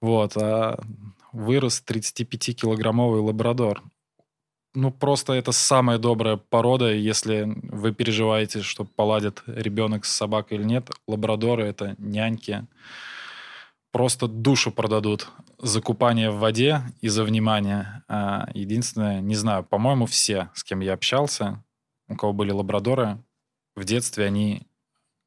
вот, 0.00 0.32
а 0.38 0.80
вырос 1.30 1.84
35-килограммовый 1.86 3.20
лабрадор. 3.20 3.82
Ну, 4.74 4.90
просто 4.90 5.34
это 5.34 5.52
самая 5.52 5.98
добрая 5.98 6.38
порода, 6.38 6.90
если 6.90 7.54
вы 7.64 7.92
переживаете, 7.92 8.62
что 8.62 8.84
поладит 8.84 9.42
ребенок 9.46 10.06
с 10.06 10.16
собакой 10.16 10.56
или 10.56 10.64
нет. 10.64 10.88
Лабрадоры— 11.06 11.64
это 11.66 11.96
няньки. 11.98 12.66
Просто 13.92 14.26
душу 14.26 14.72
продадут 14.72 15.28
за 15.58 15.80
купание 15.82 16.30
в 16.30 16.38
воде 16.38 16.82
и 17.02 17.08
за 17.08 17.24
внимание. 17.24 18.02
А, 18.08 18.48
Единственное, 18.54 19.20
не 19.20 19.34
знаю, 19.36 19.64
по-моему, 19.64 20.06
все, 20.06 20.48
с 20.54 20.64
кем 20.64 20.80
я 20.80 20.94
общался, 20.94 21.62
у 22.08 22.16
кого 22.16 22.32
были 22.32 22.50
лабрадоры, 22.50 23.18
в 23.76 23.84
детстве 23.84 24.24
они 24.26 24.62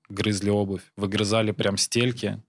грызли 0.09 0.49
обувь, 0.49 0.81
выгрызали 0.97 1.51
прям 1.51 1.77
стельки. 1.77 2.41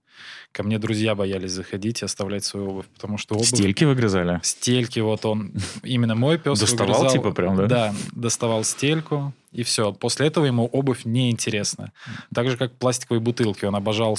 Ко 0.51 0.63
мне 0.63 0.79
друзья 0.79 1.13
боялись 1.13 1.51
заходить 1.51 2.01
и 2.01 2.05
оставлять 2.05 2.43
свою 2.43 2.69
обувь, 2.71 2.87
потому 2.87 3.19
что 3.19 3.35
обувь... 3.35 3.47
Стельки 3.47 3.83
выгрызали? 3.83 4.39
Стельки, 4.41 4.99
вот 4.99 5.25
он, 5.25 5.53
именно 5.83 6.15
мой 6.15 6.39
пес 6.39 6.59
Доставал 6.59 7.03
выгрызал- 7.03 7.11
типа 7.11 7.31
прям, 7.31 7.55
да? 7.55 7.67
Да, 7.67 7.93
доставал 8.13 8.63
стельку, 8.63 9.33
и 9.51 9.61
все. 9.61 9.93
После 9.93 10.25
этого 10.27 10.45
ему 10.45 10.65
обувь 10.65 11.05
неинтересна. 11.05 11.91
Так 12.33 12.49
же, 12.49 12.57
как 12.57 12.73
пластиковые 12.73 13.21
бутылки. 13.21 13.65
Он 13.65 13.75
обожал 13.75 14.17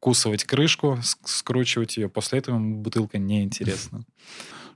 скусывать 0.00 0.44
крышку, 0.44 0.98
скручивать 1.24 1.98
ее. 1.98 2.08
После 2.08 2.38
этого 2.38 2.58
бутылка 2.58 3.18
неинтересна. 3.18 4.02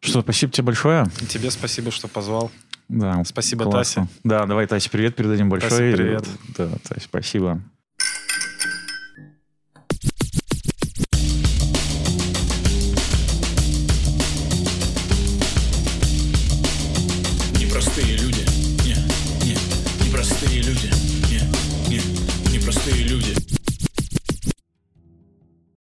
Что, 0.00 0.20
спасибо 0.20 0.52
тебе 0.52 0.64
большое. 0.64 1.06
И 1.22 1.24
тебе 1.24 1.50
спасибо, 1.50 1.90
что 1.90 2.08
позвал. 2.08 2.52
Да, 2.90 3.24
Спасибо, 3.24 3.64
классно. 3.64 4.02
Тася. 4.02 4.18
Да, 4.22 4.44
давай, 4.44 4.66
Тася, 4.66 4.90
привет 4.90 5.16
передадим 5.16 5.48
большой. 5.48 5.70
Тася, 5.70 5.96
привет. 5.96 6.28
Да, 6.58 6.68
Тася, 6.86 7.00
спасибо. 7.00 7.62